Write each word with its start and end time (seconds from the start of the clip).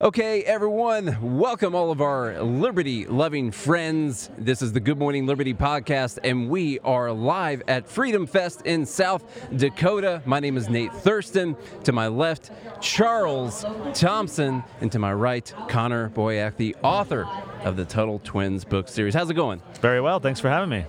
Okay, 0.00 0.44
everyone, 0.44 1.38
welcome 1.40 1.74
all 1.74 1.90
of 1.90 2.00
our 2.00 2.40
liberty 2.40 3.04
loving 3.06 3.50
friends. 3.50 4.30
This 4.38 4.62
is 4.62 4.72
the 4.72 4.78
Good 4.78 4.96
Morning 4.96 5.26
Liberty 5.26 5.52
podcast, 5.52 6.20
and 6.22 6.48
we 6.48 6.78
are 6.84 7.10
live 7.10 7.64
at 7.66 7.88
Freedom 7.88 8.24
Fest 8.24 8.62
in 8.62 8.86
South 8.86 9.24
Dakota. 9.56 10.22
My 10.24 10.38
name 10.38 10.56
is 10.56 10.68
Nate 10.68 10.92
Thurston. 10.92 11.56
To 11.82 11.90
my 11.90 12.06
left, 12.06 12.52
Charles 12.80 13.64
Thompson, 13.92 14.62
and 14.80 14.92
to 14.92 15.00
my 15.00 15.12
right, 15.12 15.52
Connor 15.68 16.10
Boyack, 16.10 16.56
the 16.58 16.76
author 16.84 17.26
of 17.64 17.76
the 17.76 17.84
Tuttle 17.84 18.20
Twins 18.20 18.64
book 18.64 18.86
series. 18.86 19.14
How's 19.14 19.30
it 19.30 19.34
going? 19.34 19.60
Very 19.80 20.00
well. 20.00 20.20
Thanks 20.20 20.38
for 20.38 20.48
having 20.48 20.68
me. 20.68 20.84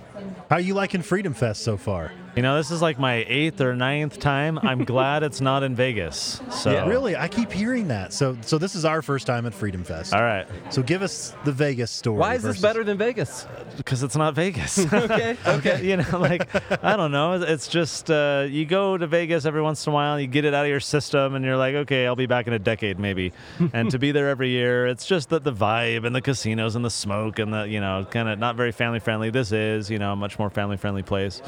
How 0.50 0.56
are 0.56 0.60
you 0.60 0.74
liking 0.74 1.02
Freedom 1.02 1.32
Fest 1.32 1.62
so 1.62 1.76
far? 1.76 2.10
You 2.34 2.42
know, 2.42 2.56
this 2.56 2.72
is 2.72 2.82
like 2.82 2.98
my 2.98 3.24
eighth 3.28 3.60
or 3.60 3.76
ninth 3.76 4.18
time. 4.18 4.58
I'm 4.58 4.84
glad 4.84 5.22
it's 5.22 5.40
not 5.40 5.62
in 5.62 5.76
Vegas. 5.76 6.40
So 6.50 6.72
Yeah, 6.72 6.88
really, 6.88 7.16
I 7.16 7.28
keep 7.28 7.52
hearing 7.52 7.86
that. 7.88 8.12
So, 8.12 8.36
so 8.40 8.58
this 8.58 8.74
is 8.74 8.84
our 8.84 9.00
first 9.00 9.28
time 9.28 9.46
at 9.46 9.54
Freedom 9.54 9.84
Fest. 9.84 10.12
All 10.12 10.22
right, 10.22 10.48
So, 10.70 10.82
give 10.82 11.02
us 11.02 11.36
the 11.44 11.52
Vegas 11.52 11.92
story. 11.92 12.18
Why 12.18 12.34
is 12.34 12.42
this 12.42 12.60
better 12.60 12.82
than 12.82 12.98
Vegas? 12.98 13.46
because 13.76 14.02
it's 14.02 14.16
not 14.16 14.34
Vegas. 14.34 14.78
Okay, 15.10 15.36
okay. 15.46 15.84
you 15.84 15.96
know, 15.96 16.18
like 16.18 16.48
I 16.84 16.96
don't 16.96 17.10
know. 17.10 17.32
It's 17.34 17.68
just 17.68 18.10
uh, 18.10 18.46
you 18.48 18.66
go 18.66 18.98
to 18.98 19.06
Vegas 19.06 19.46
every 19.46 19.62
once 19.62 19.86
in 19.86 19.92
a 19.92 19.94
while, 19.94 20.20
you 20.20 20.26
get 20.26 20.44
it 20.44 20.52
out 20.52 20.64
of 20.64 20.68
your 20.68 20.80
system, 20.80 21.34
and 21.34 21.44
you're 21.44 21.56
like, 21.56 21.74
okay, 21.74 22.06
I'll 22.06 22.16
be 22.16 22.26
back 22.26 22.46
in 22.46 22.52
a 22.52 22.58
decade 22.58 22.98
maybe. 22.98 23.32
and 23.72 23.90
to 23.90 23.98
be 23.98 24.12
there 24.12 24.28
every 24.28 24.50
year, 24.50 24.86
it's 24.86 25.06
just 25.06 25.30
that 25.30 25.42
the 25.42 25.52
vibe 25.52 26.04
and 26.04 26.14
the 26.14 26.20
casinos 26.20 26.76
and 26.76 26.84
the 26.84 26.90
smoke 26.90 27.38
and 27.38 27.52
the 27.52 27.62
you 27.62 27.80
know, 27.80 28.06
kind 28.10 28.28
of 28.28 28.38
not 28.38 28.56
very 28.56 28.72
family 28.72 29.00
friendly. 29.00 29.30
This 29.30 29.52
is 29.52 29.90
you 29.90 29.98
know 29.98 30.14
much 30.14 30.38
more 30.40 30.50
family 30.50 30.76
friendly 30.76 31.02
place. 31.04 31.40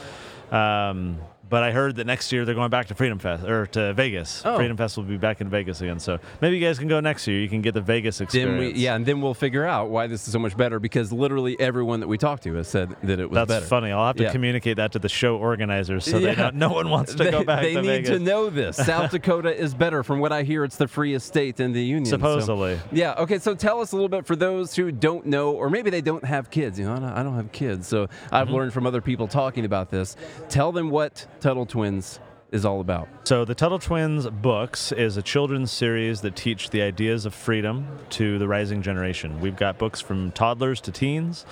Um, 0.52 1.19
but 1.52 1.62
I 1.62 1.70
heard 1.70 1.97
that 1.97 2.06
next 2.06 2.33
year 2.33 2.47
they're 2.47 2.55
going 2.55 2.70
back 2.70 2.87
to 2.87 2.95
Freedom 2.95 3.19
Fest 3.19 3.45
or 3.45 3.66
to 3.66 3.93
Vegas. 3.93 4.41
Oh. 4.43 4.56
Freedom 4.56 4.74
Fest 4.74 4.97
will 4.97 5.05
be 5.05 5.19
back 5.19 5.43
in 5.43 5.51
Vegas 5.51 5.83
again. 5.83 6.01
So 6.01 6.19
maybe 6.41 6.56
you 6.56 6.66
guys 6.66 6.79
can 6.79 6.88
go 6.88 6.98
next 6.98 7.27
year. 7.27 7.38
You 7.38 7.48
can 7.51 7.60
get 7.60 7.74
the 7.74 7.83
Vegas 7.83 8.16
Then 8.19 8.24
experience. 8.24 8.74
we, 8.74 8.80
yeah, 8.83 8.95
and 8.95 9.05
then 9.05 9.20
we'll 9.20 9.34
figure 9.34 9.66
out 9.66 9.91
why 9.91 10.07
this 10.07 10.27
is 10.27 10.33
so 10.33 10.38
much 10.38 10.57
better 10.57 10.80
because 10.80 11.12
literally 11.12 11.60
everyone 11.60 12.01
that 12.01 12.07
we 12.09 12.16
talked 12.16 12.45
to 12.45 12.54
has 12.54 12.68
said 12.68 12.96
that 13.02 13.21
it 13.21 13.29
was 13.29 13.35
That's 13.37 13.49
better. 13.49 13.66
funny. 13.66 13.93
I'll 13.93 14.07
have 14.07 14.16
to 14.16 14.23
Yeah. 14.23 14.32
communicate 14.32 14.79
that 14.79 14.93
to 14.93 14.99
the 14.99 15.10
show 15.10 15.37
organizers 15.37 16.07
so 16.07 16.16
Yeah. 16.16 16.51
no 16.54 16.71
one 16.71 16.88
wants 16.88 17.12
to 17.16 17.24
they, 17.24 17.30
go 17.30 17.45
back 17.45 17.60
they 17.62 17.74
to 17.74 17.82
need 17.82 17.87
Vegas. 17.88 18.09
to 18.10 18.18
know 18.18 18.49
this. 18.49 18.77
South 18.87 19.10
Dakota 19.10 19.55
is 19.55 19.74
better. 19.74 20.02
From 20.02 20.21
what 20.21 20.32
I 20.32 20.45
hear, 20.45 20.65
it's 20.65 20.77
the 20.77 20.88
freest 20.88 21.27
state 21.27 21.60
in 21.60 21.73
the 21.73 21.82
union. 21.84 22.07
so- 22.07 22.12
Supposedly. 22.16 22.80
yeah. 22.93 23.12
Okay. 23.18 23.38
So 23.38 23.55
tell 23.55 23.80
us 23.82 23.93
a 23.93 23.96
little 23.96 24.09
bit 24.09 24.24
for 24.24 24.37
those 24.37 24.74
who 24.74 24.90
don't 24.90 25.27
know, 25.27 25.52
or 25.52 25.68
maybe 25.68 25.90
they 25.90 26.01
don't 26.01 26.24
have 26.24 26.49
kids. 26.49 26.79
You 26.79 26.87
know, 26.87 26.93
I 26.95 26.99
don't, 26.99 27.12
I 27.12 27.23
don't 27.23 27.37
have 27.37 27.52
kids, 27.52 27.87
so 27.88 28.09
I've 28.30 28.46
Mm-hmm. 28.46 28.57
learned 28.57 28.73
from 28.73 28.87
other 28.87 29.02
people 29.02 29.29
talking 29.29 29.66
about 29.66 29.90
this. 29.90 30.16
Tell 30.49 30.73
them 30.73 30.88
what 30.88 31.27
Tuttle 31.43 31.66
Twins 31.66 32.21
is 32.52 32.65
all 32.65 32.80
about. 32.80 33.09
So, 33.24 33.45
the 33.45 33.54
Tuttle 33.54 33.80
Twins 33.80 34.29
books 34.29 34.93
is 34.93 35.16
a 35.16 35.23
children's 35.23 35.73
series 35.73 36.21
that 36.21 36.37
teach 36.37 36.71
the 36.71 36.82
ideas 36.82 37.26
of 37.26 37.34
freedom 37.34 37.99
to 38.10 38.38
the 38.38 38.46
rising 38.46 38.80
generation. 38.80 39.40
We've 39.40 39.57
got 39.57 39.76
books 39.76 40.01
from 40.01 40.30
toddlers 40.30 40.80
to 40.82 40.93
teens 40.93 41.45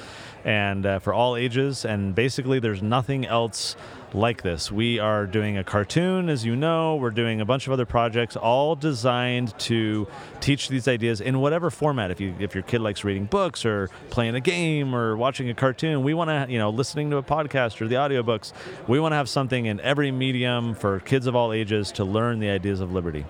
and 0.44 0.86
uh, 0.86 1.00
for 1.00 1.12
all 1.12 1.34
ages, 1.34 1.84
and 1.84 2.14
basically, 2.14 2.60
there's 2.60 2.82
nothing 2.82 3.26
else 3.26 3.74
like 4.14 4.42
this. 4.42 4.70
We 4.70 4.98
are 4.98 5.26
doing 5.26 5.58
a 5.58 5.64
cartoon, 5.64 6.28
as 6.28 6.44
you 6.44 6.56
know, 6.56 6.96
we're 6.96 7.10
doing 7.10 7.40
a 7.40 7.44
bunch 7.44 7.66
of 7.66 7.72
other 7.72 7.86
projects, 7.86 8.36
all 8.36 8.74
designed 8.74 9.58
to 9.60 10.06
teach 10.40 10.68
these 10.68 10.88
ideas 10.88 11.20
in 11.20 11.40
whatever 11.40 11.70
format. 11.70 12.10
If 12.10 12.20
you 12.20 12.34
if 12.38 12.54
your 12.54 12.62
kid 12.62 12.80
likes 12.80 13.04
reading 13.04 13.26
books 13.26 13.64
or 13.64 13.88
playing 14.10 14.34
a 14.34 14.40
game 14.40 14.94
or 14.94 15.16
watching 15.16 15.48
a 15.50 15.54
cartoon, 15.54 16.02
we 16.02 16.14
want 16.14 16.30
to, 16.30 16.52
you 16.52 16.58
know, 16.58 16.70
listening 16.70 17.10
to 17.10 17.16
a 17.18 17.22
podcast 17.22 17.80
or 17.80 17.88
the 17.88 17.96
audiobooks, 17.96 18.52
we 18.88 19.00
want 19.00 19.12
to 19.12 19.16
have 19.16 19.28
something 19.28 19.66
in 19.66 19.80
every 19.80 20.10
medium 20.10 20.74
for 20.74 21.00
kids 21.00 21.26
of 21.26 21.36
all 21.36 21.52
ages 21.52 21.92
to 21.92 22.04
learn 22.04 22.40
the 22.40 22.48
ideas 22.48 22.80
of 22.80 22.92
liberty. 22.92 23.24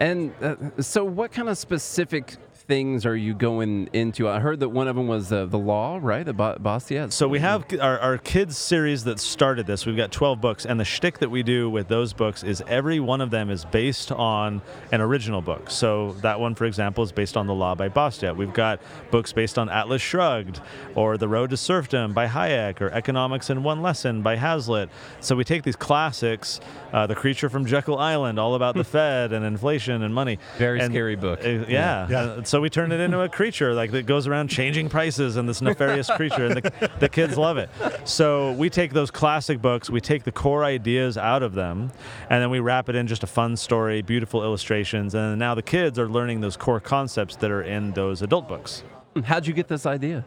And 0.00 0.34
uh, 0.42 0.56
so, 0.80 1.04
what 1.04 1.32
kind 1.32 1.48
of 1.48 1.56
specific 1.56 2.36
things 2.66 3.04
are 3.04 3.14
you 3.16 3.34
going 3.34 3.90
into? 3.92 4.26
I 4.26 4.40
heard 4.40 4.60
that 4.60 4.70
one 4.70 4.88
of 4.88 4.96
them 4.96 5.06
was 5.06 5.30
uh, 5.30 5.44
the 5.44 5.58
law, 5.58 5.98
right? 6.00 6.24
The 6.24 6.32
ba- 6.32 6.56
Bastiat. 6.58 7.12
So 7.12 7.28
we 7.28 7.38
have 7.40 7.66
our, 7.78 7.98
our 7.98 8.16
kids 8.16 8.56
series 8.56 9.04
that 9.04 9.20
started 9.20 9.66
this. 9.66 9.84
We've 9.84 9.96
got 9.98 10.10
12 10.10 10.40
books, 10.40 10.64
and 10.64 10.80
the 10.80 10.84
shtick 10.84 11.18
that 11.18 11.30
we 11.30 11.42
do 11.42 11.68
with 11.68 11.88
those 11.88 12.14
books 12.14 12.42
is 12.42 12.62
every 12.66 13.00
one 13.00 13.20
of 13.20 13.30
them 13.30 13.50
is 13.50 13.66
based 13.66 14.10
on 14.12 14.62
an 14.92 15.02
original 15.02 15.42
book. 15.42 15.70
So 15.70 16.12
that 16.22 16.40
one, 16.40 16.54
for 16.54 16.64
example, 16.64 17.04
is 17.04 17.12
based 17.12 17.36
on 17.36 17.46
The 17.46 17.52
Law 17.54 17.74
by 17.74 17.90
Bastiat. 17.90 18.34
We've 18.34 18.54
got 18.54 18.80
books 19.10 19.32
based 19.34 19.58
on 19.58 19.68
Atlas 19.68 20.00
Shrugged, 20.00 20.60
or 20.94 21.18
The 21.18 21.28
Road 21.28 21.50
to 21.50 21.58
Serfdom 21.58 22.14
by 22.14 22.26
Hayek, 22.28 22.80
or 22.80 22.88
Economics 22.90 23.50
in 23.50 23.62
One 23.62 23.82
Lesson 23.82 24.22
by 24.22 24.36
Hazlitt. 24.36 24.88
So 25.20 25.36
we 25.36 25.44
take 25.44 25.64
these 25.64 25.76
classics, 25.76 26.60
uh, 26.94 27.06
The 27.06 27.14
Creature 27.14 27.50
from 27.50 27.66
Jekyll 27.66 27.98
Island, 27.98 28.38
all 28.38 28.54
about 28.54 28.74
the 28.74 28.84
Fed 28.94 29.34
and 29.34 29.44
inflation 29.44 30.02
and 30.02 30.14
money. 30.14 30.38
Very 30.56 30.80
and- 30.80 30.90
scary 30.90 31.16
book. 31.16 31.40
uh, 31.44 31.48
yeah. 31.68 32.08
Yeah. 32.08 32.20
Uh, 32.22 32.42
so 32.54 32.60
we 32.60 32.70
turn 32.70 32.92
it 32.92 33.00
into 33.00 33.20
a 33.20 33.28
creature 33.28 33.74
like 33.74 33.90
that 33.90 34.06
goes 34.06 34.28
around 34.28 34.46
changing 34.46 34.88
prices 34.88 35.34
and 35.34 35.48
this 35.48 35.60
nefarious 35.60 36.08
creature, 36.08 36.46
and 36.46 36.54
the, 36.54 36.90
the 37.00 37.08
kids 37.08 37.36
love 37.36 37.58
it. 37.58 37.68
So 38.04 38.52
we 38.52 38.70
take 38.70 38.92
those 38.92 39.10
classic 39.10 39.60
books, 39.60 39.90
we 39.90 40.00
take 40.00 40.22
the 40.22 40.30
core 40.30 40.62
ideas 40.62 41.18
out 41.18 41.42
of 41.42 41.54
them, 41.54 41.90
and 42.30 42.40
then 42.40 42.50
we 42.50 42.60
wrap 42.60 42.88
it 42.88 42.94
in 42.94 43.08
just 43.08 43.24
a 43.24 43.26
fun 43.26 43.56
story, 43.56 44.02
beautiful 44.02 44.44
illustrations, 44.44 45.16
and 45.16 45.36
now 45.36 45.56
the 45.56 45.64
kids 45.64 45.98
are 45.98 46.08
learning 46.08 46.42
those 46.42 46.56
core 46.56 46.78
concepts 46.78 47.34
that 47.34 47.50
are 47.50 47.62
in 47.62 47.90
those 47.94 48.22
adult 48.22 48.46
books. 48.46 48.84
How'd 49.24 49.48
you 49.48 49.52
get 49.52 49.66
this 49.66 49.84
idea? 49.84 50.24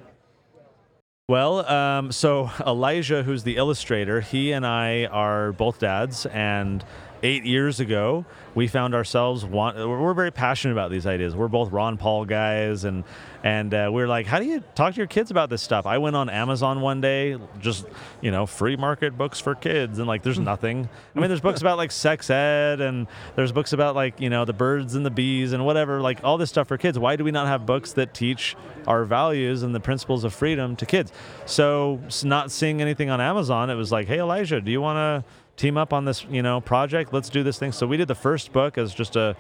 Well, 1.30 1.66
um, 1.70 2.12
so 2.12 2.52
Elijah, 2.66 3.24
who's 3.24 3.44
the 3.44 3.56
illustrator, 3.56 4.20
he 4.20 4.52
and 4.52 4.66
I 4.66 5.06
are 5.06 5.54
both 5.54 5.80
dads, 5.80 6.26
and 6.26 6.84
eight 7.24 7.46
years 7.46 7.80
ago, 7.80 8.26
we 8.56 8.68
found 8.68 8.96
ourselves 8.96 9.46
want. 9.46 9.78
We're 9.78 10.14
very 10.14 10.32
passionate 10.32 10.74
about 10.74 10.92
these 10.92 11.06
ideas. 11.06 11.36
We're 11.36 11.48
both 11.48 11.72
Ron 11.72 11.98
Paul 11.98 12.26
guys, 12.26 12.84
and 12.84 13.04
and 13.44 13.74
uh, 13.74 13.90
we 13.94 14.02
are 14.02 14.08
like, 14.08 14.26
how 14.26 14.40
do 14.40 14.46
you 14.46 14.64
talk 14.76 14.94
to 14.94 14.98
your 14.98 15.08
kids 15.08 15.32
about 15.32 15.50
this 15.50 15.62
stuff? 15.62 15.86
I 15.86 16.00
went 16.00 16.16
on 16.16 16.30
Amazon 16.30 16.82
one 16.82 17.02
day, 17.02 17.38
just 17.60 17.86
you 18.22 18.32
know, 18.32 18.46
free 18.46 18.76
market 18.76 19.18
books 19.18 19.40
for 19.40 19.56
kids, 19.56 20.00
and 20.00 20.08
like, 20.08 20.24
there's 20.24 20.40
nothing. 20.40 20.90
I 21.16 21.20
mean, 21.20 21.30
there's 21.30 21.42
books 21.42 21.62
about 21.62 21.78
like 21.78 21.92
sex 21.92 22.30
ed, 22.30 22.82
and 22.82 23.08
there's 23.36 23.52
books 23.52 23.74
about 23.74 23.96
like 23.96 24.20
you 24.20 24.30
know 24.30 24.46
the 24.46 24.54
birds 24.54 24.96
and 24.96 25.06
the 25.06 25.12
bees 25.12 25.54
and 25.54 25.66
whatever, 25.66 26.02
like 26.02 26.24
all 26.24 26.38
this 26.38 26.50
stuff 26.50 26.68
for 26.68 26.78
kids. 26.78 26.98
Why 26.98 27.16
do 27.16 27.24
we 27.24 27.32
not 27.32 27.48
have 27.48 27.66
books 27.66 27.94
that 27.94 28.14
teach 28.14 28.56
our 28.86 29.04
values 29.06 29.64
and 29.64 29.74
the 29.74 29.80
principles 29.80 30.24
of 30.24 30.34
freedom 30.34 30.76
to 30.78 30.86
kids? 30.86 31.12
So, 31.46 32.02
not 32.24 32.52
seeing 32.52 32.82
anything 32.82 33.10
on 33.10 33.22
Amazon, 33.22 33.70
it 33.70 33.76
was 33.76 33.92
like, 33.92 34.08
hey 34.08 34.20
Elijah, 34.20 34.62
do 34.62 34.72
you 34.72 34.82
want 34.82 34.98
to 34.98 35.32
team 35.58 35.76
up 35.78 35.92
on 35.92 36.06
this 36.06 36.26
you 36.30 36.42
know 36.42 36.62
project? 36.62 37.14
Let's 37.14 37.30
do 37.30 37.44
this 37.44 37.60
thing. 37.60 37.72
So 37.72 37.86
we 37.86 37.98
did 37.98 38.08
the 38.08 38.16
first 38.16 38.54
book 38.54 38.78
as 38.78 38.94
just 38.94 39.16
a 39.16 39.36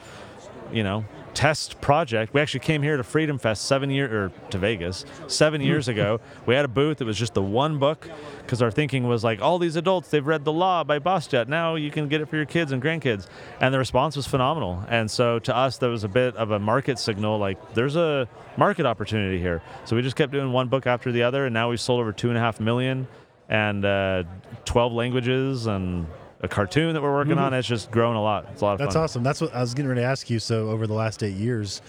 you 0.71 0.83
know 0.83 1.05
test 1.33 1.79
project. 1.81 2.33
We 2.33 2.41
actually 2.41 2.61
came 2.61 2.81
here 2.81 2.97
to 2.97 3.03
Freedom 3.03 3.37
Fest 3.37 3.65
seven 3.65 3.91
year 3.91 4.25
or 4.25 4.31
to 4.49 4.57
Vegas 4.57 5.05
seven 5.27 5.61
hmm. 5.61 5.67
years 5.67 5.87
ago. 5.87 6.19
We 6.45 6.55
had 6.55 6.65
a 6.65 6.67
booth. 6.67 6.99
It 6.99 7.03
was 7.03 7.17
just 7.17 7.35
the 7.35 7.43
one 7.43 7.77
book 7.77 8.09
because 8.39 8.61
our 8.61 8.71
thinking 8.71 9.07
was 9.07 9.23
like 9.23 9.39
all 9.39 9.59
these 9.59 9.75
adults 9.75 10.09
they've 10.09 10.25
read 10.25 10.45
The 10.45 10.51
Law 10.51 10.83
by 10.83 10.99
Bastiat. 10.99 11.47
Now 11.47 11.75
you 11.75 11.91
can 11.91 12.07
get 12.07 12.21
it 12.21 12.27
for 12.27 12.37
your 12.37 12.45
kids 12.45 12.71
and 12.71 12.81
grandkids, 12.81 13.27
and 13.61 13.73
the 13.73 13.77
response 13.77 14.15
was 14.15 14.25
phenomenal. 14.25 14.83
And 14.89 15.09
so 15.09 15.37
to 15.39 15.55
us, 15.55 15.77
there 15.77 15.91
was 15.91 16.03
a 16.03 16.09
bit 16.09 16.35
of 16.35 16.51
a 16.51 16.59
market 16.59 16.97
signal 16.97 17.37
like 17.37 17.75
there's 17.75 17.95
a 17.95 18.27
market 18.57 18.85
opportunity 18.85 19.39
here. 19.39 19.61
So 19.85 19.95
we 19.95 20.01
just 20.01 20.15
kept 20.15 20.31
doing 20.31 20.51
one 20.51 20.67
book 20.67 20.87
after 20.87 21.11
the 21.11 21.23
other, 21.23 21.45
and 21.45 21.53
now 21.53 21.69
we've 21.69 21.79
sold 21.79 22.01
over 22.01 22.11
two 22.11 22.29
and 22.29 22.37
a 22.37 22.41
half 22.41 22.59
million 22.59 23.07
and 23.49 23.85
uh, 23.85 24.23
12 24.65 24.93
languages 24.93 25.65
and 25.67 26.05
a 26.41 26.47
cartoon 26.47 26.93
that 26.93 27.01
we're 27.01 27.13
working 27.13 27.37
on. 27.37 27.53
It's 27.53 27.67
just 27.67 27.89
grown 27.91 28.15
a 28.15 28.21
lot. 28.21 28.47
It's 28.51 28.61
a 28.61 28.65
lot 28.65 28.73
of 28.73 28.79
fun. 28.79 28.85
That's 28.85 28.95
fun. 28.95 29.03
awesome. 29.03 29.23
That's 29.23 29.41
what 29.41 29.53
I 29.55 29.61
was 29.61 29.73
getting 29.73 29.89
ready 29.89 30.01
to 30.01 30.07
ask 30.07 30.29
you. 30.29 30.39
So, 30.39 30.69
over 30.69 30.85
the 30.85 30.93
last 30.93 31.23
eight 31.23 31.35
years, 31.35 31.81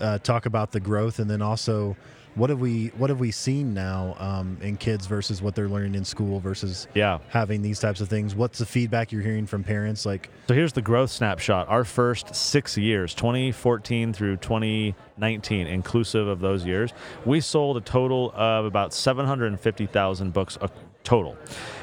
uh, 0.00 0.18
talk 0.18 0.46
about 0.46 0.72
the 0.72 0.80
growth, 0.80 1.18
and 1.18 1.28
then 1.30 1.42
also, 1.42 1.96
what 2.36 2.48
have 2.48 2.60
we 2.60 2.86
what 2.96 3.10
have 3.10 3.18
we 3.20 3.30
seen 3.32 3.74
now 3.74 4.14
um, 4.18 4.56
in 4.62 4.76
kids 4.78 5.04
versus 5.06 5.42
what 5.42 5.54
they're 5.56 5.68
learning 5.68 5.96
in 5.96 6.04
school 6.04 6.38
versus 6.40 6.86
Yeah. 6.94 7.18
having 7.28 7.60
these 7.60 7.80
types 7.80 8.00
of 8.00 8.08
things? 8.08 8.34
What's 8.36 8.58
the 8.60 8.64
feedback 8.66 9.10
you're 9.12 9.20
hearing 9.20 9.46
from 9.46 9.64
parents? 9.64 10.06
Like, 10.06 10.30
So 10.46 10.54
here's 10.54 10.72
the 10.72 10.80
growth 10.80 11.10
snapshot. 11.10 11.68
Our 11.68 11.84
first 11.84 12.34
six 12.34 12.78
years, 12.78 13.14
2014 13.14 14.12
through 14.12 14.36
2019, 14.36 15.66
inclusive 15.66 16.28
of 16.28 16.38
those 16.40 16.64
years, 16.64 16.92
we 17.26 17.40
sold 17.40 17.76
a 17.76 17.80
total 17.80 18.32
of 18.36 18.64
about 18.64 18.94
750,000 18.94 20.32
books 20.32 20.56
total. 21.04 21.36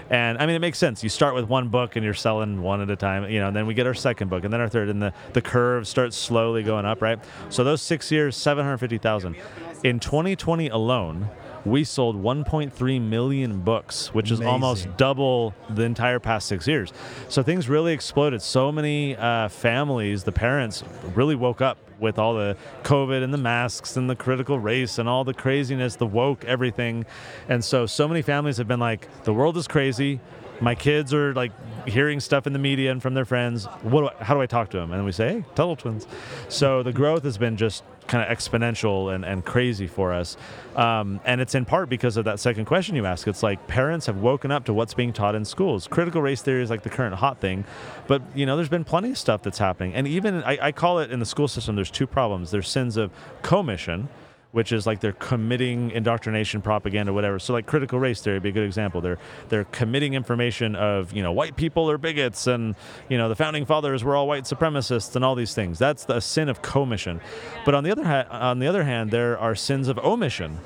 And 0.10 0.38
I 0.38 0.46
mean, 0.46 0.56
it 0.56 0.60
makes 0.60 0.78
sense. 0.78 1.04
You 1.04 1.10
start 1.10 1.36
with 1.36 1.50
one 1.50 1.68
book 1.70 1.96
and 1.96 2.06
you're 2.06 2.14
selling 2.14 2.62
one 2.62 2.82
at 2.82 2.90
a 2.90 2.96
time, 2.96 3.30
you 3.30 3.40
know, 3.40 3.48
and 3.48 3.56
then 3.56 3.68
we 3.68 3.74
get 3.74 3.86
our 3.86 3.94
second 3.94 4.30
book 4.30 4.44
and 4.44 4.54
then 4.54 4.62
our 4.62 4.70
third, 4.70 4.90
and 4.90 5.02
the, 5.02 5.14
the 5.34 5.42
curve 5.42 5.88
starts 5.88 6.16
slowly 6.16 6.64
going 6.64 6.86
up, 6.86 7.02
right? 7.02 7.20
So 7.50 7.64
those 7.64 7.82
six 7.82 8.12
years, 8.12 8.38
750,000. 8.38 9.36
In 9.84 10.00
2020 10.00 10.70
alone, 10.70 11.30
we 11.68 11.84
sold 11.84 12.22
1.3 12.22 13.02
million 13.02 13.62
books, 13.62 14.14
which 14.14 14.32
is 14.32 14.42
almost 14.42 14.88
double 14.98 15.54
the 15.70 15.84
entire 15.84 16.20
past 16.20 16.48
six 16.48 16.68
years. 16.68 16.92
So 17.30 17.44
things 17.44 17.70
really 17.70 17.94
exploded. 17.94 18.42
So 18.42 18.72
many 18.72 19.16
uh, 19.16 19.50
families, 19.50 20.24
the 20.24 20.32
parents, 20.32 20.84
really 21.16 21.36
woke 21.36 21.62
up 21.62 21.78
with 22.00 22.20
all 22.20 22.36
the 22.36 22.56
COVID 22.84 23.24
and 23.24 23.34
the 23.34 23.38
masks 23.38 23.98
and 23.98 24.10
the 24.10 24.16
critical 24.16 24.60
race 24.60 25.00
and 25.00 25.10
all 25.10 25.24
the 25.24 25.34
craziness, 25.34 25.96
the 25.96 26.06
woke, 26.06 26.46
everything. 26.46 27.06
And 27.50 27.64
so, 27.64 27.86
so 27.86 28.08
many 28.08 28.22
families 28.22 28.58
have 28.58 28.68
been 28.68 28.80
like, 28.80 29.08
the 29.24 29.34
world 29.34 29.58
is 29.58 29.68
crazy. 29.68 30.20
My 30.60 30.74
kids 30.74 31.14
are 31.14 31.34
like 31.34 31.52
hearing 31.88 32.20
stuff 32.20 32.48
in 32.48 32.54
the 32.54 32.60
media 32.60 32.92
and 32.92 33.02
from 33.02 33.14
their 33.14 33.26
friends. 33.26 33.66
What? 33.84 34.02
Do 34.02 34.10
I, 34.10 34.24
how 34.24 34.34
do 34.34 34.42
I 34.42 34.48
talk 34.48 34.70
to 34.72 34.78
them? 34.78 34.92
And 34.92 35.06
we 35.06 35.12
say, 35.12 35.30
hey, 35.34 35.46
Tuttle 35.54 35.76
Twins. 35.76 36.08
So 36.50 36.82
the 36.82 36.94
growth 36.94 37.24
has 37.24 37.38
been 37.38 37.58
just 37.58 37.84
kind 38.08 38.30
of 38.30 38.36
exponential 38.36 39.14
and, 39.14 39.26
and 39.26 39.46
crazy 39.46 39.88
for 39.88 40.14
us. 40.14 40.38
Um, 40.76 41.20
and 41.26 41.42
it's 41.42 41.56
in 41.56 41.66
part 41.66 41.90
because 41.90 42.18
of 42.18 42.26
that 42.26 42.40
second 42.40 42.66
question 42.66 42.96
you 42.96 43.06
ask. 43.06 43.28
It's 43.28 43.44
like 43.44 43.68
parents 43.68 44.06
have 44.06 44.18
woken 44.18 44.52
up 44.52 44.66
to 44.66 44.74
what's 44.74 44.94
being 44.94 45.14
taught 45.14 45.36
in 45.36 45.46
schools. 45.46 45.88
Critical 45.88 46.22
race 46.22 46.42
theory 46.42 46.64
is 46.64 46.70
like 46.70 46.84
the 46.84 46.90
current 46.90 47.16
hot 47.16 47.40
thing, 47.40 47.66
but 48.08 48.22
you 48.36 48.46
know, 48.46 48.56
there's 48.56 48.70
been 48.70 48.84
plenty 48.86 49.12
of 49.12 49.18
stuff 49.18 49.44
that's 49.44 49.58
happening. 49.58 49.94
And 49.94 50.08
even 50.08 50.44
I, 50.44 50.58
I 50.62 50.72
call 50.72 51.00
it 51.00 51.12
in 51.12 51.20
the 51.20 51.26
school 51.26 51.48
system, 51.48 51.76
there's 51.76 51.92
two 51.92 52.08
problems. 52.08 52.52
There's 52.52 52.70
sins 52.70 52.98
of 52.98 53.12
commission, 53.42 54.10
which 54.52 54.72
is 54.72 54.88
like 54.88 55.00
they're 55.00 55.12
committing 55.12 55.92
indoctrination, 55.92 56.62
propaganda, 56.62 57.14
whatever. 57.14 57.40
So 57.40 57.54
like 57.54 57.66
critical 57.66 58.00
race 58.00 58.22
theory 58.22 58.38
would 58.38 58.44
be 58.44 58.50
a 58.50 58.54
good 58.54 58.66
example. 58.66 59.02
They're 59.02 59.20
they're 59.50 59.66
committing 59.66 60.14
information 60.14 60.76
of 60.76 61.14
you 61.14 61.22
know 61.22 61.32
white 61.32 61.56
people 61.56 61.90
are 61.90 61.98
bigots 61.98 62.48
and 62.48 62.76
you 63.10 63.18
know 63.18 63.30
the 63.30 63.36
founding 63.36 63.66
fathers 63.66 64.04
were 64.04 64.16
all 64.16 64.28
white 64.28 64.44
supremacists 64.44 65.16
and 65.16 65.24
all 65.24 65.36
these 65.36 65.54
things. 65.54 65.80
That's 65.80 66.06
the 66.06 66.20
sin 66.20 66.50
of 66.50 66.62
commission. 66.62 67.22
But 67.66 67.76
on 67.76 67.84
the 67.84 67.92
other 67.92 68.04
hand, 68.04 68.28
on 68.30 68.60
the 68.60 68.68
other 68.68 68.84
hand, 68.84 69.12
there 69.12 69.38
are 69.38 69.56
sins 69.56 69.88
of 69.88 69.98
omission. 70.00 70.60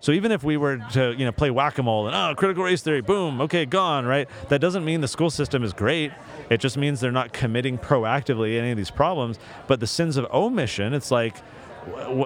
So 0.00 0.12
even 0.12 0.30
if 0.30 0.44
we 0.44 0.56
were 0.56 0.76
to, 0.92 1.12
you 1.18 1.24
know, 1.24 1.32
play 1.32 1.50
whack-a-mole 1.50 2.06
and 2.06 2.14
oh, 2.14 2.32
critical 2.36 2.62
race 2.62 2.82
theory, 2.82 3.00
boom, 3.00 3.40
okay, 3.40 3.66
gone, 3.66 4.06
right? 4.06 4.28
That 4.48 4.60
doesn't 4.60 4.84
mean 4.84 5.00
the 5.00 5.08
school 5.08 5.28
system 5.30 5.64
is 5.64 5.72
great. 5.72 6.12
It 6.50 6.58
just 6.58 6.76
means 6.76 7.00
they're 7.00 7.10
not 7.10 7.32
committing 7.32 7.78
proactively 7.78 8.58
any 8.58 8.70
of 8.70 8.76
these 8.76 8.92
problems. 8.92 9.40
But 9.66 9.80
the 9.80 9.88
sins 9.88 10.16
of 10.16 10.26
omission, 10.32 10.94
it's 10.94 11.10
like, 11.10 11.34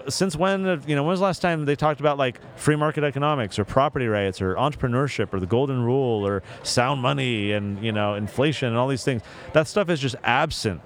since 0.08 0.36
when, 0.36 0.82
you 0.86 0.96
know, 0.96 1.02
when 1.02 1.10
was 1.10 1.20
the 1.20 1.24
last 1.24 1.42
time 1.42 1.64
they 1.64 1.76
talked 1.76 2.00
about 2.00 2.18
like 2.18 2.40
free 2.56 2.76
market 2.76 3.04
economics 3.04 3.58
or 3.58 3.64
property 3.64 4.06
rights 4.06 4.40
or 4.40 4.54
entrepreneurship 4.54 5.32
or 5.32 5.40
the 5.40 5.46
golden 5.46 5.82
rule 5.82 6.26
or 6.26 6.42
sound 6.62 7.00
money 7.00 7.52
and, 7.52 7.82
you 7.84 7.92
know, 7.92 8.14
inflation 8.14 8.68
and 8.68 8.76
all 8.76 8.88
these 8.88 9.04
things? 9.04 9.22
That 9.52 9.68
stuff 9.68 9.88
is 9.88 10.00
just 10.00 10.16
absent 10.22 10.80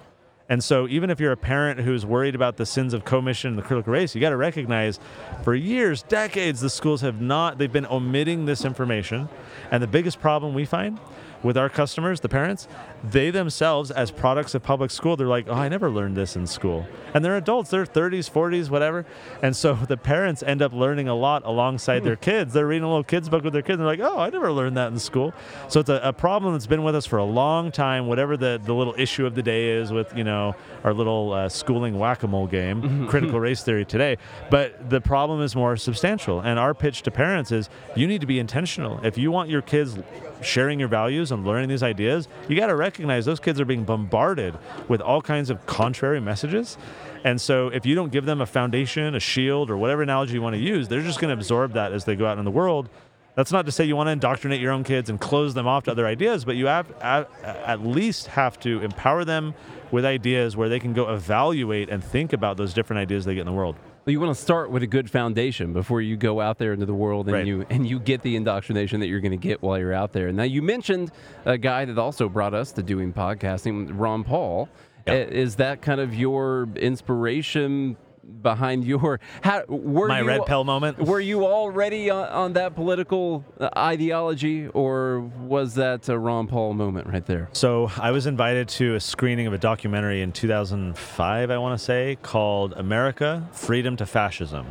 and 0.49 0.63
so, 0.63 0.87
even 0.87 1.11
if 1.11 1.19
you're 1.19 1.33
a 1.33 1.37
parent 1.37 1.81
who's 1.81 2.07
worried 2.07 2.37
about 2.37 2.57
the 2.57 2.67
sins 2.67 2.95
of 2.95 3.05
commission 3.05 3.51
and 3.51 3.59
the 3.59 3.63
critical 3.63 3.93
race, 3.93 4.15
you 4.15 4.21
got 4.21 4.31
to 4.31 4.37
recognize 4.37 5.01
for 5.43 5.55
years, 5.57 6.05
decades, 6.05 6.61
the 6.61 6.71
schools 6.71 7.01
have 7.01 7.21
not, 7.21 7.59
they've 7.59 7.73
been 7.73 7.87
omitting 7.87 8.45
this 8.45 8.65
information. 8.65 9.29
And 9.73 9.83
the 9.83 9.89
biggest 9.89 10.21
problem 10.21 10.55
we 10.55 10.65
find 10.65 11.01
with 11.43 11.57
our 11.57 11.69
customers, 11.69 12.21
the 12.21 12.29
parents, 12.29 12.69
they 13.05 13.31
themselves, 13.31 13.91
as 13.91 14.11
products 14.11 14.55
of 14.55 14.63
public 14.63 14.91
school, 14.91 15.17
they're 15.17 15.27
like, 15.27 15.47
oh, 15.49 15.55
I 15.55 15.69
never 15.69 15.91
learned 15.91 16.17
this 16.17 16.37
in 16.37 16.47
school. 16.47 16.87
And 17.15 17.25
they're 17.25 17.37
adults, 17.37 17.71
they're 17.71 17.87
30s, 17.87 18.31
40s, 18.31 18.69
whatever. 18.69 19.07
And 19.43 19.55
so 19.55 19.75
the 19.89 19.97
parents 19.97 20.43
end 20.43 20.63
up 20.63 20.73
learning 20.73 21.09
a 21.09 21.15
lot 21.15 21.43
alongside 21.45 22.05
their 22.05 22.17
kids. 22.17 22.53
They're 22.53 22.67
reading 22.67 22.85
a 22.85 22.89
little 22.89 23.05
kids' 23.05 23.29
book 23.29 23.45
with 23.45 23.53
their 23.53 23.63
kids, 23.63 23.79
and 23.79 23.81
they're 23.81 23.87
like, 23.87 24.01
oh, 24.01 24.19
I 24.19 24.31
never 24.31 24.53
learned 24.53 24.77
that 24.77 24.93
in 24.93 24.99
school. 24.99 25.33
So 25.69 25.81
it's 25.81 25.91
a, 25.91 26.01
a 26.03 26.13
problem 26.13 26.53
that's 26.53 26.67
been 26.67 26.83
with 26.83 26.95
us 26.95 27.07
for 27.07 27.19
a 27.19 27.25
long 27.25 27.71
time, 27.71 28.07
whatever 28.07 28.37
the, 28.37 28.61
the 28.63 28.75
little 28.75 28.95
issue 28.99 29.27
of 29.27 29.35
the 29.35 29.43
day 29.43 29.71
is 29.71 29.93
with, 29.93 30.17
you 30.17 30.25
know, 30.25 30.55
our 30.85 30.93
little 30.93 31.33
uh, 31.33 31.49
schooling 31.49 31.99
whack 31.99 32.23
a 32.23 32.29
mole 32.29 32.47
game, 32.47 33.07
critical 33.09 33.41
race 33.41 33.63
theory 33.63 33.85
today. 33.85 34.19
But 34.51 34.91
the 34.91 35.01
problem 35.01 35.43
is 35.43 35.55
more 35.55 35.77
substantial. 35.77 36.41
And 36.41 36.59
our 36.59 36.75
pitch 36.75 37.03
to 37.03 37.11
parents 37.11 37.53
is 37.53 37.69
you 37.95 38.07
need 38.07 38.21
to 38.21 38.27
be 38.27 38.39
intentional. 38.39 39.01
If 39.05 39.19
you 39.19 39.31
want 39.31 39.51
your 39.51 39.63
kids 39.63 39.99
sharing 40.43 40.79
your 40.79 40.89
values 40.89 41.33
and 41.33 41.45
learning 41.45 41.69
these 41.69 41.83
ideas, 41.83 42.29
you 42.49 42.57
got 42.57 42.67
to 42.67 42.77
recognize 42.87 43.25
those 43.25 43.41
kids 43.41 43.61
are 43.61 43.65
being 43.65 43.85
bombarded 43.85 44.55
with 44.89 45.01
all 45.01 45.21
kinds 45.21 45.51
of 45.51 45.67
contrary 45.67 46.21
messages. 46.21 46.79
And 47.25 47.41
so 47.41 47.69
if 47.69 47.85
you 47.85 47.95
don't 47.95 48.13
give 48.13 48.25
them 48.25 48.41
a 48.41 48.47
foundation, 48.47 49.15
a 49.17 49.21
shield, 49.21 49.71
or 49.71 49.77
whatever 49.77 50.03
analogy 50.03 50.35
you 50.35 50.43
want 50.43 50.55
to 50.55 50.61
use, 50.61 50.87
they're 50.87 51.03
just 51.03 51.21
going 51.21 51.33
to 51.35 51.39
absorb 51.41 51.73
that 51.73 51.93
as 51.93 52.05
they 52.05 52.15
go 52.15 52.27
out 52.27 52.39
in 52.39 52.45
the 52.45 52.57
world. 52.63 52.89
That's 53.35 53.53
not 53.53 53.67
to 53.67 53.73
say 53.73 53.85
you 53.85 53.97
want 53.97 54.07
to 54.07 54.13
indoctrinate 54.13 54.61
your 54.61 54.73
own 54.73 54.85
kids 54.85 55.11
and 55.11 55.21
close 55.21 55.53
them 55.53 55.67
off 55.67 55.85
to 55.85 55.91
other 55.91 56.07
ideas, 56.07 56.45
but 56.45 56.57
you 56.57 56.69
have 56.69 56.91
at 57.03 57.81
least 57.85 58.29
have 58.29 58.59
to 58.61 58.81
empower 58.83 59.25
them 59.25 59.55
with 59.91 60.05
ideas 60.05 60.57
where 60.57 60.69
they 60.69 60.81
can 60.81 60.93
go 60.95 61.13
evaluate 61.13 61.91
and 61.91 62.03
think 62.03 62.33
about 62.33 62.57
those 62.57 62.73
different 62.73 63.01
ideas 63.01 63.25
they 63.25 63.35
get 63.35 63.41
in 63.41 63.47
the 63.47 63.53
world 63.53 63.77
you 64.13 64.21
want 64.21 64.37
to 64.37 64.41
start 64.41 64.71
with 64.71 64.85
a 64.85 64.87
good 64.87 65.11
foundation 65.11 65.73
before 65.73 66.01
you 66.01 66.17
go 66.17 66.41
out 66.41 66.59
there 66.59 66.73
into 66.73 66.87
the 66.87 66.95
world 66.95 67.27
and 67.27 67.35
right. 67.35 67.47
you 67.47 67.67
and 67.71 67.87
you 67.87 67.99
get 67.99 68.23
the 68.23 68.37
indoctrination 68.37 69.01
that 69.01 69.09
you're 69.09 69.21
going 69.21 69.33
to 69.33 69.37
get 69.37 69.63
while 69.63 69.79
you're 69.79 69.93
out 69.93 70.13
there. 70.13 70.31
Now 70.31 70.45
you 70.45 70.63
mentioned 70.63 71.11
a 71.45 71.59
guy 71.59 71.85
that 71.85 71.99
also 71.99 72.29
brought 72.29 72.55
us 72.55 72.71
to 72.73 72.83
doing 72.85 73.13
podcasting, 73.13 73.91
Ron 73.93 74.23
Paul. 74.23 74.69
Yep. 75.09 75.31
Is 75.31 75.57
that 75.57 75.83
kind 75.83 76.01
of 76.01 76.15
your 76.15 76.69
inspiration 76.77 77.97
behind 78.43 78.85
your 78.85 79.21
how 79.43 79.65
were 79.69 80.09
my 80.09 80.21
you, 80.21 80.27
red 80.27 80.47
pill 80.47 80.65
moment? 80.65 80.99
Were 80.99 81.21
you 81.21 81.47
already 81.47 82.11
on, 82.11 82.29
on 82.29 82.53
that 82.55 82.75
political 82.75 83.45
uh, 83.59 83.69
ideology, 83.77 84.69
or 84.69 85.21
was 85.21 85.75
that 85.75 86.09
a 86.09 86.19
Ron 86.19 86.47
Paul 86.47 86.75
moment 86.75 87.07
right 87.07 87.27
there? 87.27 87.49
So 87.53 87.91
I 87.97 88.11
was 88.11 88.27
invited 88.27 88.69
to 88.71 88.95
a 88.95 89.01
screening 89.01 89.47
of 89.47 89.53
a 89.53 89.59
documentary 89.59 90.23
in 90.23 90.33
2005, 90.33 91.51
I 91.51 91.59
want 91.59 91.79
to 91.79 91.85
say, 91.85 92.19
called 92.23 92.73
"America: 92.75 93.49
Freedom 93.53 93.97
to 93.97 94.07
Fascism." 94.07 94.67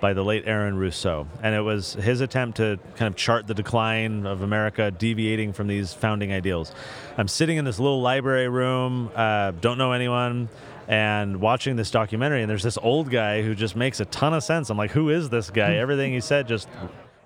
by 0.00 0.14
the 0.14 0.24
late 0.24 0.44
Aaron 0.46 0.76
Russo. 0.76 1.28
And 1.42 1.54
it 1.54 1.60
was 1.60 1.92
his 1.92 2.20
attempt 2.22 2.56
to 2.56 2.78
kind 2.96 3.12
of 3.12 3.16
chart 3.16 3.46
the 3.46 3.54
decline 3.54 4.26
of 4.26 4.42
America, 4.42 4.90
deviating 4.90 5.52
from 5.52 5.66
these 5.66 5.92
founding 5.92 6.32
ideals. 6.32 6.72
I'm 7.18 7.28
sitting 7.28 7.58
in 7.58 7.66
this 7.66 7.78
little 7.78 8.00
library 8.00 8.48
room, 8.48 9.10
uh, 9.14 9.52
don't 9.52 9.78
know 9.78 9.92
anyone 9.92 10.48
and 10.90 11.40
watching 11.40 11.76
this 11.76 11.88
documentary 11.92 12.42
and 12.42 12.50
there's 12.50 12.64
this 12.64 12.76
old 12.82 13.10
guy 13.10 13.42
who 13.42 13.54
just 13.54 13.76
makes 13.76 14.00
a 14.00 14.04
ton 14.06 14.34
of 14.34 14.42
sense. 14.42 14.70
I'm 14.70 14.76
like 14.76 14.90
who 14.90 15.08
is 15.08 15.30
this 15.30 15.48
guy? 15.48 15.76
Everything 15.76 16.12
he 16.12 16.20
said 16.20 16.48
just 16.48 16.68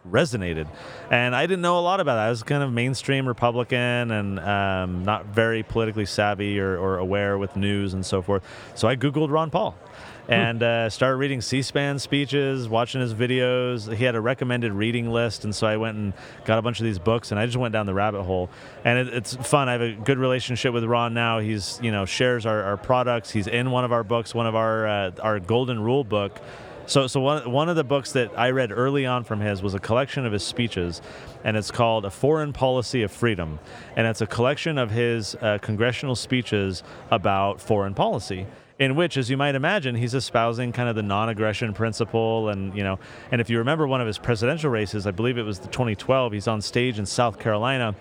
resonated. 0.08 0.68
And 1.10 1.34
i 1.34 1.46
didn't 1.46 1.62
know 1.62 1.78
a 1.78 1.80
lot 1.80 1.98
about 1.98 2.16
that. 2.16 2.26
I 2.26 2.30
was 2.30 2.42
kind 2.42 2.62
of 2.62 2.70
mainstream 2.70 3.26
republican 3.26 4.10
and 4.10 4.38
um, 4.38 5.04
not 5.04 5.24
very 5.26 5.62
politically 5.62 6.04
savvy 6.04 6.60
or, 6.60 6.76
or 6.76 6.98
aware 6.98 7.38
with 7.38 7.56
news 7.56 7.94
and 7.94 8.04
so 8.04 8.20
forth. 8.20 8.42
So 8.74 8.86
i 8.86 8.96
googled 8.96 9.30
ron 9.30 9.50
paul. 9.50 9.70
Hmm. 9.70 9.93
And 10.28 10.62
uh, 10.62 10.88
started 10.88 11.16
reading 11.16 11.40
C-SPAN 11.40 11.98
speeches, 11.98 12.68
watching 12.68 13.00
his 13.00 13.12
videos. 13.12 13.94
He 13.94 14.04
had 14.04 14.14
a 14.14 14.20
recommended 14.20 14.72
reading 14.72 15.10
list, 15.10 15.44
and 15.44 15.54
so 15.54 15.66
I 15.66 15.76
went 15.76 15.96
and 15.96 16.12
got 16.44 16.58
a 16.58 16.62
bunch 16.62 16.80
of 16.80 16.84
these 16.84 16.98
books, 16.98 17.30
and 17.30 17.38
I 17.38 17.46
just 17.46 17.58
went 17.58 17.72
down 17.72 17.86
the 17.86 17.94
rabbit 17.94 18.22
hole. 18.22 18.48
And 18.84 18.98
it, 18.98 19.14
it's 19.14 19.36
fun. 19.36 19.68
I 19.68 19.72
have 19.72 19.82
a 19.82 19.92
good 19.92 20.18
relationship 20.18 20.72
with 20.72 20.84
Ron 20.84 21.14
now. 21.14 21.40
He's 21.40 21.78
you 21.82 21.92
know 21.92 22.06
shares 22.06 22.46
our, 22.46 22.62
our 22.62 22.76
products. 22.76 23.30
He's 23.30 23.46
in 23.46 23.70
one 23.70 23.84
of 23.84 23.92
our 23.92 24.04
books, 24.04 24.34
one 24.34 24.46
of 24.46 24.54
our 24.54 24.86
uh, 24.86 25.10
our 25.20 25.40
Golden 25.40 25.80
Rule 25.80 26.04
book. 26.04 26.40
So, 26.86 27.06
so 27.06 27.18
one, 27.20 27.50
one 27.50 27.70
of 27.70 27.76
the 27.76 27.84
books 27.84 28.12
that 28.12 28.38
I 28.38 28.50
read 28.50 28.70
early 28.70 29.06
on 29.06 29.24
from 29.24 29.40
his 29.40 29.62
was 29.62 29.72
a 29.72 29.78
collection 29.78 30.26
of 30.26 30.34
his 30.34 30.42
speeches, 30.42 31.00
and 31.42 31.56
it's 31.56 31.70
called 31.70 32.04
A 32.04 32.10
Foreign 32.10 32.52
Policy 32.52 33.02
of 33.02 33.10
Freedom. 33.10 33.58
And 33.96 34.06
it's 34.06 34.20
a 34.20 34.26
collection 34.26 34.76
of 34.76 34.90
his 34.90 35.34
uh, 35.36 35.56
congressional 35.62 36.14
speeches 36.14 36.82
about 37.10 37.58
foreign 37.58 37.94
policy 37.94 38.46
in 38.78 38.96
which, 38.96 39.16
as 39.16 39.30
you 39.30 39.36
might 39.36 39.54
imagine, 39.54 39.94
he's 39.94 40.14
espousing 40.14 40.72
kind 40.72 40.88
of 40.88 40.96
the 40.96 41.02
non-aggression 41.02 41.74
principle, 41.74 42.48
and 42.48 42.76
you 42.76 42.82
know, 42.82 42.98
and 43.30 43.40
if 43.40 43.48
you 43.48 43.58
remember 43.58 43.86
one 43.86 44.00
of 44.00 44.06
his 44.06 44.18
presidential 44.18 44.70
races, 44.70 45.06
I 45.06 45.12
believe 45.12 45.38
it 45.38 45.42
was 45.42 45.60
the 45.60 45.68
2012, 45.68 46.32
he's 46.32 46.48
on 46.48 46.60
stage 46.60 46.98
in 46.98 47.06
South 47.06 47.38
Carolina, 47.38 47.94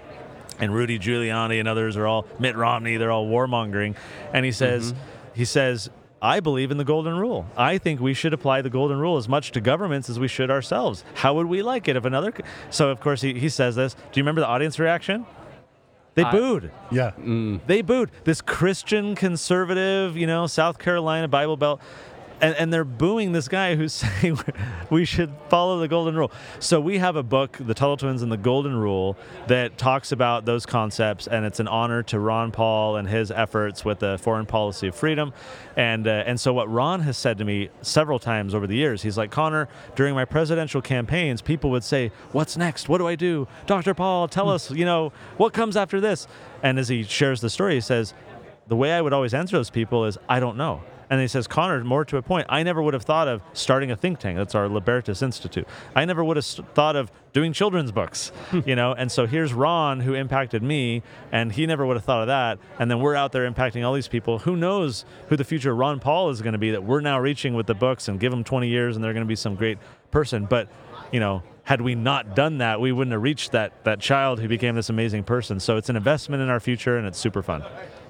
and 0.60 0.74
Rudy 0.74 0.98
Giuliani 0.98 1.60
and 1.60 1.68
others 1.68 1.96
are 1.96 2.08
all 2.08 2.25
Mitt 2.39 2.56
Romney, 2.56 2.98
they're 2.98 3.12
all 3.12 3.27
warmongering, 3.27 3.96
and 4.34 4.46
he 4.46 4.51
says, 4.51 4.94
mm-hmm. 4.94 5.34
he 5.36 5.46
says. 5.46 5.89
I 6.25 6.39
believe 6.39 6.72
in 6.72 6.77
the 6.77 6.86
golden 6.86 7.18
rule. 7.18 7.46
I 7.58 7.77
think 7.77 8.00
we 8.00 8.13
should 8.13 8.32
apply 8.32 8.62
the 8.62 8.70
golden 8.70 8.98
rule 8.98 9.18
as 9.18 9.27
much 9.27 9.51
to 9.51 9.60
governments 9.60 10.10
as 10.10 10.18
we 10.18 10.30
should 10.30 10.50
ourselves. 10.50 11.03
How 11.15 11.34
would 11.34 11.48
we 11.48 11.62
like 11.62 11.89
it 11.89 11.98
if 11.98 12.06
another? 12.06 12.32
So, 12.70 12.88
of 12.92 13.01
course, 13.01 13.20
he, 13.20 13.38
he 13.38 13.50
says 13.50 13.75
this. 13.75 13.94
Do 13.94 14.00
you 14.13 14.24
remember 14.24 14.39
the 14.39 14.48
audience 14.48 14.80
reaction? 14.80 15.25
They 16.15 16.24
I, 16.24 16.32
booed. 16.32 16.72
Yeah. 16.91 17.12
Mm. 17.20 17.62
They 17.65 17.82
booed. 17.82 18.12
This 18.24 18.41
Christian 18.41 19.15
conservative, 19.15 20.15
you 20.15 20.27
know, 20.27 20.48
South 20.48 20.77
Carolina 20.77 21.27
Bible 21.27 21.58
Belt 21.58 21.82
and, 22.44 22.56
and 22.58 22.74
they're 22.74 22.84
booing 22.84 23.32
this 23.32 23.48
guy 23.48 23.76
who's 23.76 23.94
saying 24.22 24.38
we 24.90 25.06
should 25.06 25.32
follow 25.48 25.80
the 25.80 25.88
golden 25.88 26.16
rule. 26.16 26.32
So 26.60 26.80
we 26.82 26.98
have 26.98 27.16
a 27.16 27.24
book, 27.24 27.58
The 27.60 27.74
Tuttle 27.74 27.96
Twins 27.96 28.22
and 28.22 28.32
the 28.32 28.38
Golden 28.38 28.76
Rule, 28.76 29.18
that 29.48 29.78
talks 29.78 30.12
about 30.12 30.44
those 30.44 30.66
concepts, 30.66 31.26
and 31.26 31.46
it's 31.46 31.62
an 31.62 31.70
honor 31.70 32.04
to 32.04 32.20
Ron 32.20 32.52
Paul 32.52 32.98
and 32.98 33.08
his 33.08 33.32
efforts 33.32 33.86
with 33.86 34.00
the 34.00 34.18
foreign 34.18 34.46
policy 34.46 34.88
of 34.88 34.96
freedom. 34.96 35.34
And 35.78 36.06
uh, 36.06 36.24
and 36.26 36.40
so 36.40 36.54
what 36.54 36.70
Ron 36.70 37.00
has 37.02 37.18
said 37.18 37.38
to 37.38 37.46
me 37.46 37.70
several 37.82 38.20
times 38.20 38.54
over 38.54 38.68
the 38.68 38.76
years, 38.76 39.02
he's 39.02 39.18
like, 39.18 39.32
Connor, 39.32 39.70
during 39.96 40.14
my 40.14 40.26
presidential 40.26 40.82
campaigns, 40.82 41.42
people 41.42 41.72
would 41.72 41.84
say, 41.84 42.12
"What's 42.34 42.58
next? 42.58 42.90
What 42.90 42.98
do 42.98 43.08
I 43.08 43.16
do, 43.16 43.48
Dr. 43.66 43.94
Paul? 43.94 44.28
Tell 44.28 44.50
us, 44.50 44.70
you 44.70 44.86
know, 44.86 45.14
what 45.38 45.54
comes 45.54 45.78
after 45.78 46.02
this?" 46.02 46.28
And 46.62 46.78
as 46.78 46.90
he 46.90 47.04
shares 47.04 47.42
the 47.42 47.50
story, 47.50 47.76
he 47.76 47.82
says, 47.82 48.14
"The 48.68 48.76
way 48.76 48.92
I 48.92 49.02
would 49.02 49.14
always 49.14 49.34
answer 49.34 49.58
those 49.58 49.70
people 49.70 50.06
is, 50.06 50.18
I 50.28 50.40
don't 50.40 50.58
know." 50.58 50.84
And 51.13 51.22
he 51.22 51.27
says, 51.27 51.46
Connor, 51.46 51.84
more 51.84 52.03
to 52.05 52.17
a 52.17 52.24
point, 52.24 52.48
I 52.50 52.63
never 52.63 52.82
would 52.82 52.96
have 52.96 53.03
thought 53.03 53.27
of 53.27 53.43
starting 53.53 53.91
a 53.91 53.96
think 53.96 54.17
tank. 54.17 54.36
That's 54.36 54.55
our 54.55 54.67
Libertas 54.67 55.22
Institute. 55.22 55.67
I 55.96 56.05
never 56.05 56.24
would 56.24 56.38
have 56.38 56.46
thought 56.48 56.96
of 56.96 57.12
doing 57.34 57.53
children's 57.53 57.91
books, 57.91 58.29
hmm. 58.50 58.62
you 58.65 58.75
know. 58.75 58.93
And 58.93 59.12
so 59.12 59.27
here's 59.27 59.53
Ron, 59.53 60.00
who 60.00 60.15
impacted 60.15 60.63
me, 60.63 61.03
and 61.32 61.51
he 61.51 61.67
never 61.67 61.86
would 61.86 61.98
have 61.98 62.03
thought 62.03 62.22
of 62.22 62.27
that. 62.29 62.58
And 62.79 62.89
then 62.89 63.00
we're 63.00 63.13
out 63.13 63.32
there 63.32 63.48
impacting 63.48 63.86
all 63.86 63.93
these 63.93 64.08
people. 64.08 64.39
Who 64.39 64.55
knows 64.55 65.05
who 65.29 65.38
the 65.38 65.43
future 65.43 65.75
Ron 65.75 66.00
Paul 66.00 66.32
is 66.32 66.41
going 66.41 66.53
to 66.53 66.58
be 66.58 66.72
that 66.72 66.84
we're 66.84 67.01
now 67.01 67.20
reaching 67.20 67.53
with 67.53 67.67
the 67.67 67.75
books 67.75 68.08
and 68.08 68.20
give 68.20 68.32
them 68.32 68.43
20 68.43 68.67
years 68.67 68.96
and 68.96 69.05
they're 69.05 69.13
going 69.13 69.24
to 69.24 69.29
be 69.29 69.36
some 69.36 69.53
great 69.53 69.77
person. 70.10 70.46
But, 70.46 70.67
you 71.12 71.20
know, 71.20 71.43
had 71.62 71.79
we 71.82 71.93
not 71.93 72.36
done 72.36 72.58
that, 72.58 72.82
we 72.82 72.91
wouldn't 72.91 73.12
have 73.12 73.22
reached 73.22 73.51
that 73.51 73.84
that 73.84 74.00
child 74.00 74.39
who 74.39 74.48
became 74.48 74.74
this 74.74 74.89
amazing 74.89 75.25
person. 75.25 75.60
So 75.60 75.77
it's 75.77 75.89
an 75.89 75.96
investment 75.96 76.41
in 76.41 76.50
our 76.50 76.60
future, 76.60 76.98
and 76.98 77.05
it's 77.05 77.20
super 77.20 77.43
fun. 77.43 77.63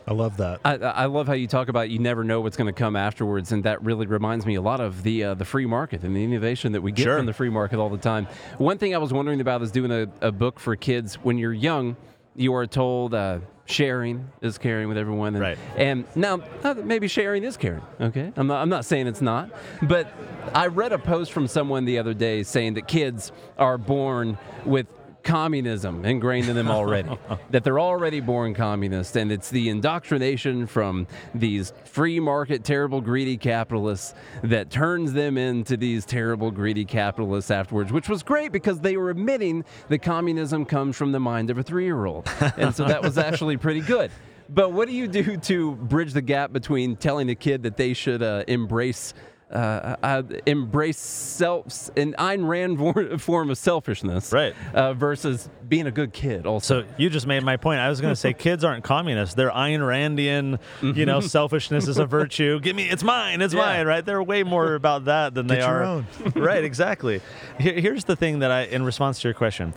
I 0.08 0.14
love 0.14 0.38
that. 0.38 0.60
I, 0.66 0.74
I 0.76 1.06
love 1.06 1.28
how 1.28 1.34
you 1.34 1.48
talk 1.48 1.70
about 1.70 1.90
you 1.90 2.00
never 2.00 2.24
know 2.24 2.42
what's 2.42 2.58
going 2.58 2.68
to 2.74 2.78
come 2.78 2.96
afterwards, 2.96 3.52
and 3.52 3.64
that 3.64 3.82
really 3.84 4.06
reminds 4.06 4.46
me 4.46 4.56
a 4.56 4.62
lot 4.62 4.80
of 4.82 5.04
the 5.04 5.24
uh, 5.24 5.34
the 5.34 5.46
free 5.46 5.66
market 5.66 6.04
and 6.04 6.16
the 6.16 6.24
innovation 6.24 6.74
that 6.74 6.82
we 6.82 6.92
get 6.92 7.04
Sure. 7.04 7.18
from 7.18 7.26
the 7.26 7.34
free 7.34 7.50
market 7.50 7.80
all 7.80 7.90
the 7.90 7.98
time. 7.98 8.28
One 8.58 8.78
thing 8.78 8.94
I 8.94 8.98
was 8.98 9.14
wondering 9.14 9.40
about 9.42 9.62
is 9.62 9.72
doing 9.72 9.92
a, 9.92 10.08
a 10.22 10.32
book 10.32 10.60
for 10.60 10.76
kids. 10.76 11.16
When 11.16 11.38
you're 11.38 11.54
young, 11.54 11.96
you 12.36 12.54
are 12.54 12.68
told 12.68 13.14
uh, 13.14 13.40
sharing 13.66 14.28
is 14.42 14.58
caring 14.58 14.90
with 14.90 14.98
everyone, 14.98 15.36
and, 15.36 15.42
Right. 15.42 15.58
and 15.78 16.04
now 16.16 16.42
uh, 16.64 16.74
maybe 16.74 17.08
sharing 17.08 17.44
is 17.44 17.56
caring. 17.56 17.82
Okay, 18.02 18.34
I'm 18.36 18.48
not 18.48 18.62
I'm 18.62 18.70
not 18.70 18.84
saying 18.84 19.08
it's 19.08 19.22
not, 19.22 19.52
but 19.84 20.12
I 20.54 20.68
read 20.68 20.92
a 20.92 21.00
post 21.00 21.32
from 21.32 21.48
someone 21.48 21.86
the 21.86 21.98
other 22.00 22.14
day 22.14 22.44
saying 22.44 22.74
that 22.74 22.88
kids 22.90 23.32
are 23.58 23.78
born 23.78 24.38
with 24.66 24.88
communism 25.24 26.06
ingrained 26.06 26.48
in 26.50 26.56
them 26.56 26.70
already 26.70 27.10
that 27.50 27.64
they're 27.64 27.80
already 27.80 28.20
born 28.20 28.54
communist 28.54 29.16
and 29.16 29.32
it's 29.32 29.50
the 29.50 29.70
indoctrination 29.70 30.68
from 30.68 31.08
these 31.34 31.74
free 31.86 32.20
market 32.20 32.64
terrible 32.64 33.02
greedy 33.02 33.38
capitalists 33.38 34.14
that 34.44 34.70
turns 34.70 35.14
them 35.14 35.38
into 35.38 35.78
these 35.78 36.06
terrible 36.06 36.52
greedy 36.52 36.86
capitalists 36.86 37.52
afterwards 37.52 37.92
which 37.92 38.10
was 38.10 38.24
great 38.24 38.52
because 38.52 38.80
they 38.82 38.98
were 38.98 39.10
admitting 39.10 39.64
that 39.90 40.00
communism 40.00 40.66
comes 40.66 40.96
from 40.96 41.12
the 41.12 41.20
mind 41.20 41.50
of 41.50 41.58
a 41.58 41.64
three-year-old. 41.64 42.30
And 42.58 42.76
so 42.76 42.86
that 42.86 43.02
was 43.02 43.18
actually 43.18 43.58
pretty 43.58 43.82
good. 43.82 44.12
But 44.50 44.74
what 44.74 44.88
do 44.88 44.94
you 44.94 45.08
do 45.08 45.38
to 45.38 45.76
bridge 45.76 46.14
the 46.14 46.22
gap 46.22 46.52
between 46.52 46.96
telling 46.96 47.30
a 47.30 47.36
kid 47.36 47.64
that 47.64 47.78
they 47.78 47.94
should 47.94 48.22
uh, 48.22 48.44
embrace 48.48 49.14
uh, 49.54 49.96
uh, 50.04 50.24
embrace 50.46 50.98
self 51.00 51.90
an 51.96 52.16
Ayn 52.18 52.48
Rand 52.48 53.22
form 53.22 53.50
of 53.50 53.58
selfishness, 53.58 54.32
Right. 54.34 54.56
Uh, 54.74 54.94
versus 54.94 55.48
being 55.68 55.88
a 55.88 55.92
good 55.92 56.12
kid. 56.14 56.46
Also, 56.46 56.82
So 56.82 56.88
you 56.98 57.10
just 57.10 57.28
made 57.28 57.44
my 57.44 57.58
point. 57.58 57.80
I 57.80 57.90
was 57.90 58.02
going 58.02 58.12
to 58.12 58.16
say 58.16 58.34
kids 58.48 58.64
aren't 58.64 58.84
communists. 58.84 59.36
They're 59.36 59.52
Ayn 59.52 59.80
Randian. 59.80 60.60
You 60.82 61.06
know, 61.06 61.20
selfishness 61.20 61.88
is 61.88 61.98
a 62.00 62.06
virtue. 62.20 62.60
Give 62.60 62.76
me, 62.76 62.90
it's 62.90 63.04
mine, 63.04 63.42
it's 63.42 63.54
Yeah. 63.54 63.62
mine. 63.62 63.86
Right? 63.88 64.04
They're 64.06 64.24
way 64.24 64.44
more 64.44 64.76
about 64.76 65.06
that 65.06 65.34
than 65.34 65.48
they 65.48 65.56
Get 65.58 65.68
your 65.68 65.78
are. 65.78 65.84
own. 65.84 66.08
right? 66.36 66.64
Exactly. 66.64 67.22
Here, 67.60 67.80
here's 67.80 68.06
the 68.06 68.16
thing 68.16 68.40
that 68.40 68.52
I, 68.52 68.64
in 68.64 68.84
response 68.84 69.22
to 69.22 69.28
your 69.28 69.36
question, 69.36 69.74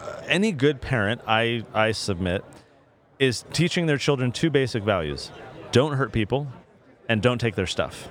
uh, 0.00 0.20
any 0.26 0.52
good 0.52 0.80
parent, 0.80 1.20
I 1.26 1.64
I 1.74 1.92
submit, 1.92 2.44
is 3.18 3.44
teaching 3.52 3.86
their 3.86 3.98
children 3.98 4.32
two 4.32 4.50
basic 4.50 4.82
values: 4.82 5.30
don't 5.72 5.92
hurt 5.94 6.10
people, 6.12 6.46
and 7.08 7.20
don't 7.22 7.38
take 7.38 7.54
their 7.54 7.66
stuff. 7.66 8.08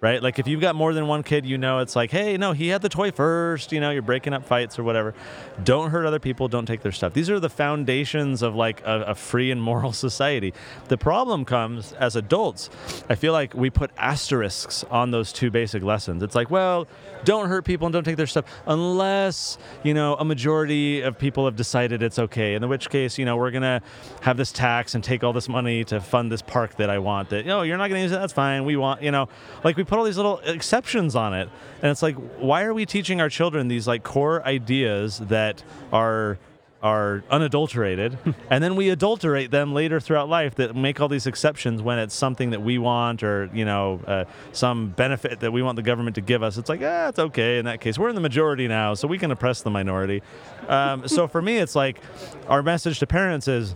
Right? 0.00 0.22
Like 0.22 0.38
if 0.38 0.46
you've 0.46 0.62
got 0.62 0.74
more 0.74 0.94
than 0.94 1.06
one 1.08 1.22
kid, 1.22 1.44
you 1.44 1.58
know 1.58 1.80
it's 1.80 1.94
like, 1.94 2.10
hey, 2.10 2.38
no, 2.38 2.52
he 2.52 2.68
had 2.68 2.80
the 2.80 2.88
toy 2.88 3.10
first. 3.10 3.70
You 3.70 3.80
know, 3.80 3.90
you're 3.90 4.00
breaking 4.00 4.32
up 4.32 4.46
fights 4.46 4.78
or 4.78 4.82
whatever. 4.82 5.14
Don't 5.62 5.90
hurt 5.90 6.06
other 6.06 6.18
people. 6.18 6.48
Don't 6.48 6.64
take 6.64 6.80
their 6.80 6.92
stuff. 6.92 7.12
These 7.12 7.28
are 7.28 7.38
the 7.38 7.50
foundations 7.50 8.40
of 8.40 8.54
like 8.54 8.80
a, 8.86 9.02
a 9.08 9.14
free 9.14 9.50
and 9.50 9.60
moral 9.62 9.92
society. 10.06 10.54
The 10.88 10.96
problem 10.96 11.44
comes 11.44 11.92
as 11.92 12.16
adults. 12.16 12.70
I 13.10 13.14
feel 13.14 13.34
like 13.34 13.52
we 13.52 13.68
put 13.68 13.90
asterisks 13.98 14.84
on 14.84 15.10
those 15.10 15.32
two 15.32 15.50
basic 15.50 15.82
lessons. 15.82 16.22
It's 16.22 16.34
like, 16.34 16.50
well, 16.50 16.88
don't 17.24 17.48
hurt 17.48 17.66
people 17.66 17.86
and 17.86 17.92
don't 17.92 18.04
take 18.04 18.16
their 18.16 18.26
stuff 18.26 18.46
unless 18.66 19.58
you 19.82 19.92
know 19.92 20.14
a 20.14 20.24
majority 20.24 21.02
of 21.02 21.18
people 21.18 21.44
have 21.44 21.56
decided 21.56 22.02
it's 22.02 22.18
okay. 22.18 22.54
In 22.54 22.66
which 22.68 22.88
case, 22.88 23.18
you 23.18 23.26
know, 23.26 23.36
we're 23.36 23.50
gonna 23.50 23.82
have 24.22 24.38
this 24.38 24.50
tax 24.52 24.94
and 24.94 25.04
take 25.04 25.22
all 25.22 25.34
this 25.34 25.48
money 25.48 25.84
to 25.84 26.00
fund 26.00 26.32
this 26.32 26.40
park 26.40 26.76
that 26.76 26.88
I 26.88 26.98
want. 26.98 27.28
That 27.30 27.44
no, 27.44 27.62
you're 27.62 27.76
not 27.76 27.88
gonna 27.88 28.00
use 28.00 28.12
it. 28.12 28.18
That's 28.18 28.32
fine. 28.32 28.64
We 28.64 28.76
want, 28.76 29.02
you 29.02 29.10
know, 29.10 29.28
like 29.62 29.76
we 29.76 29.84
put 29.90 29.98
all 29.98 30.04
these 30.04 30.16
little 30.16 30.38
exceptions 30.38 31.16
on 31.16 31.34
it, 31.34 31.48
and 31.82 31.90
it's 31.90 32.00
like, 32.00 32.14
why 32.38 32.62
are 32.62 32.72
we 32.72 32.86
teaching 32.86 33.20
our 33.20 33.28
children 33.28 33.66
these 33.66 33.88
like 33.88 34.04
core 34.04 34.46
ideas 34.46 35.18
that 35.18 35.64
are 35.92 36.38
are 36.80 37.24
unadulterated, 37.28 38.16
and 38.50 38.62
then 38.62 38.76
we 38.76 38.88
adulterate 38.88 39.50
them 39.50 39.74
later 39.74 39.98
throughout 39.98 40.28
life 40.28 40.54
that 40.54 40.76
make 40.76 41.00
all 41.00 41.08
these 41.08 41.26
exceptions 41.26 41.82
when 41.82 41.98
it's 41.98 42.14
something 42.14 42.50
that 42.50 42.62
we 42.62 42.78
want 42.78 43.24
or 43.24 43.50
you 43.52 43.64
know 43.64 44.00
uh, 44.06 44.24
some 44.52 44.90
benefit 44.90 45.40
that 45.40 45.52
we 45.52 45.60
want 45.60 45.74
the 45.74 45.82
government 45.82 46.14
to 46.14 46.20
give 46.20 46.40
us. 46.40 46.56
It's 46.56 46.68
like 46.68 46.82
ah, 46.84 47.08
it's 47.08 47.18
okay 47.18 47.58
in 47.58 47.64
that 47.64 47.80
case. 47.80 47.98
We're 47.98 48.10
in 48.10 48.14
the 48.14 48.20
majority 48.20 48.68
now, 48.68 48.94
so 48.94 49.08
we 49.08 49.18
can 49.18 49.32
oppress 49.32 49.60
the 49.62 49.70
minority. 49.70 50.22
Um, 50.68 51.08
so 51.14 51.26
for 51.26 51.42
me, 51.42 51.58
it's 51.58 51.74
like 51.74 52.00
our 52.46 52.62
message 52.62 53.00
to 53.00 53.08
parents 53.08 53.48
is 53.48 53.74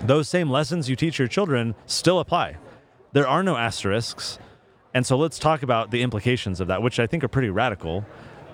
those 0.00 0.28
same 0.28 0.48
lessons 0.48 0.88
you 0.88 0.94
teach 0.94 1.18
your 1.18 1.26
children 1.26 1.74
still 1.86 2.20
apply. 2.20 2.56
There 3.12 3.26
are 3.26 3.42
no 3.42 3.56
asterisks. 3.56 4.38
And 4.92 5.06
so 5.06 5.16
let's 5.16 5.38
talk 5.38 5.62
about 5.62 5.90
the 5.90 6.02
implications 6.02 6.60
of 6.60 6.68
that, 6.68 6.82
which 6.82 6.98
I 6.98 7.06
think 7.06 7.22
are 7.22 7.28
pretty 7.28 7.50
radical, 7.50 8.04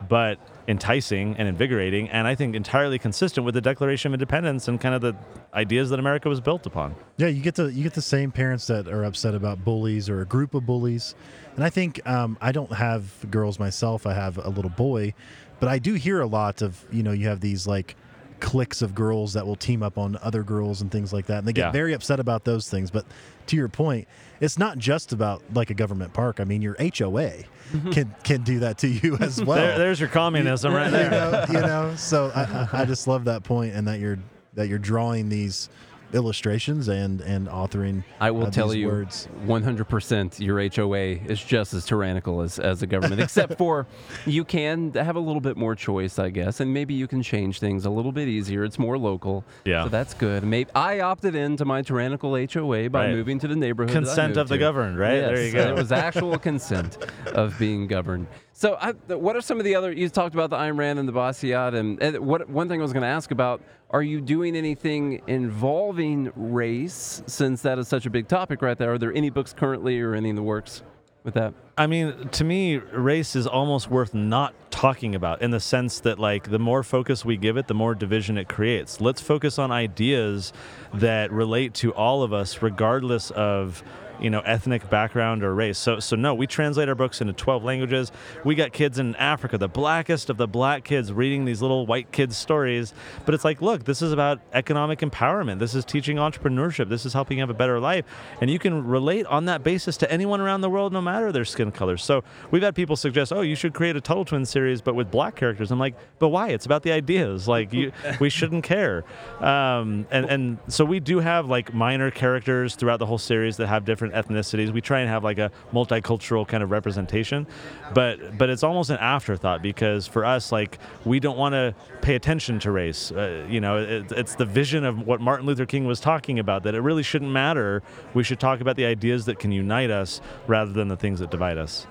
but 0.09 0.38
enticing 0.69 1.37
and 1.37 1.49
invigorating, 1.49 2.09
and 2.11 2.26
I 2.26 2.35
think 2.35 2.55
entirely 2.55 2.99
consistent 2.99 3.45
with 3.45 3.55
the 3.55 3.61
Declaration 3.61 4.11
of 4.11 4.14
Independence 4.14 4.69
and 4.69 4.81
kind 4.81 4.95
of 4.95 5.00
the 5.00 5.14
ideas 5.55 5.90
that 5.90 5.99
America 5.99 6.28
was 6.28 6.40
built 6.40 6.66
upon. 6.66 6.95
Yeah, 7.16 7.28
you 7.28 7.43
get 7.43 7.55
the 7.55 7.73
you 7.73 7.83
get 7.83 7.95
the 7.95 8.02
same 8.02 8.33
parents 8.33 8.66
that 8.66 8.88
are 8.88 9.05
upset 9.05 9.35
about 9.35 9.64
bullies 9.64 10.09
or 10.09 10.21
a 10.21 10.26
group 10.26 10.55
of 10.55 10.66
bullies, 10.66 11.14
and 11.55 11.64
I 11.64 11.71
think 11.71 12.07
um, 12.07 12.37
I 12.40 12.52
don't 12.52 12.73
have 12.73 13.12
girls 13.31 13.59
myself. 13.59 14.07
I 14.07 14.14
have 14.14 14.38
a 14.38 14.49
little 14.49 14.71
boy, 14.71 15.14
but 15.61 15.69
I 15.69 15.78
do 15.78 15.95
hear 15.95 16.21
a 16.21 16.26
lot 16.26 16.62
of 16.62 16.85
you 16.90 17.02
know 17.02 17.12
you 17.12 17.28
have 17.28 17.40
these 17.40 17.66
like 17.66 17.97
cliques 18.40 18.83
of 18.83 18.95
girls 18.95 19.33
that 19.33 19.47
will 19.47 19.57
team 19.57 19.83
up 19.83 19.99
on 19.99 20.19
other 20.23 20.43
girls 20.43 20.83
and 20.83 20.90
things 20.90 21.12
like 21.12 21.26
that, 21.26 21.38
and 21.38 21.49
they 21.49 21.52
get 21.52 21.66
Yeah. 21.66 21.73
very 21.73 21.93
upset 21.93 22.21
about 22.21 22.45
those 22.45 22.69
things. 22.69 22.90
But 22.90 23.07
to 23.47 23.57
your 23.57 23.69
point, 23.69 24.09
it's 24.40 24.59
not 24.59 24.78
just 24.78 25.12
about 25.12 25.43
like 25.55 25.71
a 25.71 25.75
government 25.75 26.12
park. 26.12 26.40
I 26.40 26.45
mean, 26.45 26.62
your 26.62 26.75
HOA 26.78 27.45
mm-hmm. 27.73 27.90
can 27.90 28.14
can 28.25 28.43
do 28.43 28.61
that 28.61 28.78
to 28.78 28.88
you 28.88 29.16
as 29.21 29.43
well. 29.43 29.59
There, 29.59 29.78
there's 29.78 30.00
your 30.00 30.09
communism 30.09 30.73
right 30.75 30.87
you 30.87 30.90
there. 30.93 31.11
know, 31.11 31.45
you 31.49 31.61
know. 31.61 31.95
So 31.97 32.31
I, 32.35 32.43
I 32.43 32.83
I 32.83 32.85
just 32.85 33.09
love 33.09 33.25
that 33.25 33.43
point, 33.45 33.75
and 33.75 33.88
that 33.88 34.00
you're 34.00 34.19
that 34.55 34.69
you're 34.69 34.78
drawing 34.78 35.28
these 35.28 35.69
illustrations 36.13 36.89
and 36.89 37.21
and 37.21 37.49
authoring. 37.49 38.05
I 38.21 38.31
will 38.31 38.47
uh, 38.47 38.51
tell 38.51 38.69
these 38.69 38.79
you, 38.83 38.87
words. 38.89 39.29
100% 39.47 40.41
your 40.41 40.61
HOA 40.61 40.99
is 41.31 41.43
just 41.43 41.75
as 41.75 41.85
tyrannical 41.85 42.41
as, 42.43 42.59
as 42.59 42.81
the 42.81 42.87
government, 42.87 43.21
except 43.21 43.55
for 43.59 43.87
you 44.25 44.45
can 44.45 44.93
have 44.95 45.17
a 45.17 45.21
little 45.21 45.41
bit 45.41 45.57
more 45.57 45.75
choice, 45.75 46.19
I 46.19 46.31
guess, 46.31 46.61
and 46.61 46.73
maybe 46.73 46.95
you 46.95 47.07
can 47.07 47.23
change 47.23 47.59
things 47.61 47.85
a 47.87 47.91
little 47.91 48.13
bit 48.13 48.29
easier. 48.29 48.65
It's 48.65 48.79
more 48.79 48.99
local, 48.99 49.45
Yeah. 49.65 49.85
so 49.85 49.89
that's 49.89 50.15
good. 50.15 50.45
Maybe 50.45 50.71
I 50.75 51.01
opted 51.01 51.35
into 51.35 51.65
my 51.65 51.83
tyrannical 51.83 52.35
HOA 52.37 52.89
by 52.91 53.07
Right. 53.07 53.11
moving 53.15 53.39
to 53.41 53.49
the 53.49 53.57
neighborhood. 53.57 53.93
Consent 53.93 54.37
of 54.37 54.49
the 54.49 54.55
to. 54.57 54.59
governed, 54.59 54.99
right? 54.99 55.15
Yes, 55.15 55.29
There 55.29 55.45
you 55.47 55.53
go. 55.53 55.69
It 55.69 55.75
was 55.77 55.93
actual 55.93 56.39
consent 56.51 56.99
of 57.27 57.59
being 57.59 57.87
governed. 57.87 58.27
So, 58.53 58.79
I, 58.81 58.93
what 59.15 59.37
are 59.37 59.43
some 59.43 59.59
of 59.59 59.65
the 59.65 59.75
other? 59.75 59.93
You 59.93 60.09
talked 60.09 60.35
about 60.35 60.49
the 60.49 60.57
Ayn 60.57 60.79
Rand 60.79 60.99
and 60.99 61.07
the 61.07 61.13
Bastiat, 61.13 61.75
and, 61.75 62.03
and 62.03 62.19
what 62.21 62.49
one 62.49 62.69
thing 62.69 62.81
I 62.81 62.83
was 62.83 62.95
going 62.95 63.03
to 63.03 63.07
ask 63.09 63.31
about: 63.31 63.61
Are 63.90 64.02
you 64.02 64.21
doing 64.21 64.57
anything 64.57 65.23
involving 65.28 66.33
race? 66.35 67.23
Since 67.26 67.62
that 67.62 67.78
is 67.78 67.87
such 67.87 68.05
a 68.05 68.11
big 68.11 68.26
topic 68.26 68.61
right 68.61 68.76
there, 68.76 68.95
are 68.95 68.99
there 68.99 69.12
any 69.12 69.31
books 69.31 69.52
currently 69.52 70.00
or 70.00 70.14
any 70.14 70.28
in 70.28 70.35
the 70.35 70.43
works 70.43 70.83
with 71.23 71.35
that? 71.35 71.55
I 71.78 71.87
mean, 71.87 72.28
to 72.31 72.43
me, 72.43 72.78
race 72.78 73.37
is 73.37 73.47
almost 73.47 73.88
worth 73.88 74.12
not 74.12 74.55
talking 74.73 75.14
about 75.14 75.40
in 75.40 75.52
the 75.52 75.61
sense 75.61 76.00
that, 76.00 76.19
like, 76.19 76.50
the 76.50 76.59
more 76.59 76.83
focus 76.83 77.25
we 77.25 77.37
give 77.37 77.57
it, 77.57 77.69
the 77.69 77.75
more 77.75 77.95
division 77.95 78.37
it 78.38 78.49
creates. 78.49 79.00
Let's 79.00 79.21
focus 79.21 79.57
on 79.57 79.71
ideas 79.71 80.52
that 80.95 81.31
relate 81.31 81.73
to 81.75 81.93
all 81.95 82.25
of 82.25 82.33
us, 82.33 82.62
regardless 82.62 83.31
of 83.31 83.85
you 84.20 84.30
know 84.30 84.40
ethnic 84.40 84.88
background 84.90 85.42
or 85.42 85.54
race. 85.54 85.78
So 85.78 86.00
so 86.00 86.16
no 86.16 86.35
we 86.35 86.46
translate 86.46 86.88
our 86.88 86.94
books 86.94 87.20
into 87.20 87.32
12 87.32 87.64
languages. 87.64 88.12
We 88.44 88.54
got 88.54 88.73
kids 88.73 88.99
in 88.99 89.14
africa 89.16 89.58
the 89.58 89.68
blackest 89.68 90.30
of 90.30 90.37
the 90.37 90.46
black 90.46 90.85
kids 90.85 91.12
reading 91.12 91.44
these 91.44 91.62
little 91.62 91.87
white 91.87 92.12
kids 92.12 92.37
stories. 92.37 92.94
But 93.25 93.35
it's 93.35 93.44
like 93.44 93.62
look 93.62 93.85
this 93.85 94.02
is 94.02 94.12
about 94.12 94.40
economic 94.52 95.00
empowerment. 95.00 95.58
This 95.58 95.75
is 95.75 95.85
teaching 95.85 96.16
entrepreneurship. 96.16 96.88
This 96.88 97.06
is 97.06 97.12
helping 97.12 97.38
you 97.38 97.42
have 97.42 97.50
a 97.50 97.54
better 97.54 97.80
life. 97.80 98.04
And 98.40 98.50
you 98.50 98.58
can 98.58 98.87
relate 98.87 99.26
on 99.26 99.46
that 99.46 99.62
basis 99.62 99.96
to 99.99 100.11
anyone 100.11 100.40
around 100.40 100.61
the 100.61 100.70
world 100.70 100.92
no 100.92 101.00
matter 101.00 101.32
their 101.32 101.44
skin 101.44 101.73
color. 101.73 101.96
So 101.96 102.25
we've 102.50 102.62
had 102.62 102.75
people 102.75 102.96
suggest 102.96 103.32
oh 103.32 103.40
you 103.40 103.54
should 103.56 103.75
create 103.75 103.96
a 103.96 104.00
tuttle 104.00 104.25
twin 104.25 104.44
series 104.44 104.80
but 104.80 104.94
with 104.94 105.11
black 105.11 105.37
characters. 105.37 105.70
I'm 105.70 105.78
like 105.78 105.96
but 106.18 106.28
why? 106.28 106.49
It's 106.49 106.66
about 106.66 106.82
the 106.82 106.92
ideas. 106.92 107.46
Like 107.56 107.73
you 107.73 107.92
we 108.20 108.28
shouldn't 108.28 108.64
care. 108.64 109.02
Um, 109.40 110.06
and 110.11 110.26
and 110.26 110.58
so 110.68 110.85
we 110.85 111.00
do 111.00 111.20
have 111.20 111.49
like 111.49 111.73
minor 111.73 112.11
characters 112.11 112.75
throughout 112.75 112.99
the 112.99 113.06
whole 113.06 113.18
series 113.18 113.56
that 113.56 113.66
have 113.68 113.85
different 113.85 114.06
ethnicities 114.13 114.73
we 114.73 114.81
try 114.81 115.01
and 115.01 115.09
have 115.09 115.25
like 115.25 115.39
a 115.39 115.51
multicultural 115.73 116.47
kind 116.47 116.63
of 116.63 116.71
representation 116.71 117.47
but 117.95 118.39
but 118.39 118.51
it's 118.51 118.63
almost 118.63 118.91
an 118.91 118.99
afterthought 118.99 119.63
because 119.63 120.07
for 120.07 120.25
us 120.25 120.53
like 120.53 120.79
we 121.05 121.21
don't 121.21 121.37
want 121.37 121.53
to 121.53 121.75
pay 122.03 122.15
attention 122.15 122.59
to 122.59 122.71
race 122.71 123.13
uh, 123.13 123.47
you 123.49 123.61
know 123.61 123.79
it, 123.79 124.11
it's 124.13 124.35
the 124.35 124.47
vision 124.47 124.85
of 124.85 125.07
what 125.07 125.21
martin 125.21 125.47
luther 125.47 125.67
king 125.67 125.87
was 125.87 126.01
talking 126.01 126.39
about 126.39 126.63
that 126.63 126.75
it 126.75 126.81
really 126.81 127.03
shouldn't 127.03 127.31
matter 127.31 127.83
we 128.15 128.23
should 128.23 128.41
talk 128.41 128.61
about 128.61 128.77
the 128.77 128.85
ideas 128.85 129.25
that 129.25 129.39
can 129.39 129.53
unite 129.53 129.91
us 129.91 130.21
rather 130.47 130.73
than 130.73 130.89
the 130.89 130.97
things 130.97 131.21
that 131.21 131.31
divide 131.31 131.59
us 131.59 131.87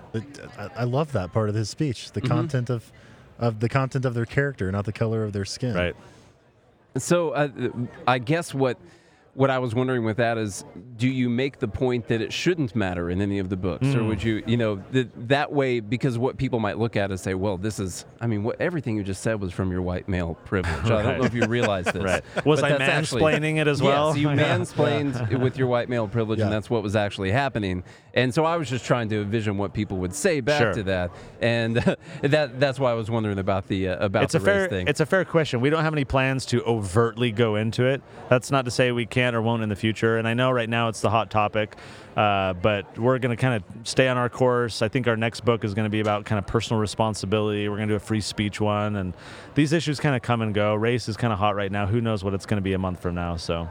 I, 0.57 0.69
I 0.77 0.83
love 0.83 1.11
that 1.13 1.33
part 1.33 1.49
of 1.49 1.55
his 1.55 1.69
speech. 1.69 2.05
Mm-hmm. 2.05 2.19
The 2.19 2.27
content 2.27 2.69
of 2.69 2.91
of 3.37 3.59
the 3.59 3.67
content 3.67 4.05
of 4.05 4.13
their 4.13 4.25
character, 4.25 4.71
not 4.71 4.85
the 4.85 4.93
color 4.93 5.23
of 5.23 5.33
their 5.33 5.45
skin. 5.45 5.75
right 5.75 5.95
So 6.97 7.31
uh, 7.31 7.49
I 8.07 8.19
guess 8.19 8.53
what 8.53 8.77
what 9.35 9.49
I 9.51 9.59
was 9.59 9.75
wondering 9.75 10.03
with 10.05 10.17
that 10.17 10.37
is, 10.37 10.63
do 10.97 11.07
you 11.09 11.29
make 11.29 11.59
the 11.59 11.67
point 11.67 12.07
that 12.07 12.21
it 12.21 12.31
shouldn't 12.31 12.73
matter 12.75 13.09
in 13.09 13.21
any 13.21 13.37
of 13.39 13.49
the 13.49 13.57
books, 13.57 13.85
or 13.93 14.03
would 14.05 14.23
you, 14.23 14.41
you 14.47 14.55
know, 14.57 14.77
th- 14.93 15.09
that 15.15 15.51
way? 15.51 15.81
Because 15.81 16.17
what 16.17 16.37
people 16.37 16.59
might 16.59 16.77
look 16.79 16.95
at 16.95 17.11
is 17.11 17.19
say, 17.21 17.33
well, 17.33 17.57
this 17.57 17.77
is, 17.79 18.05
I 18.21 18.27
mean, 18.27 18.43
what 18.43 18.59
everything 18.61 18.95
you 18.95 19.03
just 19.03 19.21
said 19.21 19.41
was 19.41 19.51
from 19.51 19.71
your 19.71 19.81
white 19.81 20.07
male 20.07 20.35
privilege. 20.45 20.85
I 20.89 21.01
don't 21.03 21.19
know 21.19 21.25
if 21.25 21.33
you 21.33 21.45
realize 21.47 21.85
this. 21.85 22.01
Right. 22.03 22.23
Was 22.45 22.63
I 22.63 22.69
that's 22.69 22.81
actually- 22.83 23.21
mansplaining 23.23 23.57
it 23.57 23.67
as 23.67 23.81
well? 23.81 24.09
Yes, 24.15 24.17
you 24.17 24.29
Yeah. 24.35 24.57
mansplained 24.57 25.39
with 25.41 25.57
your 25.57 25.67
white 25.67 25.89
male 25.89 26.07
privilege, 26.07 26.39
and 26.39 26.51
that's 26.51 26.69
what 26.69 26.81
was 26.83 26.95
actually 26.95 27.31
happening. 27.31 27.83
And 28.13 28.33
so 28.33 28.45
I 28.45 28.55
was 28.55 28.69
just 28.69 28.85
trying 28.85 29.09
to 29.09 29.21
envision 29.21 29.57
what 29.57 29.73
people 29.73 29.97
would 29.97 30.13
say 30.15 30.39
back 30.39 30.61
Sure. 30.61 30.73
to 30.75 30.83
that, 30.83 31.11
and 31.41 31.75
that 32.21 32.59
that's 32.59 32.79
why 32.79 32.91
I 32.91 32.93
was 32.93 33.11
wondering 33.11 33.39
about 33.39 33.67
the 33.67 33.89
uh, 33.89 34.05
about 34.05 34.23
it's 34.23 34.31
the 34.33 34.37
a 34.39 34.41
fair 34.41 34.67
thing. 34.69 34.87
it's 34.87 35.01
a 35.01 35.05
fair 35.05 35.25
question. 35.25 35.59
We 35.59 35.69
don't 35.69 35.83
have 35.83 35.93
any 35.93 36.05
plans 36.05 36.45
to 36.47 36.63
overtly 36.63 37.31
go 37.33 37.55
into 37.57 37.83
it. 37.85 38.01
That's 38.29 38.49
not 38.51 38.63
to 38.65 38.71
say 38.71 38.93
we 38.93 39.05
can't 39.05 39.24
or 39.33 39.41
won't 39.41 39.63
in 39.63 39.69
the 39.69 39.75
future. 39.75 40.17
And 40.17 40.27
I 40.27 40.33
know 40.33 40.51
right 40.51 40.69
now 40.69 40.89
it's 40.89 41.01
the 41.01 41.09
hot 41.09 41.31
topic, 41.31 41.75
uh, 42.15 42.53
but 42.53 42.97
we're 42.97 43.17
going 43.19 43.35
to 43.35 43.41
kind 43.41 43.55
of 43.55 43.87
stay 43.87 44.07
on 44.07 44.17
our 44.17 44.29
course. 44.29 44.81
I 44.81 44.89
think 44.89 45.07
our 45.07 45.17
next 45.17 45.45
book 45.45 45.63
is 45.63 45.73
going 45.73 45.85
to 45.85 45.89
be 45.89 46.01
about 46.01 46.25
kind 46.25 46.37
of 46.37 46.45
personal 46.45 46.79
responsibility. 46.79 47.67
We're 47.69 47.77
going 47.77 47.87
to 47.87 47.93
do 47.93 47.97
a 47.97 47.99
free 47.99 48.21
speech 48.21 48.61
one, 48.61 48.97
and 48.97 49.13
these 49.55 49.73
issues 49.73 49.99
kind 49.99 50.15
of 50.15 50.21
come 50.21 50.41
and 50.41 50.53
go. 50.53 50.75
Race 50.75 51.09
is 51.09 51.17
kind 51.17 51.33
of 51.33 51.39
hot 51.39 51.55
right 51.55 51.71
now. 51.71 51.87
Who 51.87 52.01
knows 52.01 52.23
what 52.23 52.33
it's 52.33 52.45
going 52.45 52.57
to 52.57 52.63
be 52.63 52.73
a 52.73 52.79
month 52.79 53.01
from 53.01 53.15
now? 53.15 53.37
So. 53.37 53.69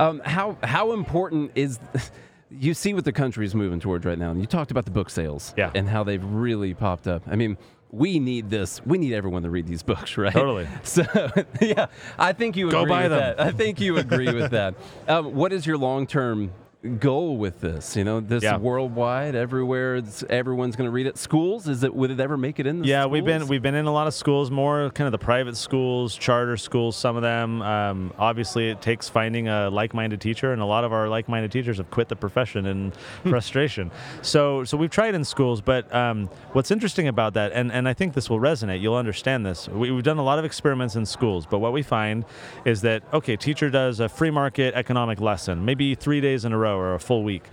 Um, 0.00 0.20
how 0.24 0.56
how 0.62 0.92
important 0.92 1.50
is 1.56 1.80
you 2.50 2.74
see 2.74 2.94
what 2.94 3.04
the 3.04 3.12
country 3.12 3.44
is 3.46 3.54
moving 3.54 3.80
towards 3.80 4.04
right 4.06 4.18
now? 4.18 4.30
And 4.30 4.40
you 4.40 4.46
talked 4.46 4.70
about 4.70 4.84
the 4.84 4.90
book 4.90 5.10
sales, 5.10 5.54
Yeah. 5.56 5.70
and 5.74 5.88
how 5.88 6.04
they've 6.04 6.24
really 6.24 6.74
popped 6.74 7.06
up. 7.06 7.22
I 7.26 7.36
mean, 7.36 7.56
we 7.90 8.18
need 8.18 8.50
this. 8.50 8.84
We 8.84 8.98
need 8.98 9.14
everyone 9.14 9.42
to 9.44 9.50
read 9.50 9.66
these 9.66 9.82
books, 9.82 10.16
right? 10.18 10.32
Totally. 10.32 10.68
So 10.82 11.04
yeah, 11.60 11.86
I 12.18 12.32
think 12.32 12.56
you 12.56 12.70
Go 12.70 12.80
agree 12.82 12.90
buy 12.90 13.02
with 13.04 13.10
them. 13.12 13.36
that. 13.36 13.40
I 13.40 13.50
think 13.52 13.80
you 13.80 13.96
agree 13.98 14.32
with 14.32 14.50
that. 14.52 14.74
Um, 15.06 15.34
what 15.34 15.52
is 15.52 15.66
your 15.66 15.78
long 15.78 16.06
term 16.06 16.52
goal 17.00 17.36
with 17.36 17.60
this? 17.60 17.96
You 17.96 18.04
know, 18.04 18.20
this 18.20 18.44
Yeah. 18.44 18.56
worldwide, 18.56 19.34
everywhere. 19.34 20.00
Everyone's 20.30 20.76
going 20.76 20.86
to 20.86 20.92
read 20.92 21.06
it. 21.06 21.18
Schools? 21.18 21.66
Is 21.68 21.82
it? 21.82 21.92
Would 21.94 22.10
it 22.12 22.20
ever 22.20 22.36
make 22.36 22.60
it 22.60 22.66
in? 22.66 22.80
The 22.82 22.86
Yeah, 22.88 23.06
we've 23.06 23.24
been 23.24 23.48
we've 23.48 23.62
been 23.62 23.74
in 23.74 23.86
a 23.86 23.92
lot 23.92 24.06
of 24.06 24.14
schools, 24.14 24.50
more 24.50 24.90
kind 24.90 25.06
of 25.06 25.12
the 25.12 25.18
private 25.18 25.56
schools, 25.56 26.14
charter 26.14 26.56
schools. 26.56 26.96
Some 26.96 27.16
of 27.16 27.22
them, 27.22 27.62
um, 27.62 28.12
obviously, 28.18 28.70
it 28.70 28.80
takes 28.80 29.08
finding 29.08 29.48
a 29.48 29.70
like-minded 29.70 30.20
teacher, 30.20 30.52
and 30.52 30.62
a 30.62 30.64
lot 30.66 30.84
of 30.84 30.92
our 30.92 31.08
like-minded 31.08 31.50
teachers 31.50 31.78
have 31.78 31.90
quit 31.90 32.08
the 32.08 32.16
profession 32.16 32.66
in 32.66 32.92
frustration. 33.28 33.90
So, 34.22 34.62
so 34.64 34.76
we've 34.76 34.90
tried 34.90 35.14
in 35.16 35.24
schools, 35.24 35.60
but 35.60 35.92
um, 35.92 36.30
what's 36.52 36.70
interesting 36.70 37.08
about 37.08 37.34
that, 37.34 37.50
and 37.52 37.72
and 37.72 37.88
I 37.88 37.92
think 37.94 38.14
this 38.14 38.30
will 38.30 38.40
resonate. 38.40 38.80
You'll 38.80 38.94
understand 38.94 39.44
this. 39.44 39.68
We, 39.68 39.90
we've 39.90 40.04
done 40.04 40.18
a 40.18 40.24
lot 40.24 40.38
of 40.38 40.44
experiments 40.44 40.94
in 40.94 41.06
schools, 41.06 41.44
but 41.44 41.58
what 41.58 41.72
we 41.72 41.82
find 41.82 42.24
is 42.64 42.82
that 42.82 43.02
okay, 43.12 43.34
teacher 43.36 43.68
does 43.68 43.98
a 43.98 44.08
free 44.08 44.30
market 44.30 44.74
economic 44.74 45.20
lesson, 45.20 45.64
maybe 45.64 45.96
three 45.96 46.20
days 46.20 46.44
in 46.44 46.52
a 46.52 46.58
row 46.68 46.78
or 46.78 46.94
a 46.94 47.00
full 47.00 47.22
week. 47.24 47.44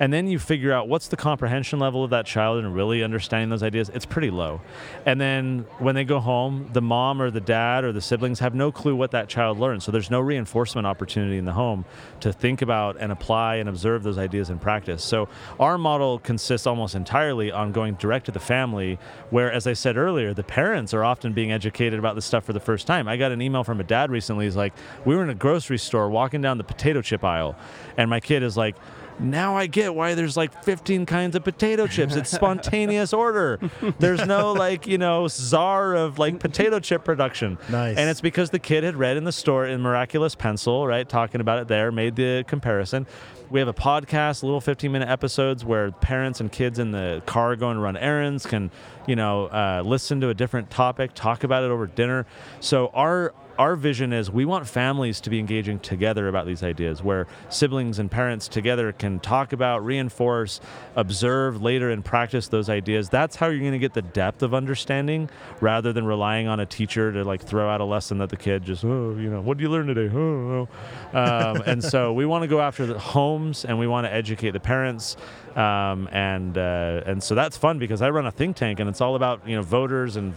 And 0.00 0.10
then 0.12 0.26
you 0.26 0.38
figure 0.38 0.72
out 0.72 0.88
what's 0.88 1.08
the 1.08 1.16
comprehension 1.16 1.78
level 1.78 2.02
of 2.02 2.10
that 2.10 2.24
child 2.24 2.58
and 2.58 2.74
really 2.74 3.04
understanding 3.04 3.50
those 3.50 3.62
ideas. 3.62 3.90
It's 3.90 4.06
pretty 4.06 4.30
low. 4.30 4.62
And 5.04 5.20
then 5.20 5.66
when 5.78 5.94
they 5.94 6.04
go 6.04 6.20
home, 6.20 6.70
the 6.72 6.80
mom 6.80 7.20
or 7.20 7.30
the 7.30 7.40
dad 7.40 7.84
or 7.84 7.92
the 7.92 8.00
siblings 8.00 8.38
have 8.38 8.54
no 8.54 8.72
clue 8.72 8.96
what 8.96 9.10
that 9.10 9.28
child 9.28 9.58
learned. 9.58 9.82
So 9.82 9.92
there's 9.92 10.10
no 10.10 10.20
reinforcement 10.20 10.86
opportunity 10.86 11.36
in 11.36 11.44
the 11.44 11.52
home 11.52 11.84
to 12.20 12.32
think 12.32 12.62
about 12.62 12.96
and 12.98 13.12
apply 13.12 13.56
and 13.56 13.68
observe 13.68 14.02
those 14.02 14.16
ideas 14.16 14.48
in 14.48 14.58
practice. 14.58 15.04
So 15.04 15.28
our 15.58 15.76
model 15.76 16.18
consists 16.18 16.66
almost 16.66 16.94
entirely 16.94 17.52
on 17.52 17.70
going 17.70 17.94
direct 17.94 18.24
to 18.26 18.32
the 18.32 18.40
family, 18.40 18.98
where, 19.28 19.52
as 19.52 19.66
I 19.66 19.74
said 19.74 19.98
earlier, 19.98 20.32
the 20.32 20.42
parents 20.42 20.94
are 20.94 21.04
often 21.04 21.34
being 21.34 21.52
educated 21.52 21.98
about 21.98 22.14
this 22.14 22.24
stuff 22.24 22.44
for 22.44 22.54
the 22.54 22.60
first 22.60 22.86
time. 22.86 23.06
I 23.06 23.18
got 23.18 23.32
an 23.32 23.42
email 23.42 23.64
from 23.64 23.80
a 23.80 23.84
dad 23.84 24.10
recently. 24.10 24.46
He's 24.46 24.56
like, 24.56 24.72
We 25.04 25.14
were 25.14 25.22
in 25.22 25.30
a 25.30 25.34
grocery 25.34 25.78
store 25.78 26.08
walking 26.08 26.40
down 26.40 26.56
the 26.56 26.64
potato 26.64 27.02
chip 27.02 27.22
aisle, 27.22 27.54
and 27.98 28.08
my 28.08 28.20
kid 28.20 28.42
is 28.42 28.56
like, 28.56 28.76
now 29.18 29.56
I 29.56 29.66
get 29.66 29.94
why 29.94 30.14
there's 30.14 30.36
like 30.36 30.64
15 30.64 31.06
kinds 31.06 31.36
of 31.36 31.44
potato 31.44 31.86
chips. 31.86 32.16
It's 32.16 32.30
spontaneous 32.30 33.12
order. 33.12 33.58
There's 33.98 34.24
no 34.26 34.52
like, 34.52 34.86
you 34.86 34.98
know, 34.98 35.28
czar 35.28 35.94
of 35.94 36.18
like 36.18 36.38
potato 36.38 36.80
chip 36.80 37.04
production. 37.04 37.58
Nice. 37.68 37.96
And 37.96 38.08
it's 38.08 38.20
because 38.20 38.50
the 38.50 38.58
kid 38.58 38.84
had 38.84 38.96
read 38.96 39.16
in 39.16 39.24
the 39.24 39.32
store 39.32 39.66
in 39.66 39.80
Miraculous 39.80 40.34
Pencil, 40.34 40.86
right? 40.86 41.08
Talking 41.08 41.40
about 41.40 41.58
it 41.58 41.68
there, 41.68 41.92
made 41.92 42.16
the 42.16 42.44
comparison. 42.46 43.06
We 43.50 43.58
have 43.58 43.68
a 43.68 43.74
podcast, 43.74 44.44
little 44.44 44.60
15 44.60 44.92
minute 44.92 45.08
episodes 45.08 45.64
where 45.64 45.90
parents 45.90 46.40
and 46.40 46.52
kids 46.52 46.78
in 46.78 46.92
the 46.92 47.20
car 47.26 47.56
going 47.56 47.76
to 47.76 47.82
run 47.82 47.96
errands 47.96 48.46
can, 48.46 48.70
you 49.08 49.16
know, 49.16 49.46
uh, 49.46 49.82
listen 49.84 50.20
to 50.20 50.28
a 50.28 50.34
different 50.34 50.70
topic, 50.70 51.12
talk 51.14 51.42
about 51.42 51.64
it 51.64 51.70
over 51.70 51.86
dinner. 51.88 52.26
So 52.60 52.88
our 52.94 53.34
our 53.60 53.76
vision 53.76 54.10
is 54.14 54.30
we 54.30 54.46
want 54.46 54.66
families 54.66 55.20
to 55.20 55.28
be 55.28 55.38
engaging 55.38 55.78
together 55.78 56.28
about 56.28 56.46
these 56.46 56.62
ideas 56.62 57.02
where 57.02 57.26
siblings 57.50 57.98
and 57.98 58.10
parents 58.10 58.48
together 58.48 58.90
can 58.90 59.20
talk 59.20 59.52
about 59.52 59.84
reinforce 59.84 60.62
observe 60.96 61.60
later 61.60 61.90
and 61.90 62.02
practice 62.02 62.48
those 62.48 62.70
ideas 62.70 63.10
that's 63.10 63.36
how 63.36 63.48
you're 63.48 63.60
going 63.60 63.72
to 63.72 63.78
get 63.78 63.92
the 63.92 64.00
depth 64.00 64.42
of 64.42 64.54
understanding 64.54 65.28
rather 65.60 65.92
than 65.92 66.06
relying 66.06 66.48
on 66.48 66.58
a 66.58 66.64
teacher 66.64 67.12
to 67.12 67.22
like 67.22 67.42
throw 67.42 67.68
out 67.68 67.82
a 67.82 67.84
lesson 67.84 68.16
that 68.16 68.30
the 68.30 68.36
kid 68.36 68.64
just 68.64 68.82
oh 68.82 69.14
you 69.18 69.28
know 69.28 69.42
what 69.42 69.58
did 69.58 69.64
you 69.64 69.68
learn 69.68 69.86
today 69.86 70.08
oh, 70.10 70.66
oh. 71.12 71.18
Um, 71.18 71.62
and 71.66 71.84
so 71.84 72.14
we 72.14 72.24
want 72.24 72.40
to 72.44 72.48
go 72.48 72.62
after 72.62 72.86
the 72.86 72.98
homes 72.98 73.66
and 73.66 73.78
we 73.78 73.86
want 73.86 74.06
to 74.06 74.10
educate 74.12 74.52
the 74.52 74.60
parents 74.60 75.18
um, 75.54 76.08
and 76.12 76.56
uh, 76.56 77.02
and 77.04 77.22
so 77.22 77.34
that's 77.34 77.58
fun 77.58 77.78
because 77.78 78.00
I 78.00 78.08
run 78.08 78.24
a 78.24 78.30
think 78.30 78.56
tank 78.56 78.80
and 78.80 78.88
it's 78.88 79.02
all 79.02 79.16
about 79.16 79.46
you 79.46 79.56
know 79.56 79.62
voters 79.62 80.16
and 80.16 80.32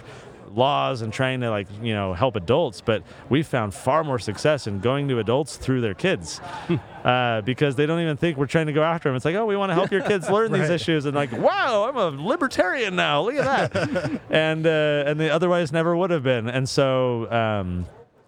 laws 0.55 1.01
and 1.01 1.11
trying 1.11 1.41
to 1.41 1.49
like 1.49 1.67
you 1.81 1.93
know 1.93 2.13
help 2.13 2.35
adults 2.35 2.81
but 2.81 3.03
we've 3.29 3.47
found 3.47 3.73
far 3.73 4.03
more 4.03 4.19
success 4.19 4.67
in 4.67 4.79
going 4.79 5.07
to 5.07 5.19
adults 5.19 5.57
through 5.57 5.81
their 5.81 5.93
kids 5.93 6.39
uh, 7.03 7.41
because 7.41 7.75
they 7.75 7.85
don't 7.85 8.01
even 8.01 8.17
think 8.17 8.37
we're 8.37 8.45
trying 8.45 8.67
to 8.67 8.73
go 8.73 8.83
after 8.83 9.09
them. 9.09 9.15
It's 9.15 9.25
like 9.25 9.35
oh 9.35 9.45
we 9.45 9.55
want 9.55 9.69
to 9.71 9.73
help 9.75 9.91
your 9.91 10.01
kids 10.01 10.29
learn 10.29 10.51
these 10.51 10.69
issues 10.77 11.05
and 11.05 11.15
like 11.15 11.31
wow 11.31 11.85
i'm 11.89 11.97
a 11.97 12.07
libertarian 12.21 12.95
now 12.95 13.21
look 13.21 13.35
at 13.35 13.73
that. 13.73 14.21
And 14.29 14.65
uh, 14.65 15.03
and 15.05 15.19
they 15.19 15.29
otherwise 15.29 15.71
never 15.71 15.95
would 15.95 16.09
have 16.09 16.23
been. 16.23 16.49
And 16.49 16.67
so 16.67 17.31
um, 17.31 17.85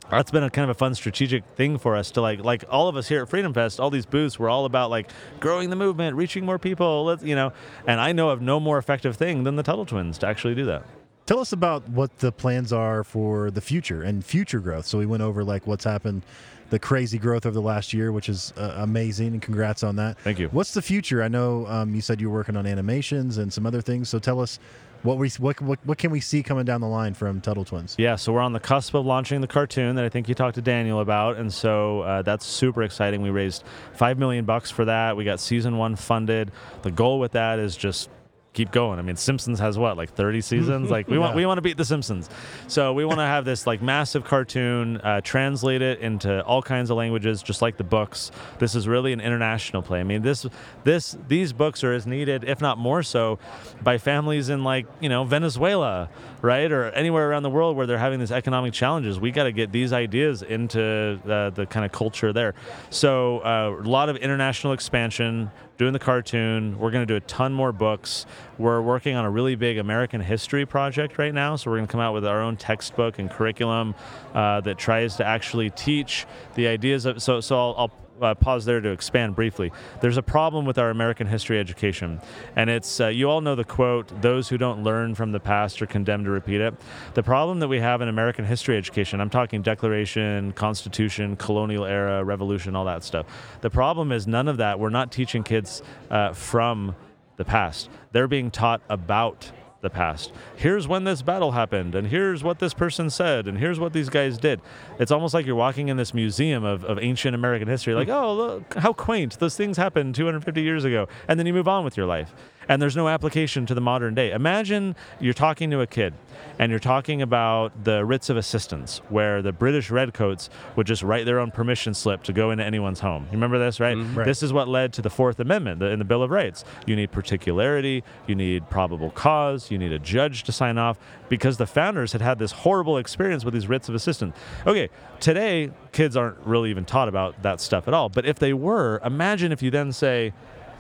that's 0.10 0.32
been 0.32 0.44
a 0.44 0.50
kind 0.50 0.70
of 0.70 0.76
a 0.76 0.78
fun 0.78 0.94
strategic 0.94 1.44
thing 1.56 1.78
for 1.78 1.96
us 1.96 2.12
to 2.12 2.22
like 2.22 2.44
like 2.44 2.64
all 2.70 2.88
of 2.88 2.96
us 2.96 3.08
here 3.08 3.24
at 3.24 3.30
Freedom 3.30 3.54
Fest, 3.54 3.80
all 3.80 3.90
these 3.90 4.06
booths, 4.06 4.38
we're 4.38 4.50
all 4.50 4.66
about 4.66 4.90
like 4.90 5.10
growing 5.40 5.70
the 5.70 5.76
movement, 5.76 6.16
reaching 6.16 6.46
more 6.46 6.60
people, 6.60 7.06
let's 7.06 7.24
you 7.24 7.36
know, 7.36 7.54
and 7.88 8.00
I 8.00 8.12
know 8.12 8.30
of 8.30 8.42
no 8.42 8.60
more 8.60 8.78
effective 8.78 9.16
thing 9.16 9.44
than 9.44 9.56
the 9.56 9.64
Tuttle 9.64 9.86
Twins 9.86 10.18
to 10.20 10.28
actually 10.28 10.56
do 10.56 10.66
that. 10.66 10.86
Tell 11.26 11.40
us 11.40 11.54
about 11.54 11.90
what 11.90 12.16
the 12.20 12.32
plans 12.32 12.72
are 12.72 13.04
for 13.04 13.50
the 13.50 13.62
future 13.62 14.04
and 14.04 14.24
future 14.24 14.60
growth. 14.60 14.86
So 14.86 15.00
we 15.00 15.08
went 15.08 15.24
over 15.24 15.44
like 15.44 15.66
what's 15.66 15.84
happened, 15.84 16.22
the 16.70 16.78
crazy 16.78 17.18
growth 17.18 17.48
over 17.48 17.54
the 17.54 17.62
last 17.62 17.94
year, 17.94 18.12
which 18.12 18.30
is 18.30 18.54
uh, 18.58 18.76
amazing, 18.78 19.30
and 19.30 19.42
congrats 19.42 19.84
on 19.84 19.96
that. 19.96 20.20
Thank 20.20 20.38
you. 20.38 20.50
What's 20.50 20.76
the 20.76 20.84
future? 20.84 21.24
I 21.24 21.28
know 21.28 21.66
um, 21.66 21.96
you 21.96 22.02
said 22.02 22.22
you 22.22 22.30
were 22.30 22.38
working 22.38 22.56
on 22.56 22.68
animations 22.68 23.40
and 23.40 23.52
some 23.52 23.66
other 23.66 23.82
things. 23.82 24.08
So 24.08 24.20
tell 24.20 24.40
us 24.40 24.60
what 25.02 25.18
we 25.18 25.30
what 25.40 25.60
what, 25.62 25.80
what 25.84 25.98
can 25.98 26.12
we 26.12 26.20
see 26.20 26.44
coming 26.44 26.64
down 26.64 26.82
the 26.82 26.88
line 26.88 27.16
from 27.16 27.42
Tuttle 27.42 27.66
Twins? 27.66 27.96
Yeah, 27.98 28.18
so 28.18 28.32
we're 28.32 28.42
on 28.42 28.54
the 28.54 28.60
cusp 28.60 28.94
of 28.94 29.04
launching 29.04 29.42
the 29.42 29.48
cartoon 29.48 29.96
that 29.96 30.06
I 30.06 30.10
think 30.10 30.30
you 30.30 30.36
talked 30.36 30.56
to 30.56 30.62
Daniel 30.62 31.00
about, 31.00 31.38
and 31.38 31.52
so 31.52 32.02
uh, 32.02 32.22
that's 32.22 32.46
super 32.46 32.84
exciting. 32.84 33.24
We 33.24 33.32
raised 33.32 33.64
five 33.94 34.20
million 34.20 34.46
bucks 34.46 34.70
for 34.70 34.86
that. 34.86 35.18
We 35.18 35.24
got 35.24 35.40
season 35.40 35.78
one 35.78 35.96
funded. 35.96 36.52
The 36.84 36.92
goal 36.92 37.20
with 37.20 37.32
that 37.32 37.58
is 37.58 37.76
just 37.76 38.10
keep 38.56 38.72
going. 38.72 38.98
I 38.98 39.02
mean, 39.04 39.18
Simpsons 39.18 39.60
has 39.60 39.78
what 39.78 39.98
like 39.98 40.14
30 40.14 40.42
seasons. 40.42 40.90
Like 40.90 41.08
we 41.08 41.18
want 41.20 41.36
we 41.36 41.46
want 41.46 41.58
to 41.60 41.62
beat 41.62 41.78
the 41.78 41.86
Simpsons, 41.86 42.30
so 42.68 42.94
we 42.94 43.06
want 43.06 43.20
to 43.20 43.26
have 43.26 43.46
this 43.46 43.68
like 43.68 43.82
massive 43.82 44.24
cartoon, 44.24 44.98
uh, 44.98 45.22
translate 45.22 45.82
it 45.82 46.00
into 46.00 46.44
all 46.44 46.64
kinds 46.64 46.90
of 46.90 46.98
languages, 46.98 47.44
just 47.44 47.62
like 47.62 47.78
the 47.78 47.84
books. 47.84 48.32
This 48.58 48.74
is 48.74 48.88
really 48.88 49.14
an 49.14 49.22
international 49.22 49.84
play. 49.84 50.00
I 50.00 50.04
mean, 50.04 50.24
this 50.24 50.48
this 50.84 51.18
these 51.28 51.54
books 51.54 51.84
are 51.84 51.94
as 51.94 52.08
needed, 52.08 52.44
if 52.46 52.62
not 52.62 52.78
more 52.78 53.04
so, 53.04 53.38
by 53.84 53.98
families 53.98 54.50
in 54.50 54.64
like 54.64 54.88
you 55.00 55.10
know 55.10 55.26
Venezuela, 55.26 56.10
right, 56.42 56.72
or 56.72 56.90
anywhere 56.92 57.30
around 57.30 57.44
the 57.44 57.50
world 57.50 57.76
where 57.76 57.86
they're 57.86 57.98
having 57.98 58.20
these 58.20 58.32
economic 58.32 58.74
challenges. 58.74 59.20
We 59.20 59.32
got 59.32 59.44
to 59.44 59.52
get 59.52 59.72
these 59.72 59.94
ideas 59.94 60.42
into 60.42 61.20
uh, 61.26 61.50
the 61.50 61.66
kind 61.66 61.86
of 61.86 61.92
culture 61.92 62.32
there. 62.32 62.56
So 62.90 63.40
uh, 63.40 63.76
a 63.78 63.88
lot 63.88 64.10
of 64.10 64.16
international 64.18 64.74
expansion. 64.74 65.52
Doing 65.78 65.92
the 65.92 66.00
cartoon, 66.00 66.80
we're 66.80 66.92
going 66.92 67.06
to 67.06 67.12
do 67.12 67.18
a 67.18 67.28
ton 67.28 67.52
more 67.52 67.74
books. 67.74 68.26
We're 68.58 68.82
working 68.82 69.18
on 69.18 69.26
a 69.26 69.30
really 69.30 69.56
big 69.56 69.78
American 69.78 70.22
history 70.22 70.66
project 70.66 71.18
right 71.18 71.34
now, 71.34 71.58
so 71.58 71.70
we're 71.70 71.78
going 71.78 71.88
to 71.88 71.92
come 71.92 72.00
out 72.00 72.14
with 72.14 72.26
our 72.26 72.42
own 72.42 72.56
textbook 72.56 73.20
and 73.20 73.30
curriculum 73.30 73.94
uh, 74.34 74.62
that 74.62 74.78
tries 74.78 75.18
to 75.18 75.26
actually 75.26 75.70
teach 75.72 76.26
the 76.54 76.68
ideas 76.68 77.06
of. 77.06 77.22
So, 77.22 77.42
so 77.42 77.58
I'll, 77.58 77.76
I'll 77.78 78.05
uh, 78.22 78.36
pause 78.36 78.66
there 78.66 78.82
to 78.82 78.90
expand 78.90 79.36
briefly. 79.36 79.72
There's 80.02 80.18
a 80.18 80.24
problem 80.24 80.66
with 80.66 80.78
our 80.78 80.90
American 80.90 81.28
history 81.28 81.60
education, 81.60 82.20
and 82.56 82.70
it's 82.70 83.00
uh, 83.00 83.08
you 83.08 83.30
all 83.30 83.42
know 83.42 83.56
the 83.56 83.64
quote: 83.64 84.22
"Those 84.22 84.50
who 84.50 84.58
don't 84.58 84.84
learn 84.84 85.16
from 85.16 85.32
the 85.32 85.40
past 85.40 85.82
are 85.82 85.86
condemned 85.86 86.26
to 86.26 86.32
repeat 86.32 86.62
it." 86.62 86.74
The 87.14 87.24
problem 87.24 87.60
that 87.60 87.68
we 87.68 87.80
have 87.80 88.02
in 88.02 88.08
American 88.08 88.46
history 88.46 88.78
education, 88.78 89.22
I'm 89.22 89.30
talking 89.30 89.62
Declaration, 89.62 90.54
Constitution, 90.54 91.36
colonial 91.36 91.86
era, 91.86 92.24
Revolution, 92.24 92.76
all 92.76 92.86
that 92.86 93.04
stuff. 93.04 93.26
The 93.62 93.70
problem 93.70 94.12
is 94.12 94.28
none 94.28 94.48
of 94.48 94.58
that. 94.58 94.80
We're 94.80 94.90
not 94.90 95.12
teaching 95.12 95.44
kids 95.44 95.82
uh, 96.10 96.34
from 96.34 96.96
the 97.38 97.46
past. 97.46 97.90
They're 98.12 98.28
being 98.28 98.52
taught 98.52 98.82
about 98.90 99.52
the 99.86 99.90
past. 99.90 100.34
Here's 100.58 100.88
when 100.88 101.06
this 101.06 101.22
battle 101.22 101.54
happened, 101.54 101.96
and 101.96 102.08
here's 102.08 102.44
what 102.44 102.60
this 102.60 102.74
person 102.74 103.10
said, 103.10 103.48
and 103.48 103.58
here's 103.58 103.80
what 103.80 103.94
these 103.94 104.10
guys 104.10 104.38
did. 104.38 104.60
It's 105.00 105.12
almost 105.12 105.34
like 105.34 105.46
you're 105.46 105.56
walking 105.56 105.88
in 105.88 105.96
this 105.96 106.14
museum 106.14 106.66
of, 106.66 106.84
of 106.84 107.00
ancient 107.00 107.36
American 107.36 107.68
history, 107.68 107.94
like, 107.94 108.08
hmm. 108.08 108.14
oh, 108.14 108.34
look, 108.34 108.74
how 108.76 108.92
quaint. 108.92 109.40
Those 109.40 109.56
things 109.56 109.78
happened 109.78 110.16
250 110.16 110.62
years 110.62 110.84
ago. 110.84 111.08
And 111.28 111.40
then 111.40 111.46
you 111.48 111.54
move 111.54 111.68
on 111.68 111.86
with 111.86 111.96
your 111.96 112.06
life. 112.06 112.34
And 112.68 112.82
there's 112.82 112.96
no 112.96 113.08
application 113.08 113.66
to 113.68 113.74
the 113.74 113.82
modern 113.82 114.16
day. 114.16 114.32
Imagine 114.32 114.96
you're 115.20 115.34
talking 115.34 115.70
to 115.72 115.82
a 115.82 115.88
kid 115.88 116.14
and 116.58 116.70
you're 116.70 116.80
talking 116.80 117.22
about 117.22 117.84
the 117.84 118.04
writs 118.06 118.30
of 118.30 118.38
assistance, 118.38 119.02
where 119.10 119.42
the 119.42 119.52
British 119.52 119.92
redcoats 119.92 120.50
would 120.76 120.88
just 120.88 121.04
write 121.04 121.26
their 121.26 121.40
own 121.40 121.52
permission 121.52 121.94
slip 121.94 122.24
to 122.24 122.34
go 122.34 122.52
into 122.52 122.64
anyone's 122.64 123.02
home. 123.02 123.24
You 123.26 123.34
remember 123.34 123.60
this, 123.60 123.80
right? 123.80 123.96
Mm-hmm. 123.96 124.18
Right. 124.18 124.26
This 124.26 124.42
is 124.42 124.54
what 124.54 124.68
led 124.68 124.94
to 124.94 125.02
the 125.02 125.10
Fourth 125.10 125.40
Amendment 125.40 125.80
the, 125.80 125.88
in 125.88 126.00
the 126.00 126.06
Bill 126.06 126.24
of 126.24 126.32
Rights. 126.32 126.64
You 126.86 126.96
need 126.96 127.12
particularity, 127.12 128.04
you 128.28 128.36
need 128.36 128.70
probable 128.70 129.12
cause, 129.12 129.70
you 129.76 129.80
need 129.80 129.94
a 129.94 130.00
judge 130.00 130.44
to 130.44 130.52
sign 130.52 130.78
off, 130.78 130.98
because 131.30 131.58
the 131.58 131.68
founders 131.68 132.14
had 132.14 132.22
had 132.22 132.40
this 132.40 132.52
horrible 132.52 132.98
experience 132.98 133.44
with 133.44 133.54
these 133.54 133.68
writs 133.68 133.90
of 133.90 133.96
assistance. 133.96 134.36
Okay, 134.66 134.90
today, 135.20 135.72
kids 135.92 136.16
aren't 136.16 136.38
really 136.46 136.70
even 136.70 136.86
taught 136.86 137.08
about 137.08 137.42
that 137.44 137.60
stuff 137.62 137.88
at 137.88 137.94
all. 137.94 138.10
But 138.10 138.26
if 138.26 138.40
they 138.40 138.54
were, 138.54 139.00
imagine 139.04 139.52
if 139.52 139.62
you 139.62 139.70
then 139.72 139.92
say, 139.92 140.34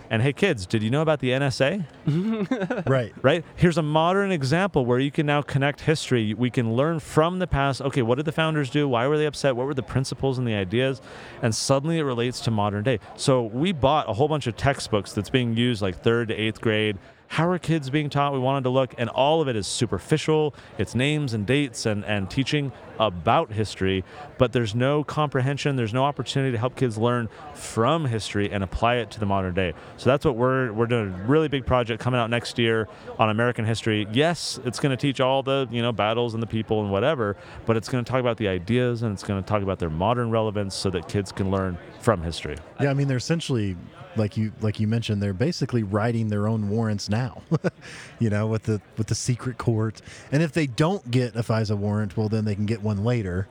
and 0.10 0.22
hey, 0.22 0.34
kids, 0.34 0.66
did 0.66 0.84
you 0.84 0.92
know 0.92 1.02
about 1.02 1.20
the 1.20 1.30
NSA? 1.30 1.86
Right. 2.88 3.14
right? 3.24 3.44
Here's 3.56 3.78
a 3.78 3.82
modern 3.82 4.32
example 4.32 4.86
where 4.86 5.00
you 5.00 5.10
can 5.10 5.26
now 5.26 5.42
connect 5.42 5.82
history. 5.82 6.34
We 6.34 6.50
can 6.52 6.76
learn 6.76 7.00
from 7.00 7.40
the 7.40 7.48
past. 7.48 7.82
Okay, 7.82 8.04
what 8.04 8.16
did 8.16 8.26
the 8.26 8.32
founders 8.32 8.70
do? 8.70 8.88
Why 8.88 9.08
were 9.08 9.18
they 9.18 9.26
upset? 9.26 9.56
What 9.56 9.66
were 9.66 9.74
the 9.74 9.84
principles 9.84 10.38
and 10.38 10.48
the 10.48 10.54
ideas? 10.54 11.02
And 11.42 11.54
suddenly 11.56 11.98
it 11.98 12.04
relates 12.04 12.40
to 12.42 12.52
modern 12.52 12.84
day. 12.84 13.00
So 13.16 13.44
we 13.44 13.72
bought 13.72 14.10
a 14.10 14.14
whole 14.14 14.28
bunch 14.28 14.46
of 14.46 14.56
textbooks 14.56 15.14
that's 15.14 15.30
being 15.32 15.58
used 15.58 15.82
like 15.82 16.02
third 16.04 16.28
to 16.28 16.36
eighth 16.36 16.62
grade. 16.62 16.98
How 17.28 17.48
are 17.50 17.60
kids 17.60 17.90
being 17.90 18.10
taught? 18.10 18.34
We 18.34 18.40
wanted 18.40 18.64
to 18.64 18.70
look, 18.70 18.94
and 18.98 19.10
all 19.10 19.42
of 19.42 19.48
it 19.48 19.56
is 19.56 19.68
superficial. 19.68 20.54
It's 20.78 20.96
names 20.96 21.34
and 21.34 21.46
dates 21.46 21.86
and, 21.86 22.06
and 22.06 22.30
teaching 22.30 22.72
about 23.00 23.52
history, 23.52 24.04
but 24.38 24.54
there's 24.54 24.76
no 24.76 25.04
comprehension. 25.04 25.76
There's 25.76 25.94
no 25.94 26.04
opportunity 26.04 26.52
to 26.52 26.58
help 26.58 26.76
kids 26.76 26.98
learn 26.98 27.30
from 27.54 28.06
history 28.06 28.52
and 28.52 28.64
apply 28.64 28.96
it 28.96 29.12
to 29.12 29.20
the 29.20 29.26
modern 29.26 29.54
day. 29.54 29.74
So 29.98 30.10
that's 30.10 30.26
what 30.26 30.36
we're 30.36 30.72
we're 30.74 30.88
doing. 30.88 31.14
A 31.14 31.28
really 31.28 31.48
big 31.48 31.66
project 31.66 32.02
coming 32.02 32.20
out 32.20 32.30
next 32.30 32.58
year 32.58 32.88
on 33.20 33.30
American 33.30 33.66
history. 33.66 34.08
Yes, 34.12 34.60
it's 34.66 34.80
going 34.80 34.96
to 34.96 34.98
teach 34.98 35.20
all 35.20 35.44
the 35.44 35.68
you 35.72 35.82
know 35.82 35.92
battles 35.92 36.34
and 36.34 36.44
the 36.44 36.48
people 36.48 36.82
and 36.82 36.92
whatever, 36.92 37.36
but 37.66 37.78
it's 37.78 37.90
going 37.90 38.04
to 38.04 38.10
talk 38.10 38.20
about 38.20 38.38
the 38.38 38.48
ideas 38.48 39.04
and 39.04 39.14
it's 39.14 39.24
going 39.24 39.42
to 39.42 39.48
talk 39.48 39.62
about 39.64 39.80
their 39.80 39.90
modern 39.90 40.30
relevance 40.30 40.76
so 40.76 40.90
that 40.90 41.08
kids 41.08 41.32
can 41.32 41.52
learn 41.52 41.78
from 42.02 42.22
history. 42.22 42.58
Yeah, 42.82 42.90
I 42.90 42.94
mean 42.94 43.08
they're 43.08 43.18
essentially 43.18 43.76
like 44.18 44.38
you 44.38 44.52
like 44.62 44.80
you 44.80 44.88
mentioned 44.88 45.22
they're 45.22 45.34
basically 45.34 45.84
writing 45.84 46.28
their 46.30 46.48
own 46.48 46.70
warrants 46.70 47.10
now. 47.10 47.42
you 48.20 48.30
know, 48.30 48.48
with 48.48 48.64
the 48.64 48.82
with 48.98 49.08
the 49.08 49.16
secret 49.16 49.58
court. 49.58 50.02
And 50.32 50.42
if 50.42 50.52
they 50.52 50.68
don't 50.68 51.10
get 51.12 51.36
a 51.36 51.44
FISA 51.44 51.78
warrant, 51.78 52.18
well 52.18 52.30
then 52.30 52.46
they 52.46 52.56
can 52.56 52.66
get 52.66 52.82
one 52.86 53.04
later. 53.04 53.48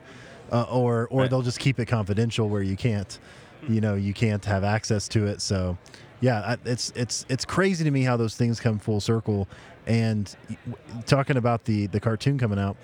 Uh, 0.51 0.63
or 0.71 1.07
or 1.11 1.21
Right. 1.21 1.29
they'll 1.29 1.41
just 1.43 1.59
keep 1.59 1.79
it 1.79 1.85
confidential 1.87 2.49
where 2.49 2.61
you 2.63 2.75
can't 2.75 3.19
you 3.67 3.81
know, 3.81 3.95
you 3.95 4.13
can't 4.13 4.45
have 4.45 4.63
access 4.63 5.07
to 5.07 5.25
it. 5.25 5.41
So 5.41 5.75
yeah, 6.21 6.41
I- 6.55 6.57
it's 6.69 6.91
it's 6.95 7.25
it's 7.29 7.45
crazy 7.45 7.83
to 7.83 7.89
me 7.91 8.03
how 8.03 8.15
those 8.15 8.35
things 8.35 8.59
come 8.59 8.77
full 8.79 8.99
circle 9.01 9.47
and 9.87 10.35
talking 11.07 11.37
about 11.37 11.65
the 11.65 11.87
the 11.87 11.99
cartoon 11.99 12.37
coming 12.37 12.59
out. 12.59 12.77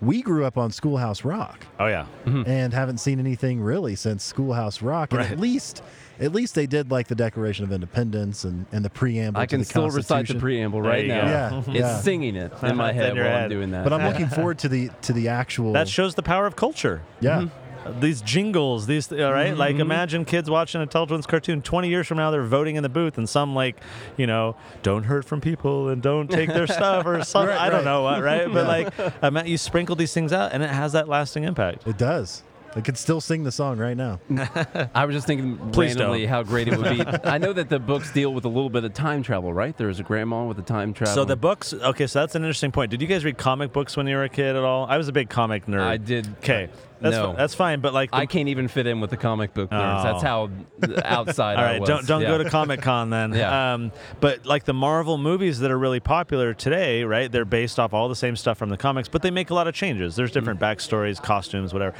We 0.00 0.22
grew 0.22 0.44
up 0.44 0.56
on 0.56 0.70
Schoolhouse 0.70 1.24
Rock 1.24 1.66
Oh 1.80 1.86
yeah, 1.86 2.06
mm-hmm. 2.24 2.48
and 2.48 2.72
haven't 2.72 2.98
seen 2.98 3.18
anything 3.18 3.60
really 3.60 3.96
since 3.96 4.22
Schoolhouse 4.22 4.80
Rock. 4.80 5.10
And 5.12 5.18
Right. 5.20 5.30
at 5.32 5.40
least, 5.40 5.82
at 6.20 6.32
least 6.32 6.54
they 6.54 6.66
did 6.66 6.90
like 6.90 7.08
the 7.08 7.14
Declaration 7.16 7.64
of 7.64 7.72
Independence 7.72 8.44
and, 8.44 8.66
and 8.70 8.84
the 8.84 8.90
preamble. 8.90 9.40
I 9.40 9.46
to 9.46 9.50
can 9.50 9.58
the 9.60 9.64
still 9.64 9.90
recite 9.90 10.28
the 10.28 10.36
preamble 10.36 10.80
right 10.82 11.06
now. 11.06 11.22
go. 11.22 11.26
Yeah, 11.26 11.58
It's 11.58 11.68
yeah. 11.80 12.00
singing 12.00 12.36
it 12.36 12.52
in 12.62 12.76
my 12.76 12.92
head 12.92 13.10
in 13.10 13.16
your 13.16 13.24
while 13.24 13.44
I'm 13.44 13.50
doing 13.50 13.70
that. 13.72 13.84
But 13.84 13.92
I'm 13.92 14.04
looking 14.06 14.28
forward 14.38 14.58
to 14.60 14.68
the 14.68 14.90
to 15.02 15.12
the 15.12 15.28
actual. 15.28 15.72
that 15.72 15.88
shows 15.88 16.14
the 16.14 16.22
power 16.22 16.46
of 16.46 16.54
culture. 16.54 17.02
yeah, 17.20 17.38
mm-hmm. 17.42 17.67
These 18.00 18.22
jingles, 18.22 18.86
these 18.86 19.10
all 19.12 19.32
right? 19.32 19.56
Like 19.56 19.74
mm-hmm. 19.74 19.80
imagine 19.80 20.24
kids 20.24 20.50
watching 20.50 20.80
a 20.80 20.86
Tuttle 20.86 21.06
Twins 21.06 21.26
cartoon 21.26 21.62
20 21.62 21.88
years 21.88 22.06
from 22.06 22.18
now 22.18 22.30
they're 22.30 22.44
voting 22.44 22.76
in 22.76 22.82
the 22.82 22.88
booth 22.88 23.18
and 23.18 23.28
some 23.28 23.54
like, 23.54 23.80
you 24.16 24.26
know, 24.26 24.56
don't 24.82 25.04
hurt 25.04 25.24
from 25.24 25.40
people 25.40 25.88
and 25.88 26.02
don't 26.02 26.30
take 26.30 26.48
their 26.48 26.66
stuff 26.78 27.06
or 27.06 27.22
something. 27.24 27.50
Right, 27.50 27.60
I 27.60 27.70
don't 27.70 27.78
right. 27.78 27.84
know 27.84 28.02
what, 28.02 28.22
right? 28.22 28.52
But 28.52 28.66
like 28.66 29.22
I 29.22 29.28
ima- 29.28 29.44
you 29.44 29.58
sprinkle 29.58 29.96
these 29.96 30.12
things 30.12 30.32
out 30.32 30.52
and 30.52 30.62
it 30.62 30.70
has 30.70 30.92
that 30.92 31.08
lasting 31.08 31.44
impact. 31.44 31.86
it 31.86 31.98
does. 31.98 32.42
I 32.76 32.80
could 32.80 32.98
still 32.98 33.20
sing 33.20 33.44
the 33.44 33.52
song 33.52 33.78
right 33.78 33.96
now. 33.96 34.20
I 34.94 35.06
was 35.06 35.14
just 35.14 35.26
thinking 35.26 35.56
Please 35.72 35.96
randomly 35.96 36.20
don't. 36.20 36.28
how 36.28 36.42
great 36.42 36.68
it 36.68 36.76
would 36.76 36.98
be. 36.98 37.04
I 37.24 37.38
know 37.38 37.52
that 37.52 37.68
the 37.68 37.78
books 37.78 38.12
deal 38.12 38.32
with 38.34 38.44
a 38.44 38.48
little 38.48 38.70
bit 38.70 38.84
of 38.84 38.92
time 38.92 39.22
travel, 39.22 39.52
right? 39.52 39.76
There's 39.76 40.00
a 40.00 40.02
grandma 40.02 40.44
with 40.44 40.58
a 40.58 40.62
time 40.62 40.92
travel. 40.92 41.14
So 41.14 41.24
the 41.24 41.36
books, 41.36 41.72
okay, 41.72 42.06
so 42.06 42.20
that's 42.20 42.34
an 42.34 42.42
interesting 42.42 42.70
point. 42.70 42.90
Did 42.90 43.00
you 43.00 43.08
guys 43.08 43.24
read 43.24 43.38
comic 43.38 43.72
books 43.72 43.96
when 43.96 44.06
you 44.06 44.16
were 44.16 44.24
a 44.24 44.28
kid 44.28 44.54
at 44.54 44.62
all? 44.62 44.86
I 44.86 44.98
was 44.98 45.08
a 45.08 45.12
big 45.12 45.30
comic 45.30 45.66
nerd. 45.66 45.80
I 45.80 45.96
did. 45.96 46.28
Okay. 46.38 46.68
That's 47.00 47.14
No. 47.16 47.30
fi- 47.32 47.36
that's 47.36 47.54
fine, 47.54 47.80
but 47.80 47.94
like 47.94 48.10
the- 48.10 48.16
I 48.16 48.26
can't 48.26 48.48
even 48.48 48.68
fit 48.68 48.86
in 48.86 49.00
with 49.00 49.10
the 49.10 49.16
comic 49.16 49.54
book 49.54 49.70
nerds. 49.70 50.02
That's 50.02 50.22
how 50.22 50.50
outside 51.04 51.56
All 51.56 51.64
I 51.64 51.72
right, 51.72 51.80
was. 51.80 51.88
don't 51.88 52.06
don't 52.06 52.22
Yeah. 52.22 52.28
go 52.28 52.38
to 52.42 52.50
Comic 52.50 52.82
Con 52.82 53.10
then. 53.10 53.32
Yeah. 53.38 53.74
Um, 53.74 53.92
but 54.20 54.46
like 54.46 54.64
the 54.64 54.74
Marvel 54.74 55.16
movies 55.18 55.60
that 55.60 55.70
are 55.70 55.78
really 55.78 56.00
popular 56.00 56.54
today, 56.54 57.04
right? 57.04 57.30
They're 57.30 57.44
based 57.44 57.78
off 57.78 57.94
all 57.94 58.08
the 58.08 58.16
same 58.16 58.34
stuff 58.36 58.58
from 58.58 58.68
the 58.70 58.76
comics, 58.76 59.08
but 59.08 59.22
they 59.22 59.30
make 59.30 59.50
a 59.50 59.54
lot 59.54 59.68
of 59.68 59.74
changes. 59.74 60.16
There's 60.16 60.30
different 60.32 60.58
backstories, 60.60 61.22
costumes, 61.22 61.72
whatever. 61.72 61.94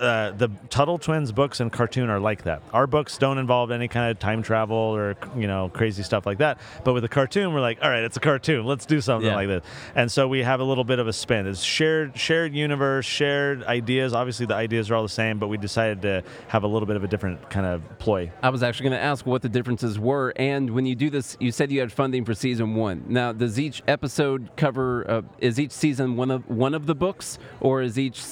Uh, 0.00 0.30
the 0.32 0.48
Tuttle 0.70 0.98
Twins 0.98 1.30
books 1.30 1.60
and 1.60 1.70
cartoon 1.70 2.08
are 2.08 2.18
like 2.18 2.44
that. 2.44 2.62
Our 2.72 2.86
books 2.86 3.18
don't 3.18 3.36
involve 3.38 3.70
any 3.70 3.86
kind 3.86 4.10
of 4.10 4.18
time 4.18 4.42
travel 4.42 4.76
or 4.76 5.14
you 5.36 5.46
know 5.46 5.68
crazy 5.74 6.02
stuff 6.02 6.24
like 6.24 6.38
that. 6.38 6.58
But 6.84 6.94
with 6.94 7.02
the 7.02 7.08
cartoon, 7.08 7.52
we're 7.52 7.60
like, 7.60 7.78
all 7.82 7.90
right, 7.90 8.02
it's 8.02 8.16
a 8.16 8.20
cartoon. 8.20 8.64
Let's 8.64 8.86
do 8.86 9.00
something 9.00 9.28
Yeah. 9.28 9.34
like 9.36 9.48
this. 9.48 9.64
And 9.94 10.10
so 10.10 10.26
we 10.26 10.42
have 10.42 10.60
a 10.60 10.64
little 10.64 10.84
bit 10.84 10.98
of 10.98 11.06
a 11.06 11.12
spin. 11.12 11.46
It's 11.46 11.62
shared 11.62 12.16
shared 12.18 12.54
universe, 12.54 13.04
shared 13.04 13.62
ideas. 13.64 14.14
Obviously, 14.14 14.46
the 14.46 14.54
ideas 14.54 14.90
are 14.90 14.94
all 14.94 15.02
the 15.02 15.08
same, 15.10 15.38
but 15.38 15.48
we 15.48 15.58
decided 15.58 16.00
to 16.02 16.22
have 16.48 16.62
a 16.64 16.66
little 16.66 16.86
bit 16.86 16.96
of 16.96 17.04
a 17.04 17.08
different 17.08 17.50
kind 17.50 17.66
of 17.66 17.82
ploy. 17.98 18.30
I 18.42 18.48
was 18.48 18.62
actually 18.62 18.88
going 18.90 18.98
to 18.98 19.04
ask 19.04 19.26
what 19.26 19.42
the 19.42 19.48
differences 19.50 19.98
were, 19.98 20.32
and 20.36 20.70
when 20.70 20.86
you 20.86 20.94
do 20.94 21.10
this, 21.10 21.36
you 21.40 21.52
said 21.52 21.70
you 21.70 21.80
had 21.80 21.92
funding 21.92 22.24
for 22.24 22.32
season 22.34 22.74
one. 22.74 23.04
Now, 23.08 23.32
does 23.32 23.58
each 23.60 23.82
episode 23.86 24.50
cover? 24.56 25.04
Uh, 25.10 25.22
is 25.40 25.60
each 25.60 25.72
season 25.72 26.16
one 26.16 26.30
of 26.30 26.48
one 26.48 26.74
of 26.74 26.86
the 26.86 26.94
books, 26.94 27.38
or 27.60 27.82
is 27.82 27.98
each 27.98 28.22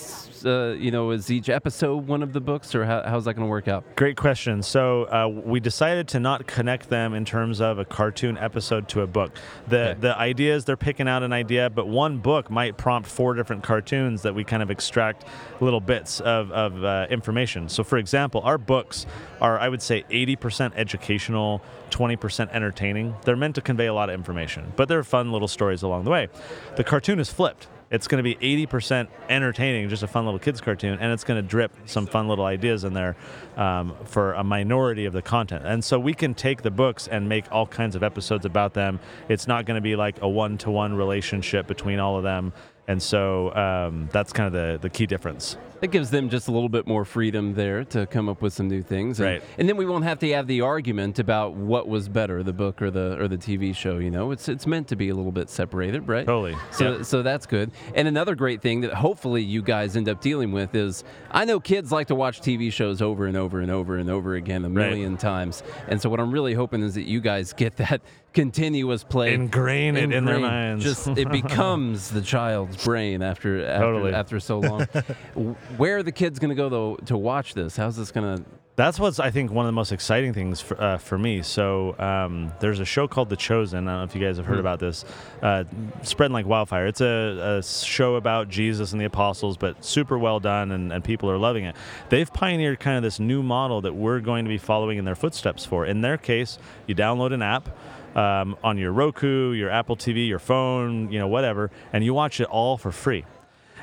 uh, 0.47 0.77
you 0.79 0.91
know 0.91 1.11
is 1.11 1.31
each 1.31 1.49
episode 1.49 2.07
one 2.07 2.23
of 2.23 2.33
the 2.33 2.41
books, 2.41 2.75
or 2.75 2.85
how, 2.85 3.03
how's 3.05 3.25
that 3.27 3.35
going 3.35 3.47
to 3.47 3.51
work 3.51 3.69
out? 3.69 3.85
Great 3.97 4.17
question. 4.17 4.63
So 4.63 5.05
uh, 5.05 5.29
we 5.29 5.61
decided 5.61 6.09
to 6.09 6.21
not 6.21 6.47
connect 6.47 6.89
them 6.91 7.15
in 7.15 7.25
terms 7.25 7.61
of 7.61 7.79
a 7.79 7.85
cartoon 7.85 8.37
episode 8.39 8.89
to 8.91 9.03
a 9.03 9.07
book. 9.07 9.33
The 9.67 9.79
Okay. 9.79 10.01
the 10.01 10.19
ideas 10.19 10.65
they're 10.65 10.77
picking 10.77 11.09
out 11.09 11.23
an 11.23 11.33
idea, 11.33 11.71
but 11.71 11.87
one 11.87 12.19
book 12.19 12.51
might 12.51 12.77
prompt 12.77 13.09
four 13.09 13.35
different 13.35 13.63
cartoons 13.63 14.23
that 14.23 14.35
we 14.35 14.43
kind 14.45 14.63
of 14.63 14.71
extract 14.71 15.25
little 15.61 15.81
bits 15.81 16.21
of, 16.21 16.51
of 16.53 16.85
uh, 16.85 17.07
information. 17.11 17.69
So 17.69 17.85
for 17.85 17.97
example, 17.99 18.41
our 18.43 18.59
books 18.59 19.07
are 19.41 19.59
I 19.59 19.69
would 19.69 19.83
say 19.83 20.05
80% 20.11 20.73
educational, 20.75 21.63
20% 21.91 22.51
entertaining. 22.53 23.15
They're 23.25 23.37
meant 23.37 23.55
to 23.55 23.61
convey 23.61 23.87
a 23.87 23.95
lot 23.95 24.09
of 24.11 24.15
information, 24.15 24.73
but 24.77 24.89
they're 24.89 25.05
fun 25.05 25.31
little 25.33 25.49
stories 25.49 25.83
along 25.83 26.05
the 26.05 26.11
way. 26.11 26.29
The 26.77 26.85
cartoon 26.85 27.21
is 27.21 27.31
flipped. 27.31 27.69
It's 27.91 28.07
going 28.07 28.23
to 28.23 28.37
be 28.37 28.67
80% 28.67 29.09
entertaining, 29.31 29.89
just 29.89 30.03
a 30.03 30.07
fun 30.07 30.27
little 30.27 30.39
kids 30.39 30.61
cartoon, 30.61 30.99
and 31.01 31.11
it's 31.13 31.25
going 31.25 31.43
to 31.43 31.49
drip 31.49 31.75
some 31.87 32.07
fun 32.07 32.29
little 32.29 32.45
ideas 32.45 32.85
in 32.85 32.93
there 32.93 33.17
um, 33.57 33.95
for 34.05 34.35
a 34.35 34.45
minority 34.45 35.07
of 35.07 35.15
the 35.15 35.23
content. 35.23 35.65
And 35.65 35.83
so 35.83 35.99
we 35.99 36.13
can 36.13 36.35
take 36.35 36.63
the 36.63 36.71
books 36.71 37.09
and 37.09 37.29
make 37.29 37.51
all 37.51 37.67
kinds 37.67 37.97
of 37.97 38.03
episodes 38.03 38.45
about 38.45 38.75
them. 38.75 39.01
It's 39.29 39.47
not 39.47 39.65
going 39.65 39.77
to 39.77 39.81
be 39.81 39.97
like 39.97 40.21
a 40.21 40.29
one 40.29 40.59
to 40.59 40.71
one 40.71 40.95
relationship 40.95 41.67
between 41.67 41.99
all 41.99 42.19
of 42.19 42.25
them. 42.25 42.53
And 42.87 43.03
so 43.03 43.55
um, 43.55 44.09
that's 44.13 44.33
kind 44.33 44.47
of 44.47 44.53
the, 44.53 44.79
the 44.81 44.91
key 44.91 45.07
difference. 45.07 45.57
It 45.81 45.93
gives 45.93 46.11
them 46.11 46.29
just 46.29 46.49
a 46.49 46.51
little 46.53 46.69
bit 46.69 46.87
more 46.89 47.05
freedom 47.05 47.55
there 47.55 47.85
to 47.85 48.07
come 48.07 48.29
up 48.29 48.43
with 48.43 48.53
some 48.53 48.67
new 48.69 48.83
things, 48.83 49.21
and, 49.21 49.29
Right. 49.29 49.43
and 49.59 49.69
then 49.69 49.77
we 49.77 49.87
won't 49.87 50.03
have 50.05 50.19
to 50.21 50.33
have 50.33 50.49
the 50.49 50.61
argument 50.63 51.21
about 51.21 51.55
what 51.55 51.87
was 51.89 52.09
better, 52.09 52.43
the 52.43 52.53
book 52.53 52.83
or 52.83 52.91
the 52.91 53.17
or 53.21 53.29
the 53.29 53.37
TV 53.39 53.73
show. 53.75 53.99
You 53.99 54.11
know, 54.11 54.33
it's 54.33 54.49
it's 54.49 54.67
meant 54.67 54.89
to 54.89 54.97
be 54.97 55.09
a 55.09 55.15
little 55.15 55.31
bit 55.31 55.49
separated, 55.49 56.09
right? 56.09 56.27
Totally. 56.27 56.57
So 56.73 56.97
Yep. 56.97 57.05
so 57.05 57.23
that's 57.23 57.47
good. 57.47 57.71
And 57.95 58.09
another 58.09 58.35
great 58.35 58.61
thing 58.61 58.81
that 58.81 58.93
hopefully 58.95 59.43
you 59.43 59.63
guys 59.63 59.97
end 59.97 60.09
up 60.09 60.21
dealing 60.21 60.51
with 60.51 60.75
is 60.75 61.05
I 61.31 61.45
know 61.45 61.61
kids 61.61 61.93
like 61.93 62.09
to 62.09 62.15
watch 62.17 62.41
TV 62.41 62.73
shows 62.73 63.01
over 63.01 63.27
and 63.27 63.37
over 63.37 63.61
and 63.61 63.71
over 63.71 63.97
and 63.99 64.11
over 64.11 64.35
again 64.35 64.65
a 64.65 64.69
Right. 64.69 64.91
million 64.91 65.17
times, 65.17 65.63
and 65.87 66.01
so 66.03 66.09
what 66.11 66.19
I'm 66.19 66.33
really 66.33 66.55
hoping 66.55 66.83
is 66.83 66.95
that 66.95 67.05
you 67.05 67.21
guys 67.21 67.53
get 67.53 67.77
that 67.77 68.01
continuous 68.35 69.03
play 69.05 69.33
Ingrain 69.35 69.97
it 69.97 70.13
in 70.13 70.25
their 70.25 70.39
minds. 70.39 70.85
Just 70.85 71.09
it 71.09 71.31
becomes 71.33 72.11
the 72.11 72.21
child's 72.21 72.85
brain 72.85 73.23
after 73.23 73.65
after, 73.65 73.85
Totally. 73.85 74.13
after 74.13 74.41
so 74.41 74.59
long. 74.59 74.87
Where 75.77 75.99
are 75.99 76.03
the 76.03 76.13
kids 76.13 76.39
going 76.39 76.51
to 76.51 76.55
go 76.55 76.69
though 76.69 76.97
to 77.07 77.17
watch 77.17 77.55
this? 77.55 77.77
How's 77.77 77.97
this 77.97 78.11
going 78.11 78.39
to? 78.39 78.45
That's 78.77 78.99
what's 79.01 79.19
I 79.19 79.31
think 79.31 79.51
one 79.51 79.67
of 79.67 79.69
the 79.69 79.73
most 79.73 79.91
exciting 79.91 80.33
things 80.33 80.61
for, 80.61 80.81
uh, 80.81 80.99
for 80.99 81.19
me. 81.19 81.43
So 81.43 81.99
um, 81.99 82.53
there's 82.61 82.79
a 82.79 82.85
show 82.85 83.09
called 83.09 83.29
The 83.29 83.37
Chosen. 83.37 83.89
I 83.89 83.91
don't 83.91 83.99
know 83.99 84.05
if 84.05 84.15
you 84.15 84.25
guys 84.25 84.37
have 84.37 84.47
heard 84.47 84.61
about 84.61 84.79
this. 84.79 85.05
Uh, 85.43 85.65
spreading 86.03 86.33
like 86.33 86.47
wildfire. 86.47 86.87
It's 86.87 87.01
a, 87.01 87.59
a 87.59 87.63
show 87.63 88.15
about 88.15 88.49
Jesus 88.49 88.93
and 88.93 89.01
the 89.01 89.05
apostles, 89.05 89.57
but 89.57 89.85
super 89.85 90.17
well 90.17 90.39
done, 90.39 90.71
and, 90.71 90.93
and 90.93 91.03
people 91.03 91.29
are 91.29 91.39
loving 91.39 91.65
it. 91.65 91.75
They've 92.09 92.33
pioneered 92.33 92.79
kind 92.79 92.97
of 92.97 93.03
this 93.03 93.19
new 93.19 93.43
model 93.43 93.81
that 93.81 93.95
we're 93.95 94.21
going 94.21 94.45
to 94.45 94.49
be 94.49 94.59
following 94.59 94.97
in 94.97 95.05
their 95.05 95.17
footsteps 95.17 95.65
for. 95.65 95.85
In 95.85 96.01
their 96.01 96.17
case, 96.17 96.59
you 96.87 96.95
download 96.95 97.35
an 97.35 97.43
app. 97.43 97.69
um, 98.17 98.57
on 98.65 98.79
your 98.79 98.93
Roku, 98.93 99.53
your 99.53 99.71
Apple 99.71 99.97
TV, 99.97 100.27
your 100.29 100.39
phone, 100.39 101.11
you 101.13 101.19
know, 101.19 101.29
whatever, 101.29 101.71
and 101.93 102.05
you 102.05 102.15
watch 102.15 102.41
it 102.41 102.47
all 102.47 102.77
for 102.79 102.91
free 102.91 103.25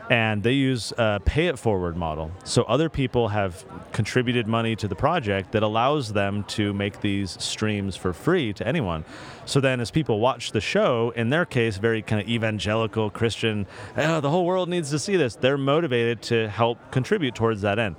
and 0.09 0.43
they 0.43 0.51
use 0.51 0.93
a 0.97 1.19
pay 1.23 1.47
it 1.47 1.57
forward 1.57 1.95
model. 1.97 2.31
So 2.43 2.63
other 2.63 2.89
people 2.89 3.29
have 3.29 3.65
contributed 3.91 4.47
money 4.47 4.75
to 4.75 4.87
the 4.87 4.95
project 4.95 5.51
that 5.53 5.63
allows 5.63 6.13
them 6.13 6.43
to 6.43 6.73
make 6.73 7.01
these 7.01 7.41
streams 7.41 7.95
for 7.95 8.13
free 8.13 8.53
to 8.53 8.67
anyone. 8.67 9.05
So 9.45 9.59
then, 9.59 9.79
as 9.79 9.91
people 9.91 10.19
watch 10.19 10.51
the 10.51 10.61
show, 10.61 11.11
in 11.15 11.29
their 11.29 11.45
case, 11.45 11.77
very 11.77 12.01
kind 12.01 12.21
of 12.21 12.27
evangelical 12.27 13.09
Christian, 13.09 13.67
oh, 13.95 14.19
the 14.19 14.29
whole 14.29 14.45
world 14.45 14.69
needs 14.69 14.89
to 14.91 14.99
see 14.99 15.15
this, 15.15 15.35
they're 15.35 15.57
motivated 15.57 16.21
to 16.23 16.49
help 16.49 16.91
contribute 16.91 17.35
towards 17.35 17.61
that 17.61 17.79
end 17.79 17.95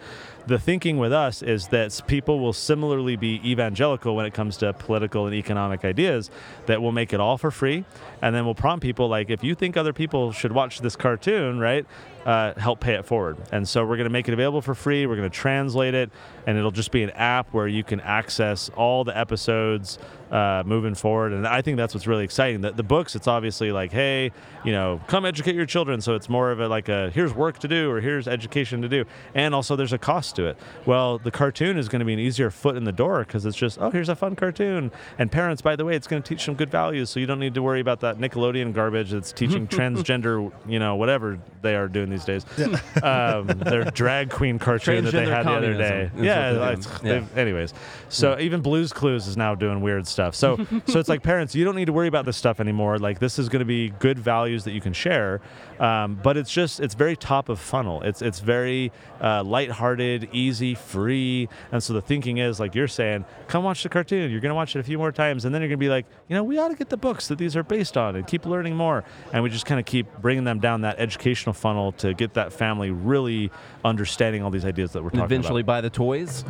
the 0.47 0.59
thinking 0.59 0.97
with 0.99 1.13
us 1.13 1.43
is 1.43 1.69
that 1.69 2.01
people 2.07 2.39
will 2.39 2.53
similarly 2.53 3.17
be 3.17 3.41
evangelical 3.45 4.15
when 4.15 4.27
it 4.27 4.33
comes 4.33 4.57
to 4.59 4.73
political 4.73 5.27
and 5.27 5.35
economic 5.35 5.85
ideas 5.85 6.31
that 6.67 6.81
will 6.81 6.93
make 6.93 7.13
it 7.13 7.21
all 7.21 7.37
for 7.37 7.51
free 7.51 7.85
and 8.23 8.35
then 8.35 8.45
we'll 8.45 8.55
prompt 8.55 8.83
people 8.83 9.09
like 9.09 9.29
if 9.29 9.43
you 9.43 9.55
think 9.55 9.77
other 9.77 9.93
people 9.93 10.33
should 10.33 10.53
watch 10.53 10.81
this 10.81 10.97
cartoon 10.97 11.59
right 11.59 11.85
uh, 12.25 12.53
help 12.59 12.81
pay 12.81 12.95
it 12.95 13.05
forward. 13.05 13.37
And 13.53 13.69
so 13.69 13.85
we're 13.85 13.97
going 13.97 14.09
to 14.09 14.11
make 14.11 14.27
it 14.27 14.35
available 14.35 14.61
for 14.61 14.75
free 14.75 15.07
we're 15.07 15.17
going 15.17 15.31
to 15.31 15.37
translate 15.37 15.95
it 15.95 16.11
and 16.47 16.57
it'll 16.57 16.71
just 16.71 16.93
be 16.93 17.03
an 17.03 17.11
app 17.11 17.53
where 17.53 17.69
you 17.69 17.83
can 17.83 18.01
access 18.01 18.69
all 18.71 19.05
the 19.05 19.17
episodes 19.17 19.99
uh, 20.31 20.63
moving 20.67 20.95
forward. 20.95 21.33
And 21.33 21.47
I 21.47 21.63
think 21.63 21.77
that's 21.77 21.95
what's 21.95 22.07
really 22.07 22.25
exciting. 22.25 22.61
The, 22.61 22.73
the 22.73 22.83
books, 22.83 23.15
it's 23.15 23.29
obviously 23.29 23.73
like, 23.73 23.93
hey, 23.93 24.33
you 24.65 24.73
know, 24.73 25.01
come 25.07 25.25
educate 25.25 25.55
your 25.55 25.67
children. 25.67 26.01
So 26.01 26.15
it's 26.15 26.29
more 26.29 26.51
of 26.51 26.61
a 26.61 26.69
like 26.69 26.89
a 26.89 27.11
here's 27.11 27.33
work 27.33 27.59
to 27.61 27.69
do 27.69 27.91
or 27.91 28.01
here's 28.01 28.27
education 28.27 28.83
to 28.83 28.89
do. 28.89 29.05
And 29.35 29.55
also 29.55 29.77
there's 29.77 29.93
a 29.93 29.99
cost 29.99 30.37
to 30.37 30.47
it. 30.47 30.59
Well, 30.85 31.19
the 31.19 31.31
cartoon 31.31 31.79
is 31.79 31.89
going 31.89 32.01
to 32.01 32.05
be 32.05 32.13
an 32.13 32.19
easier 32.19 32.51
foot 32.51 32.77
in 32.77 32.85
the 32.85 32.93
door 32.93 33.21
because 33.21 33.47
it's 33.47 33.57
just, 33.57 33.79
oh, 33.81 33.91
here's 33.91 34.09
a 34.09 34.17
fun 34.17 34.37
cartoon. 34.37 34.91
And 35.19 35.31
parents, 35.31 35.63
by 35.63 35.77
the 35.77 35.85
way, 35.85 35.95
it's 35.95 36.07
going 36.07 36.23
to 36.23 36.29
teach 36.29 36.45
some 36.45 36.55
good 36.55 36.71
values. 36.71 37.11
So 37.11 37.21
you 37.21 37.27
don't 37.27 37.41
need 37.41 37.55
to 37.55 37.63
worry 37.63 37.81
about 37.81 38.01
that 38.01 38.19
Nickelodeon 38.19 38.73
garbage 38.73 39.11
that's 39.11 39.33
teaching 39.33 39.67
transgender, 39.69 40.53
you 40.67 40.79
know, 40.79 40.97
whatever 40.97 41.39
they 41.63 41.77
are 41.77 41.89
doing 41.89 42.11
these 42.11 42.25
days. 42.25 42.45
um, 43.03 43.47
their 43.47 43.85
drag 43.85 44.31
queen 44.31 44.59
cartoon 44.59 45.05
that 45.05 45.13
they 45.13 45.27
had 45.27 45.47
the 45.47 45.53
other 45.53 45.75
day. 45.75 46.11
Yeah, 46.17 46.77
yeah. 47.05 47.25
Anyways, 47.37 47.75
so 48.09 48.33
yeah. 48.33 48.45
even 48.45 48.61
Blue's 48.61 48.93
Clues 48.93 49.27
is 49.27 49.37
now 49.37 49.55
doing 49.55 49.81
weird 49.81 50.07
stuff 50.07 50.16
stuff. 50.17 50.35
So 50.35 50.57
so 50.87 50.99
it's 50.99 51.09
like 51.09 51.23
parents, 51.23 51.55
you 51.55 51.65
don't 51.65 51.77
need 51.77 51.85
to 51.85 51.93
worry 51.93 52.09
about 52.09 52.25
this 52.25 52.37
stuff 52.37 52.59
anymore. 52.61 52.99
Like 52.99 53.19
this 53.19 53.39
is 53.39 53.49
going 53.49 53.61
to 53.61 53.67
be 53.67 53.91
good 53.91 54.19
values 54.19 54.65
that 54.65 54.73
you 54.73 54.81
can 54.81 54.93
share. 54.93 55.41
Um, 55.79 56.19
but 56.23 56.37
it's 56.37 56.51
just 56.51 56.81
it's 56.81 56.95
very 56.95 57.17
top 57.17 57.49
of 57.49 57.61
funnel. 57.61 58.03
It's 58.03 58.23
it's 58.23 58.41
very 58.41 58.93
uh, 59.21 59.45
lighthearted, 59.45 60.31
easy, 60.33 60.75
free. 60.75 61.49
And 61.71 61.83
so 61.83 61.93
the 61.93 62.01
thinking 62.01 62.39
is 62.39 62.59
like 62.59 62.75
you're 62.75 62.89
saying, 62.89 63.25
come 63.49 63.65
watch 63.65 63.83
the 63.83 63.89
cartoon. 63.89 64.31
You're 64.31 64.41
going 64.41 64.51
to 64.51 64.55
watch 64.55 64.75
it 64.75 64.81
a 64.81 64.83
few 64.85 64.99
more 64.99 65.13
times, 65.13 65.45
and 65.45 65.55
then 65.55 65.61
you're 65.63 65.69
going 65.69 65.79
to 65.79 65.85
be 65.85 65.91
like, 65.91 66.07
you 66.29 66.35
know, 66.35 66.45
we 66.45 66.59
ought 66.59 66.69
to 66.69 66.75
get 66.75 66.89
the 66.89 66.97
books 66.97 67.29
that 67.29 67.39
these 67.39 67.57
are 67.57 67.63
based 67.63 67.97
on 67.97 68.17
and 68.17 68.27
keep 68.27 68.47
learning 68.47 68.75
more. 68.75 69.05
And 69.33 69.43
we 69.43 69.51
just 69.51 69.67
kind 69.67 69.79
of 69.79 69.87
keep 69.87 70.07
bringing 70.21 70.45
them 70.45 70.61
down 70.61 70.81
that 70.83 70.99
educational 70.99 71.53
funnel 71.53 71.93
to 71.93 72.15
get 72.15 72.35
that 72.35 72.53
family 72.53 72.91
really 72.91 73.51
understanding 73.85 74.43
all 74.43 74.51
these 74.51 74.65
ideas 74.65 74.93
that 74.93 75.03
we're 75.03 75.11
talking 75.11 75.25
eventually 75.25 75.61
about. 75.61 75.79
Eventually, 75.79 75.81
buy 75.81 75.81
the 75.83 75.91
toys. 75.91 76.45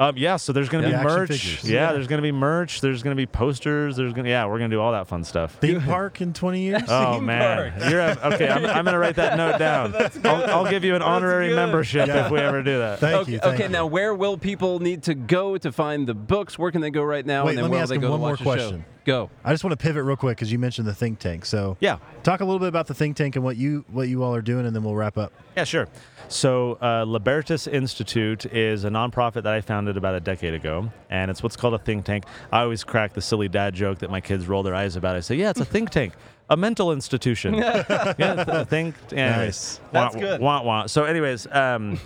Um, 0.00 0.16
yeah, 0.16 0.36
so 0.36 0.52
there's 0.52 0.68
going 0.68 0.84
to 0.84 0.90
yeah. 0.90 1.02
be 1.02 1.04
merch. 1.04 1.64
Yeah, 1.64 1.72
yeah, 1.72 1.92
there's 1.92 2.06
going 2.06 2.18
to 2.18 2.22
be 2.22 2.30
merch. 2.30 2.80
There's 2.80 3.02
going 3.02 3.16
to 3.16 3.20
be 3.20 3.26
posters. 3.26 3.96
There's 3.96 4.12
going 4.12 4.26
to 4.26 4.30
yeah, 4.30 4.46
we're 4.46 4.58
going 4.58 4.70
to 4.70 4.76
do 4.76 4.80
all 4.80 4.92
that 4.92 5.08
fun 5.08 5.24
stuff. 5.24 5.56
Theme 5.56 5.80
park 5.82 6.20
in 6.20 6.32
20 6.32 6.60
years. 6.60 6.82
Oh 6.86 7.14
Theme 7.14 7.26
man, 7.26 7.72
park. 7.72 7.90
you're 7.90 8.00
a, 8.00 8.34
okay. 8.34 8.48
I'm, 8.48 8.64
I'm 8.64 8.84
going 8.84 8.94
to 8.94 8.98
write 8.98 9.16
that 9.16 9.36
note 9.36 9.58
down. 9.58 9.96
I'll, 10.24 10.50
I'll, 10.50 10.70
give 10.70 10.84
you 10.84 10.94
an 10.94 11.00
That's 11.00 11.08
honorary 11.08 11.48
good. 11.48 11.56
membership 11.56 12.06
yeah. 12.06 12.26
if 12.26 12.30
we 12.30 12.38
ever 12.38 12.62
do 12.62 12.78
that. 12.78 13.00
Thank 13.00 13.22
okay, 13.22 13.32
you. 13.32 13.38
Thank 13.40 13.54
okay, 13.54 13.64
you. 13.64 13.70
now 13.70 13.86
where 13.86 14.14
will 14.14 14.38
people 14.38 14.78
need 14.78 15.02
to 15.04 15.14
go 15.16 15.58
to 15.58 15.72
find 15.72 16.06
the 16.06 16.14
books? 16.14 16.56
Where 16.56 16.70
can 16.70 16.80
they 16.80 16.90
go 16.90 17.02
right 17.02 17.26
now? 17.26 17.44
Wait, 17.46 17.50
and 17.50 17.58
then 17.58 17.64
let 17.64 17.72
me 17.72 17.78
ask 17.78 17.90
they 17.90 17.98
go 17.98 18.12
one 18.12 18.20
more 18.20 18.36
question. 18.36 18.84
Go. 19.04 19.30
I 19.42 19.52
just 19.52 19.64
want 19.64 19.72
to 19.72 19.82
pivot 19.82 20.04
real 20.04 20.16
quick 20.16 20.36
because 20.36 20.52
you 20.52 20.58
mentioned 20.58 20.86
the 20.86 20.94
think 20.94 21.18
tank. 21.18 21.44
So 21.44 21.76
yeah, 21.80 21.98
talk 22.22 22.40
a 22.40 22.44
little 22.44 22.60
bit 22.60 22.68
about 22.68 22.86
the 22.86 22.94
think 22.94 23.16
tank 23.16 23.34
and 23.34 23.44
what 23.44 23.56
you 23.56 23.84
what 23.88 24.06
you 24.06 24.22
all 24.22 24.34
are 24.34 24.42
doing, 24.42 24.64
and 24.64 24.76
then 24.76 24.84
we'll 24.84 24.94
wrap 24.94 25.18
up. 25.18 25.32
Yeah, 25.56 25.64
sure. 25.64 25.88
So, 26.28 26.78
uh, 26.82 27.04
Libertas 27.04 27.66
Institute 27.66 28.44
is 28.46 28.84
a 28.84 28.90
nonprofit 28.90 29.44
that 29.44 29.54
I 29.54 29.60
founded 29.62 29.96
about 29.96 30.14
a 30.14 30.20
decade 30.20 30.52
ago, 30.54 30.90
and 31.08 31.30
it's 31.30 31.42
what's 31.42 31.56
called 31.56 31.74
a 31.74 31.78
think 31.78 32.04
tank. 32.04 32.24
I 32.52 32.60
always 32.60 32.84
crack 32.84 33.14
the 33.14 33.22
silly 33.22 33.48
dad 33.48 33.74
joke 33.74 33.98
that 34.00 34.10
my 34.10 34.20
kids 34.20 34.46
roll 34.46 34.62
their 34.62 34.74
eyes 34.74 34.96
about. 34.96 35.16
I 35.16 35.20
say, 35.20 35.36
"Yeah, 35.36 35.50
it's 35.50 35.60
a 35.60 35.64
think 35.76 35.90
tank." 35.90 36.12
a 36.50 36.56
mental 36.56 36.92
institution. 36.92 37.54
yeah, 37.54 38.44
th- 38.44 38.68
think. 38.68 38.94
Yeah, 39.12 39.36
nice. 39.36 39.80
That's 39.92 40.14
wah, 40.14 40.20
good. 40.20 40.40
Wah, 40.40 40.62
wah. 40.62 40.86
So, 40.86 41.04
anyways, 41.04 41.46
um, 41.50 41.98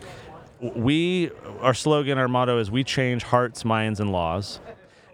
we 0.61 1.31
our 1.61 1.75
slogan, 1.75 2.19
our 2.19 2.29
motto 2.29 2.59
is 2.59 2.71
"We 2.71 2.85
change 2.85 3.23
hearts, 3.23 3.65
minds, 3.65 4.01
and 4.01 4.13
laws." 4.13 4.61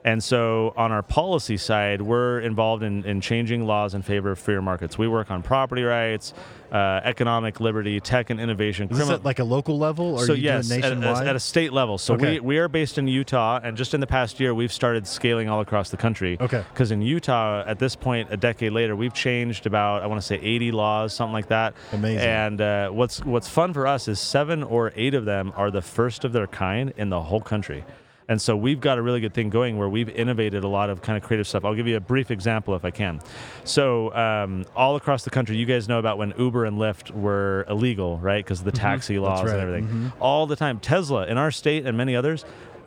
And 0.05 0.23
so 0.23 0.73
on 0.77 0.93
our 0.93 1.03
policy 1.03 1.57
side, 1.57 2.01
we're 2.01 2.41
involved 2.41 2.83
in, 2.83 3.05
in 3.05 3.21
changing 3.21 3.67
laws 3.67 3.95
in 3.95 4.03
favor 4.03 4.31
of 4.31 4.39
freer 4.39 4.63
markets. 4.63 4.97
We 4.97 5.09
work 5.09 5.31
on 5.31 5.43
property 5.43 5.83
rights, 5.83 6.35
uh, 6.71 7.01
economic 7.03 7.61
liberty, 7.61 7.99
tech 7.99 8.31
and 8.31 8.41
innovation. 8.41 8.89
Is 8.91 8.99
this 8.99 9.11
at 9.11 9.25
like 9.25 9.41
a 9.41 9.45
local 9.45 9.77
level 9.77 10.15
or 10.15 10.25
so 10.25 10.35
yes, 10.35 10.71
at, 10.71 10.85
at, 10.85 11.37
a 11.37 11.41
state 11.41 11.73
level. 11.73 11.99
So 11.99 12.15
okay. 12.15 12.35
we, 12.35 12.41
we 12.41 12.59
are 12.59 12.69
based 12.69 12.99
in 12.99 13.09
Utah, 13.09 13.59
and 13.63 13.77
just 13.77 13.93
in 13.93 14.01
the 14.01 14.07
past 14.07 14.39
year, 14.39 14.55
we've 14.55 14.73
started 14.73 15.07
scaling 15.07 15.49
all 15.49 15.61
across 15.61 15.91
the 15.91 15.97
country. 15.97 16.37
Okay. 16.41 16.65
Because 16.73 16.93
in 16.93 17.03
Utah, 17.03 17.65
at 17.67 17.79
this 17.79 17.97
point, 17.97 18.29
a 18.31 18.37
decade 18.37 18.73
later, 18.73 18.95
we've 18.95 19.15
changed 19.15 19.67
about 19.67 20.03
I 20.03 20.07
want 20.07 20.21
to 20.21 20.27
say 20.27 20.37
80 20.37 20.73
laws, 20.73 21.13
something 21.13 21.33
like 21.33 21.49
that. 21.49 21.75
Amazing. 21.93 22.21
And 22.21 22.61
uh, 22.61 22.91
what's 22.91 23.25
what's 23.25 23.49
fun 23.49 23.73
for 23.73 23.87
us 23.87 24.07
is 24.07 24.21
seven 24.21 24.63
or 24.63 24.93
eight 24.95 25.15
of 25.15 25.25
them 25.25 25.53
are 25.57 25.71
the 25.71 25.83
first 25.83 26.25
of 26.25 26.33
their 26.33 26.47
kind 26.47 26.93
in 26.97 27.09
the 27.09 27.23
whole 27.23 27.41
country. 27.41 27.85
And 28.29 28.41
so 28.41 28.57
we've 28.57 28.81
got 28.81 28.99
a 28.99 29.03
really 29.03 29.21
good 29.21 29.33
thing 29.33 29.49
going 29.49 29.79
where 29.79 29.89
we've 29.89 30.11
innovated 30.11 30.63
a 30.63 30.69
lot 30.69 30.91
of 30.91 31.01
kind 31.01 31.17
of 31.17 31.23
creative 31.23 31.49
stuff. 31.49 31.65
I'll 31.65 31.75
give 31.75 31.87
you 31.87 31.97
a 31.97 32.01
brief 32.01 32.31
example 32.31 32.77
if 32.77 32.85
I 32.85 32.91
can. 32.91 33.21
So 33.65 34.15
um, 34.15 34.67
all 34.77 34.97
across 34.97 35.25
the 35.25 35.31
country, 35.31 35.57
you 35.57 35.65
guys 35.65 35.89
know 35.89 35.99
about 35.99 36.19
when 36.19 36.35
Uber 36.39 36.67
and 36.67 36.77
Lyft 36.77 37.11
were 37.11 37.65
illegal, 37.69 38.19
right? 38.19 38.45
Because 38.45 38.61
of 38.61 38.67
the 38.67 38.73
mm-hmm. 38.73 38.83
taxi 38.83 39.15
mm-hmm. 39.15 39.25
laws 39.25 39.45
right. 39.45 39.53
and 39.55 39.61
everything. 39.61 39.85
Mm-hmm. 39.87 40.23
All 40.23 40.47
the 40.47 40.57
time. 40.57 40.79
Tesla 40.79 41.27
in 41.27 41.39
our 41.39 41.51
state 41.51 41.87
and 41.87 41.97
many 41.97 42.15
others, 42.15 42.45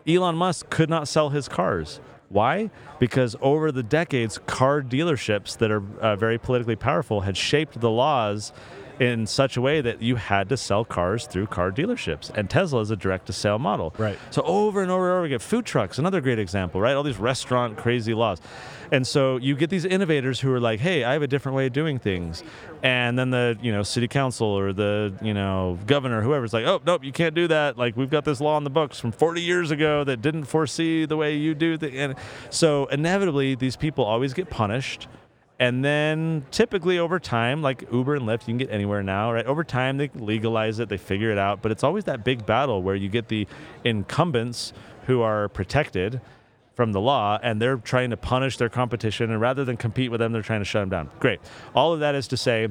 Elon 0.07 0.35
Musk 0.35 0.69
could 0.69 0.89
not 0.89 1.07
sell 1.07 1.29
his 1.29 1.47
cars. 1.47 1.99
Why? 2.29 2.69
Because 2.99 3.35
over 3.41 3.71
the 3.71 3.83
decades, 3.83 4.39
car 4.45 4.81
dealerships 4.81 5.57
that 5.57 5.69
are 5.69 5.83
uh, 5.99 6.15
very 6.15 6.37
politically 6.37 6.77
powerful 6.77 7.21
had 7.21 7.35
shaped 7.35 7.81
the 7.81 7.89
laws 7.89 8.53
in 8.99 9.25
such 9.25 9.57
a 9.57 9.61
way 9.61 9.81
that 9.81 10.01
you 10.01 10.15
had 10.15 10.49
to 10.49 10.57
sell 10.57 10.85
cars 10.85 11.25
through 11.27 11.47
car 11.47 11.71
dealerships. 11.71 12.29
And 12.35 12.49
Tesla 12.49 12.81
is 12.81 12.91
a 12.91 12.95
direct 12.95 13.27
to 13.27 13.33
sale 13.33 13.59
model. 13.59 13.93
Right. 13.97 14.17
So 14.29 14.41
over 14.43 14.81
and 14.81 14.91
over 14.91 15.09
and 15.09 15.17
over 15.17 15.25
again, 15.25 15.39
food 15.39 15.65
trucks, 15.65 15.97
another 15.97 16.21
great 16.21 16.39
example, 16.39 16.81
right? 16.81 16.93
All 16.93 17.03
these 17.03 17.17
restaurant 17.17 17.77
crazy 17.77 18.13
laws. 18.13 18.39
And 18.91 19.07
so 19.07 19.37
you 19.37 19.55
get 19.55 19.69
these 19.69 19.85
innovators 19.85 20.41
who 20.41 20.53
are 20.53 20.59
like, 20.59 20.81
hey, 20.81 21.05
I 21.05 21.13
have 21.13 21.21
a 21.21 21.27
different 21.27 21.55
way 21.55 21.67
of 21.67 21.73
doing 21.73 21.97
things. 21.97 22.43
And 22.83 23.17
then 23.17 23.29
the, 23.29 23.57
you 23.61 23.71
know, 23.71 23.83
city 23.83 24.09
council 24.09 24.47
or 24.47 24.73
the, 24.73 25.13
you 25.21 25.33
know, 25.33 25.79
governor, 25.87 26.21
whoever's 26.21 26.51
like, 26.51 26.65
oh, 26.65 26.81
nope, 26.85 27.03
you 27.03 27.13
can't 27.13 27.33
do 27.33 27.47
that. 27.47 27.77
Like 27.77 27.95
we've 27.95 28.09
got 28.09 28.25
this 28.25 28.41
law 28.41 28.57
in 28.57 28.65
the 28.65 28.69
books 28.69 28.99
from 28.99 29.13
40 29.13 29.41
years 29.41 29.71
ago 29.71 30.03
that 30.03 30.21
didn't 30.21 30.43
foresee 30.43 31.05
the 31.05 31.15
way 31.15 31.35
you 31.35 31.55
do 31.55 31.77
the 31.77 31.97
and 31.97 32.15
so 32.49 32.85
inevitably 32.87 33.55
these 33.55 33.75
people 33.75 34.03
always 34.03 34.33
get 34.33 34.49
punished 34.49 35.07
and 35.61 35.85
then 35.85 36.43
typically 36.49 36.97
over 36.97 37.19
time, 37.19 37.61
like 37.61 37.87
Uber 37.93 38.15
and 38.15 38.25
Lyft, 38.25 38.41
you 38.41 38.45
can 38.47 38.57
get 38.57 38.71
anywhere 38.71 39.03
now, 39.03 39.31
right? 39.31 39.45
Over 39.45 39.63
time, 39.63 39.97
they 39.97 40.09
legalize 40.15 40.79
it, 40.79 40.89
they 40.89 40.97
figure 40.97 41.29
it 41.29 41.37
out. 41.37 41.61
But 41.61 41.71
it's 41.71 41.83
always 41.83 42.05
that 42.05 42.23
big 42.23 42.47
battle 42.47 42.81
where 42.81 42.95
you 42.95 43.09
get 43.09 43.27
the 43.27 43.47
incumbents 43.83 44.73
who 45.05 45.21
are 45.21 45.49
protected 45.49 46.19
from 46.73 46.93
the 46.93 46.99
law 46.99 47.37
and 47.43 47.61
they're 47.61 47.77
trying 47.77 48.09
to 48.09 48.17
punish 48.17 48.57
their 48.57 48.69
competition. 48.69 49.29
And 49.29 49.39
rather 49.39 49.63
than 49.63 49.77
compete 49.77 50.09
with 50.09 50.19
them, 50.19 50.31
they're 50.31 50.41
trying 50.41 50.61
to 50.61 50.65
shut 50.65 50.81
them 50.81 50.89
down. 50.89 51.11
Great. 51.19 51.39
All 51.75 51.93
of 51.93 51.99
that 51.99 52.15
is 52.15 52.27
to 52.29 52.37
say, 52.37 52.69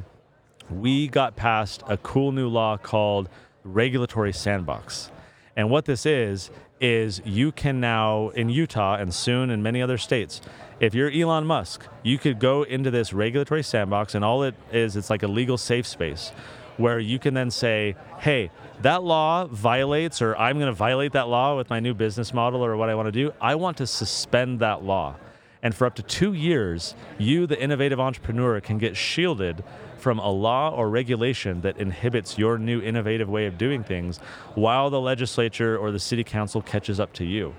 we 0.69 1.07
got 1.07 1.37
passed 1.37 1.85
a 1.87 1.97
cool 1.97 2.33
new 2.33 2.49
law 2.49 2.77
called 2.77 3.29
Regulatory 3.63 4.33
Sandbox. 4.33 5.13
And 5.55 5.71
what 5.71 5.85
this 5.85 6.07
is, 6.07 6.51
is 6.81 7.21
you 7.25 7.53
can 7.53 7.79
now, 7.79 8.31
in 8.31 8.49
Utah 8.49 8.97
and 8.97 9.15
soon 9.15 9.51
in 9.51 9.63
many 9.63 9.81
other 9.81 9.99
states, 9.99 10.41
if 10.81 10.95
you're 10.95 11.11
Elon 11.11 11.47
Musk, 11.47 11.87
you 12.03 12.19
could 12.19 12.39
go 12.39 12.63
into 12.63 12.91
this 12.91 13.13
regulatory 13.13 13.63
sandbox, 13.63 14.15
and 14.15 14.25
all 14.25 14.43
it 14.43 14.55
is, 14.73 14.97
it's 14.97 15.11
like 15.11 15.23
a 15.23 15.29
legal 15.29 15.59
safe 15.59 15.87
space 15.87 16.33
where 16.79 16.99
you 16.99 17.19
can 17.19 17.35
then 17.35 17.51
say, 17.51 17.95
hey, 18.21 18.51
that 18.81 19.03
law 19.03 19.47
violates, 19.47 20.23
or 20.23 20.35
I'm 20.37 20.57
going 20.57 20.69
to 20.69 20.73
violate 20.73 21.13
that 21.13 21.29
law 21.29 21.55
with 21.57 21.69
my 21.69 21.81
new 21.81 21.93
business 21.93 22.33
model 22.33 22.65
or 22.65 22.77
what 22.79 22.89
I 22.89 22.95
want 22.95 23.09
to 23.09 23.13
do. 23.13 23.35
I 23.41 23.55
want 23.57 23.77
to 23.77 23.87
suspend 23.87 24.61
that 24.61 24.83
law. 24.83 25.17
And 25.63 25.75
for 25.75 25.87
up 25.87 25.95
to 25.97 26.03
two 26.03 26.33
years, 26.33 26.95
you, 27.19 27.47
the 27.47 27.61
innovative 27.61 28.01
entrepreneur, 28.01 28.59
can 28.63 28.79
get 28.79 28.97
shielded 28.97 29.63
from 29.99 30.19
a 30.19 30.31
law 30.31 30.71
or 30.71 30.89
regulation 30.89 31.61
that 31.61 31.77
inhibits 31.77 32.39
your 32.39 32.57
new 32.57 32.81
innovative 32.81 33.29
way 33.29 33.45
of 33.45 33.59
doing 33.59 33.85
things 33.85 34.17
while 34.55 34.89
the 34.89 35.01
legislature 35.01 35.77
or 35.77 35.91
the 35.91 35.99
city 35.99 36.25
council 36.25 36.63
catches 36.63 36.99
up 36.99 37.13
to 37.13 37.25
you. 37.27 37.55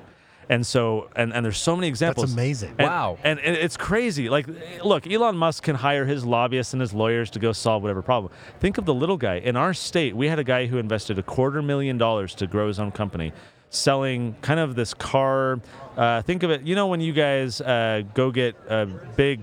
And 0.51 0.67
so, 0.67 1.09
and, 1.15 1.33
and 1.33 1.45
there's 1.45 1.57
so 1.57 1.77
many 1.77 1.87
examples. 1.87 2.25
That's 2.25 2.33
amazing. 2.33 2.75
And, 2.77 2.87
wow. 2.87 3.17
And, 3.23 3.39
and 3.39 3.55
it's 3.55 3.77
crazy. 3.77 4.27
Like, 4.27 4.45
look, 4.83 5.07
Elon 5.07 5.37
Musk 5.37 5.63
can 5.63 5.77
hire 5.77 6.05
his 6.05 6.25
lobbyists 6.25 6.73
and 6.73 6.81
his 6.81 6.93
lawyers 6.93 7.29
to 7.31 7.39
go 7.39 7.53
solve 7.53 7.81
whatever 7.83 8.01
problem. 8.01 8.33
Think 8.59 8.77
of 8.77 8.83
the 8.83 8.93
little 8.93 9.15
guy. 9.15 9.35
In 9.35 9.55
our 9.55 9.73
state, 9.73 10.13
we 10.13 10.27
had 10.27 10.39
a 10.39 10.43
guy 10.43 10.65
who 10.65 10.77
invested 10.77 11.17
a 11.17 11.23
quarter 11.23 11.61
million 11.61 11.97
dollars 11.97 12.35
to 12.35 12.47
grow 12.47 12.67
his 12.67 12.79
own 12.79 12.91
company 12.91 13.31
selling 13.69 14.35
kind 14.41 14.59
of 14.59 14.75
this 14.75 14.93
car. 14.93 15.61
Uh, 15.95 16.21
think 16.21 16.43
of 16.43 16.51
it, 16.51 16.63
you 16.63 16.75
know, 16.75 16.87
when 16.87 16.99
you 16.99 17.13
guys 17.13 17.61
uh, 17.61 18.03
go 18.13 18.29
get 18.29 18.53
a 18.67 18.85
big 19.15 19.39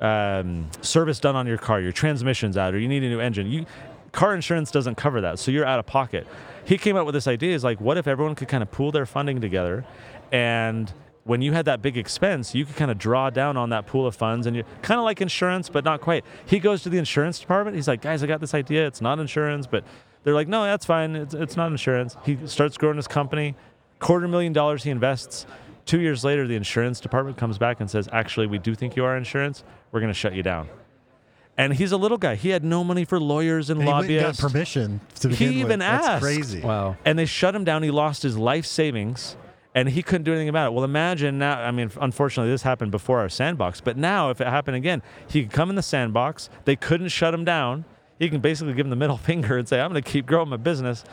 um, 0.00 0.68
service 0.82 1.18
done 1.18 1.34
on 1.34 1.46
your 1.46 1.56
car, 1.56 1.80
your 1.80 1.92
transmission's 1.92 2.58
out, 2.58 2.74
or 2.74 2.78
you 2.78 2.88
need 2.88 3.02
a 3.02 3.08
new 3.08 3.20
engine. 3.20 3.46
You 3.46 3.64
car 4.12 4.34
insurance 4.34 4.70
doesn't 4.70 4.96
cover 4.96 5.22
that, 5.22 5.38
so 5.38 5.50
you're 5.50 5.64
out 5.64 5.78
of 5.78 5.86
pocket. 5.86 6.26
He 6.64 6.78
came 6.78 6.96
up 6.96 7.06
with 7.06 7.14
this 7.14 7.26
idea: 7.26 7.54
is 7.54 7.64
like, 7.64 7.80
what 7.80 7.96
if 7.96 8.06
everyone 8.06 8.34
could 8.34 8.48
kind 8.48 8.62
of 8.62 8.70
pool 8.70 8.92
their 8.92 9.06
funding 9.06 9.40
together, 9.40 9.84
and 10.32 10.92
when 11.24 11.40
you 11.40 11.52
had 11.52 11.66
that 11.66 11.80
big 11.82 11.96
expense, 11.96 12.52
you 12.52 12.64
could 12.64 12.74
kind 12.74 12.90
of 12.90 12.98
draw 12.98 13.30
down 13.30 13.56
on 13.56 13.70
that 13.70 13.86
pool 13.86 14.08
of 14.08 14.16
funds, 14.16 14.46
and 14.48 14.56
you're 14.56 14.64
kind 14.82 14.98
of 14.98 15.04
like 15.04 15.20
insurance, 15.20 15.68
but 15.68 15.84
not 15.84 16.00
quite. 16.00 16.24
He 16.46 16.58
goes 16.58 16.82
to 16.82 16.88
the 16.88 16.98
insurance 16.98 17.38
department. 17.38 17.76
He's 17.76 17.86
like, 17.86 18.00
guys, 18.02 18.24
I 18.24 18.26
got 18.26 18.40
this 18.40 18.54
idea. 18.54 18.86
It's 18.88 19.00
not 19.00 19.20
insurance, 19.20 19.68
but 19.68 19.84
they're 20.24 20.34
like, 20.34 20.48
no, 20.48 20.64
that's 20.64 20.84
fine. 20.84 21.14
It's, 21.14 21.32
it's 21.34 21.56
not 21.56 21.70
insurance. 21.70 22.16
He 22.24 22.36
starts 22.46 22.76
growing 22.76 22.96
his 22.96 23.06
company, 23.06 23.54
quarter 24.00 24.26
million 24.26 24.52
dollars 24.52 24.82
he 24.82 24.90
invests. 24.90 25.46
Two 25.84 26.00
years 26.00 26.24
later, 26.24 26.46
the 26.48 26.56
insurance 26.56 26.98
department 27.00 27.36
comes 27.36 27.56
back 27.58 27.78
and 27.80 27.88
says, 27.88 28.08
actually, 28.12 28.48
we 28.48 28.58
do 28.58 28.74
think 28.74 28.96
you 28.96 29.04
are 29.04 29.16
insurance. 29.16 29.62
We're 29.92 30.00
going 30.00 30.12
to 30.12 30.18
shut 30.18 30.32
you 30.34 30.42
down. 30.42 30.68
And 31.58 31.74
he's 31.74 31.92
a 31.92 31.96
little 31.96 32.18
guy. 32.18 32.34
He 32.36 32.48
had 32.48 32.64
no 32.64 32.82
money 32.82 33.04
for 33.04 33.20
lawyers 33.20 33.68
and, 33.68 33.80
And 33.82 33.88
he 34.06 34.16
went 34.16 34.38
got 34.38 34.38
permission 34.50 35.00
to 35.16 35.28
He 35.28 35.34
begin 35.34 35.48
with. 35.48 35.58
even 35.66 35.78
That's 35.80 36.06
asked. 36.06 36.22
crazy. 36.22 36.60
Wow. 36.62 36.96
and 37.04 37.18
they 37.18 37.26
shut 37.26 37.54
him 37.54 37.64
down. 37.64 37.82
He 37.82 37.90
lost 37.90 38.22
his 38.22 38.38
life 38.38 38.64
savings, 38.64 39.36
and 39.74 39.88
he 39.88 40.02
couldn't 40.02 40.24
do 40.24 40.32
anything 40.32 40.48
about 40.48 40.68
it. 40.68 40.74
Well, 40.74 40.84
imagine 40.84 41.38
now. 41.38 41.60
I 41.60 41.70
mean, 41.70 41.90
unfortunately, 42.00 42.50
this 42.50 42.62
happened 42.62 42.90
before 42.90 43.20
our 43.20 43.28
sandbox, 43.28 43.80
but 43.80 43.96
now 43.96 44.30
if 44.30 44.40
it 44.40 44.46
happened 44.46 44.76
again, 44.76 45.02
he 45.28 45.42
could 45.42 45.52
come 45.52 45.70
in 45.70 45.76
the 45.76 45.82
sandbox. 45.82 46.50
They 46.64 46.76
couldn't 46.76 47.08
shut 47.08 47.32
him 47.32 47.44
down. 47.44 47.84
He 48.18 48.28
can 48.28 48.40
basically 48.40 48.74
give 48.74 48.86
him 48.86 48.90
the 48.90 48.96
middle 48.96 49.16
finger 49.30 49.56
and 49.56 49.68
say, 49.68 49.80
"I'm 49.80 49.90
going 49.90 50.02
to 50.02 50.10
keep 50.10 50.26
growing 50.26 50.48
my 50.48 50.56
business." 50.56 51.04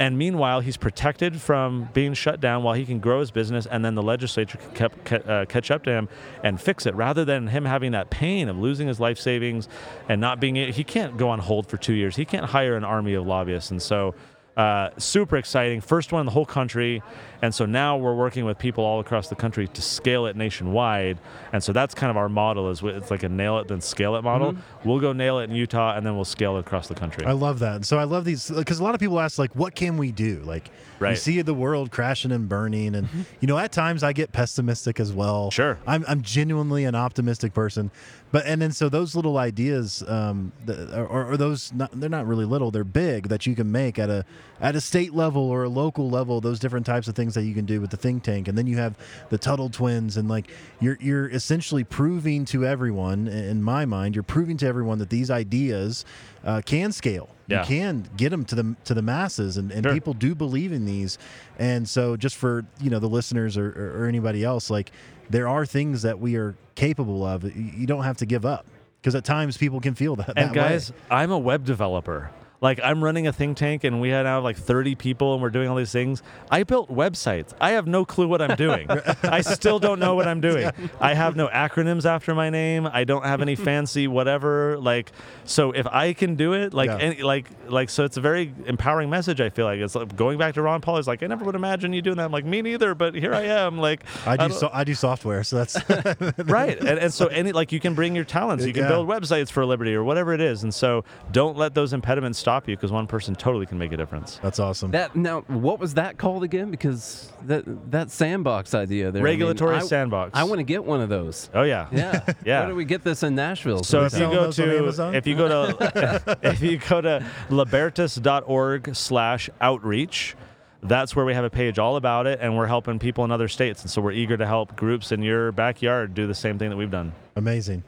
And 0.00 0.16
meanwhile, 0.16 0.60
he's 0.60 0.76
protected 0.76 1.40
from 1.40 1.88
being 1.92 2.14
shut 2.14 2.40
down 2.40 2.62
while 2.62 2.74
he 2.74 2.86
can 2.86 3.00
grow 3.00 3.18
his 3.18 3.32
business, 3.32 3.66
and 3.66 3.84
then 3.84 3.96
the 3.96 4.02
legislature 4.02 4.56
can 4.74 4.90
uh, 5.28 5.44
catch 5.48 5.72
up 5.72 5.82
to 5.84 5.90
him 5.90 6.08
and 6.44 6.60
fix 6.60 6.86
it, 6.86 6.94
rather 6.94 7.24
than 7.24 7.48
him 7.48 7.64
having 7.64 7.90
that 7.92 8.08
pain 8.08 8.48
of 8.48 8.56
losing 8.56 8.86
his 8.86 9.00
life 9.00 9.18
savings 9.18 9.68
and 10.08 10.20
not 10.20 10.38
being. 10.38 10.54
He 10.54 10.84
can't 10.84 11.16
go 11.16 11.28
on 11.30 11.40
hold 11.40 11.66
for 11.66 11.78
two 11.78 11.94
years. 11.94 12.14
He 12.14 12.24
can't 12.24 12.46
hire 12.46 12.76
an 12.76 12.84
army 12.84 13.14
of 13.14 13.26
lobbyists, 13.26 13.72
and 13.72 13.82
so 13.82 14.14
uh, 14.56 14.90
super 14.98 15.36
exciting. 15.36 15.80
First 15.80 16.12
one 16.12 16.20
in 16.20 16.26
the 16.26 16.32
whole 16.32 16.46
country. 16.46 17.02
And 17.40 17.54
so 17.54 17.66
now 17.66 17.96
we're 17.96 18.14
working 18.14 18.44
with 18.44 18.58
people 18.58 18.84
all 18.84 19.00
across 19.00 19.28
the 19.28 19.36
country 19.36 19.68
to 19.68 19.82
scale 19.82 20.26
it 20.26 20.36
nationwide. 20.36 21.18
And 21.52 21.62
so 21.62 21.72
that's 21.72 21.94
kind 21.94 22.10
of 22.10 22.16
our 22.16 22.28
model 22.28 22.70
is 22.70 22.82
it's 22.82 23.10
like 23.10 23.22
a 23.22 23.28
nail 23.28 23.58
it 23.58 23.68
then 23.68 23.80
scale 23.80 24.16
it 24.16 24.22
model. 24.22 24.56
We'll 24.84 25.00
go 25.00 25.12
nail 25.12 25.38
it 25.38 25.44
in 25.44 25.54
Utah 25.54 25.96
and 25.96 26.04
then 26.04 26.16
we'll 26.16 26.24
scale 26.24 26.56
it 26.56 26.60
across 26.60 26.88
the 26.88 26.94
country. 26.94 27.24
I 27.24 27.32
love 27.32 27.60
that. 27.60 27.84
So 27.84 27.98
I 27.98 28.04
love 28.04 28.24
these 28.24 28.50
because 28.50 28.80
a 28.80 28.84
lot 28.84 28.94
of 28.94 29.00
people 29.00 29.20
ask 29.20 29.38
like, 29.38 29.54
what 29.54 29.74
can 29.74 29.98
we 29.98 30.10
do? 30.10 30.42
Like, 30.44 30.70
you 31.00 31.14
see 31.16 31.42
the 31.42 31.54
world 31.54 31.92
crashing 31.92 32.32
and 32.32 32.48
burning, 32.48 32.96
and 32.96 33.08
you 33.40 33.46
know, 33.46 33.56
at 33.56 33.70
times 33.70 34.02
I 34.02 34.12
get 34.12 34.32
pessimistic 34.32 34.98
as 34.98 35.12
well. 35.12 35.50
Sure. 35.52 35.78
I'm 35.86 36.04
I'm 36.08 36.22
genuinely 36.22 36.84
an 36.84 36.96
optimistic 36.96 37.54
person, 37.54 37.92
but 38.32 38.44
and 38.46 38.60
then 38.60 38.72
so 38.72 38.88
those 38.88 39.14
little 39.14 39.38
ideas, 39.38 40.02
um, 40.08 40.52
the, 40.66 40.98
or, 40.98 41.26
or 41.26 41.36
those 41.36 41.72
not, 41.72 41.92
they're 41.92 42.10
not 42.10 42.26
really 42.26 42.44
little, 42.44 42.72
they're 42.72 42.82
big 42.82 43.28
that 43.28 43.46
you 43.46 43.54
can 43.54 43.70
make 43.70 43.96
at 43.98 44.10
a 44.10 44.24
at 44.60 44.74
a 44.74 44.80
state 44.80 45.14
level 45.14 45.42
or 45.42 45.62
a 45.64 45.68
local 45.68 46.10
level. 46.10 46.40
Those 46.40 46.58
different 46.58 46.84
types 46.84 47.06
of 47.06 47.14
things 47.14 47.27
that 47.34 47.44
you 47.44 47.54
can 47.54 47.64
do 47.66 47.80
with 47.80 47.90
the 47.90 47.96
think 47.96 48.22
tank, 48.22 48.48
and 48.48 48.56
then 48.56 48.66
you 48.66 48.76
have 48.76 48.96
the 49.30 49.38
Tuttle 49.38 49.70
twins, 49.70 50.16
and 50.16 50.28
like 50.28 50.50
you're 50.80 50.96
you're 51.00 51.28
essentially 51.28 51.84
proving 51.84 52.44
to 52.46 52.64
everyone, 52.66 53.28
in 53.28 53.62
my 53.62 53.84
mind, 53.84 54.14
you're 54.14 54.22
proving 54.22 54.56
to 54.58 54.66
everyone 54.66 54.98
that 54.98 55.10
these 55.10 55.30
ideas 55.30 56.04
uh, 56.44 56.60
can 56.64 56.92
scale. 56.92 57.28
Yeah. 57.46 57.60
You 57.60 57.66
can 57.66 58.08
get 58.16 58.28
them 58.30 58.44
to 58.46 58.54
the 58.54 58.76
to 58.84 58.94
the 58.94 59.02
masses, 59.02 59.56
and, 59.56 59.70
and 59.72 59.84
Sure. 59.84 59.92
people 59.92 60.12
do 60.14 60.34
believe 60.34 60.72
in 60.72 60.84
these. 60.86 61.18
And 61.58 61.88
so, 61.88 62.16
just 62.16 62.36
for 62.36 62.64
you 62.80 62.90
know 62.90 62.98
the 62.98 63.08
listeners 63.08 63.56
or, 63.56 63.68
or, 63.70 64.02
or 64.02 64.06
anybody 64.06 64.44
else, 64.44 64.68
like 64.70 64.92
there 65.30 65.48
are 65.48 65.64
things 65.66 66.02
that 66.02 66.18
we 66.18 66.36
are 66.36 66.54
capable 66.74 67.24
of. 67.24 67.44
You 67.44 67.50
you 67.76 67.86
don't 67.86 68.04
have 68.04 68.18
to 68.18 68.26
give 68.26 68.44
up 68.44 68.66
because 69.00 69.14
at 69.14 69.24
times 69.24 69.56
people 69.56 69.80
can 69.80 69.94
feel 69.94 70.16
that. 70.16 70.28
and 70.36 70.50
that 70.50 70.54
guys, 70.54 70.90
way. 70.90 70.96
I'm 71.10 71.30
a 71.30 71.38
web 71.38 71.64
developer. 71.64 72.30
Like 72.60 72.80
I'm 72.82 73.02
running 73.04 73.26
a 73.28 73.32
think 73.32 73.56
tank 73.56 73.84
and 73.84 74.00
we 74.00 74.08
had 74.08 74.22
now 74.24 74.40
like 74.40 74.56
30 74.56 74.96
people 74.96 75.32
and 75.34 75.40
we're 75.42 75.50
doing 75.50 75.68
all 75.68 75.76
these 75.76 75.92
things. 75.92 76.22
I 76.50 76.64
built 76.64 76.90
websites. 76.90 77.54
I 77.60 77.70
have 77.72 77.86
no 77.86 78.04
clue 78.04 78.26
what 78.26 78.42
I'm 78.42 78.56
doing. 78.56 78.88
I 79.22 79.42
still 79.42 79.78
don't 79.78 80.00
know 80.00 80.14
what 80.16 80.26
I'm 80.26 80.40
doing. 80.40 80.68
I 81.00 81.14
have 81.14 81.36
no 81.36 81.46
acronyms 81.48 82.04
after 82.04 82.34
my 82.34 82.50
name. 82.50 82.88
I 82.90 83.04
don't 83.04 83.24
have 83.24 83.40
any 83.42 83.54
fancy 83.54 84.08
whatever. 84.08 84.76
Like 84.78 85.12
so 85.44 85.70
if 85.70 85.86
I 85.86 86.12
can 86.14 86.34
do 86.34 86.52
it, 86.54 86.74
like 86.74 86.88
Yeah. 86.90 86.98
any, 86.98 87.22
like 87.22 87.48
like 87.68 87.90
so 87.90 88.04
it's 88.04 88.16
a 88.16 88.20
very 88.20 88.52
empowering 88.66 89.08
message 89.08 89.40
I 89.40 89.50
feel 89.50 89.66
like. 89.66 89.78
It's 89.78 89.94
like 89.94 90.16
going 90.16 90.36
back 90.38 90.54
to 90.54 90.62
Ron 90.62 90.80
Paul 90.80 90.98
is 90.98 91.06
like 91.06 91.22
I 91.22 91.26
never 91.28 91.44
would 91.44 91.54
imagine 91.54 91.92
you 91.92 92.02
doing 92.02 92.16
that. 92.16 92.24
I'm 92.24 92.32
like 92.32 92.44
me 92.44 92.60
neither, 92.62 92.94
but 92.96 93.14
here 93.14 93.34
I 93.34 93.42
am 93.42 93.78
like 93.78 94.02
I 94.26 94.36
do 94.36 94.48
don't- 94.48 94.58
so 94.58 94.68
I 94.72 94.82
do 94.82 94.94
software, 94.94 95.44
so 95.44 95.56
that's 95.64 95.76
right 96.46 96.78
and, 96.78 96.98
and 96.98 97.14
so 97.14 97.28
any 97.28 97.52
like 97.52 97.70
you 97.72 97.78
can 97.78 97.94
bring 97.94 98.16
your 98.16 98.24
talents 98.24 98.64
you 98.64 98.72
can 98.72 98.82
Yeah. 98.82 98.88
build 98.88 99.08
websites 99.08 99.50
for 99.50 99.64
liberty 99.64 99.94
or 99.94 100.02
whatever 100.02 100.32
it 100.34 100.40
is 100.40 100.64
and 100.64 100.74
so 100.74 101.04
don't 101.30 101.56
let 101.56 101.74
those 101.74 101.92
impediments 101.92 102.38
stop 102.48 102.66
you 102.68 102.74
because 102.76 102.90
one 102.90 103.06
person 103.06 103.34
totally 103.34 103.66
can 103.66 103.78
make 103.78 103.92
a 103.92 103.96
difference 103.96 104.40
that's 104.42 104.58
awesome. 104.58 104.90
That 104.92 105.14
now, 105.14 105.42
what 105.48 105.78
was 105.78 105.94
that 105.94 106.16
called 106.16 106.42
again? 106.44 106.70
Because 106.70 107.30
that 107.42 107.64
that 107.90 108.10
sandbox 108.10 108.74
idea 108.74 109.10
there. 109.10 109.20
I 109.20 109.24
mean, 109.24 109.24
Regulatory 109.24 109.76
I- 109.76 109.80
sandbox. 109.80 110.30
I 110.34 110.44
want 110.44 110.58
to 110.58 110.62
get 110.64 110.84
one 110.84 111.00
of 111.00 111.08
those. 111.08 111.50
oh 111.54 111.62
yeah 111.62 111.88
Yeah. 111.92 112.24
Yeah. 112.44 112.60
Where 112.60 112.68
do 112.70 112.74
we 112.74 112.84
get 112.86 113.04
this 113.04 113.22
in 113.22 113.34
Nashville? 113.34 113.82
so 113.84 114.04
if 114.04 114.12
you 114.12 114.18
selling 114.20 114.36
go 114.36 114.42
those 114.44 114.58
on 114.60 114.66
to 114.68 114.78
Amazon? 114.78 115.14
if 115.14 115.26
you 115.26 115.36
go 115.36 115.48
to 115.48 116.38
if 116.42 116.60
you 116.62 116.78
go 116.78 117.00
to 117.00 117.24
libertas.org 117.50 118.94
slash 118.96 119.50
outreach 119.60 120.34
that's 120.82 121.14
where 121.16 121.24
we 121.24 121.34
have 121.34 121.44
a 121.44 121.50
page 121.50 121.78
all 121.78 121.96
about 121.96 122.26
it 122.26 122.38
and 122.40 122.56
we're 122.56 122.66
helping 122.66 122.98
people 122.98 123.24
in 123.24 123.30
other 123.32 123.48
states 123.48 123.82
and 123.82 123.90
so 123.90 124.00
we're 124.00 124.12
eager 124.12 124.36
to 124.36 124.46
help 124.46 124.76
groups 124.76 125.10
in 125.12 125.22
your 125.22 125.50
backyard 125.52 126.14
do 126.14 126.26
the 126.26 126.34
same 126.34 126.58
thing 126.58 126.70
that 126.70 126.76
we've 126.76 126.90
done 126.90 127.12
Amazing. 127.36 127.82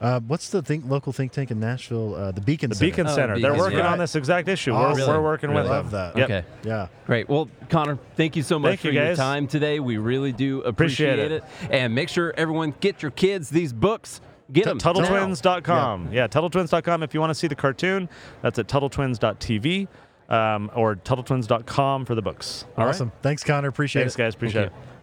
Uh, 0.00 0.20
what's 0.20 0.50
the 0.50 0.60
think 0.60 0.84
local 0.86 1.12
think 1.12 1.32
tank 1.32 1.50
in 1.50 1.60
Nashville? 1.60 2.14
Uh, 2.14 2.30
the 2.32 2.40
Beacon. 2.40 2.72
Center. 2.72 2.74
The 2.74 2.74
Center. 2.74 2.90
Beacon 2.90 3.06
Oh, 3.06 3.14
Center 3.14 3.38
they're 3.40 3.56
working 3.56 3.78
yeah. 3.78 3.92
on 3.92 3.98
this 3.98 4.14
exact 4.16 4.48
issue 4.48 4.72
Awesome. 4.72 5.06
we're, 5.08 5.16
we're 5.18 5.22
working 5.22 5.50
with 5.54 5.64
Really 5.64 5.68
love 5.68 5.90
them 5.90 6.12
that. 6.14 6.16
Yep. 6.18 6.30
Okay. 6.30 6.46
Yeah. 6.64 6.88
Great. 7.06 7.28
Well, 7.28 7.48
Connor, 7.70 7.98
thank 8.16 8.36
you 8.36 8.42
so 8.42 8.58
much 8.58 8.70
Thank 8.70 8.80
for 8.80 8.90
you, 8.90 9.02
your 9.02 9.16
time 9.16 9.46
today. 9.46 9.80
We 9.80 9.96
really 9.96 10.32
do 10.32 10.60
appreciate, 10.62 11.18
Appreciate 11.20 11.32
it. 11.32 11.44
it. 11.62 11.70
And 11.70 11.94
make 11.94 12.08
sure 12.08 12.34
everyone 12.36 12.74
get 12.80 13.00
your 13.02 13.10
kids 13.12 13.48
these 13.50 13.72
books. 13.72 14.20
Get 14.52 14.66
them. 14.66 14.78
TuttleTwins.com. 14.78 16.12
Yeah. 16.12 16.26
TuttleTwins.com. 16.28 17.02
If 17.02 17.14
you 17.14 17.20
want 17.20 17.30
to 17.30 17.34
see 17.34 17.46
the 17.46 17.54
cartoon, 17.54 18.08
that's 18.42 18.58
at 18.58 18.66
TuttleTwins.tv 18.68 19.88
um, 20.28 20.70
or 20.74 20.96
TuttleTwins.com 20.96 22.04
for 22.04 22.14
the 22.14 22.22
books. 22.22 22.66
All 22.76 22.84
right. 22.84 22.90
awesome. 22.90 23.10
Thanks, 23.22 23.42
Connor. 23.42 23.68
Appreciate 23.68 24.02
Thanks, 24.02 24.14
it. 24.14 24.18
Thanks, 24.18 24.34
guys. 24.34 24.36
Appreciate 24.36 24.70
Thank 24.70 24.72
it. 24.84 24.93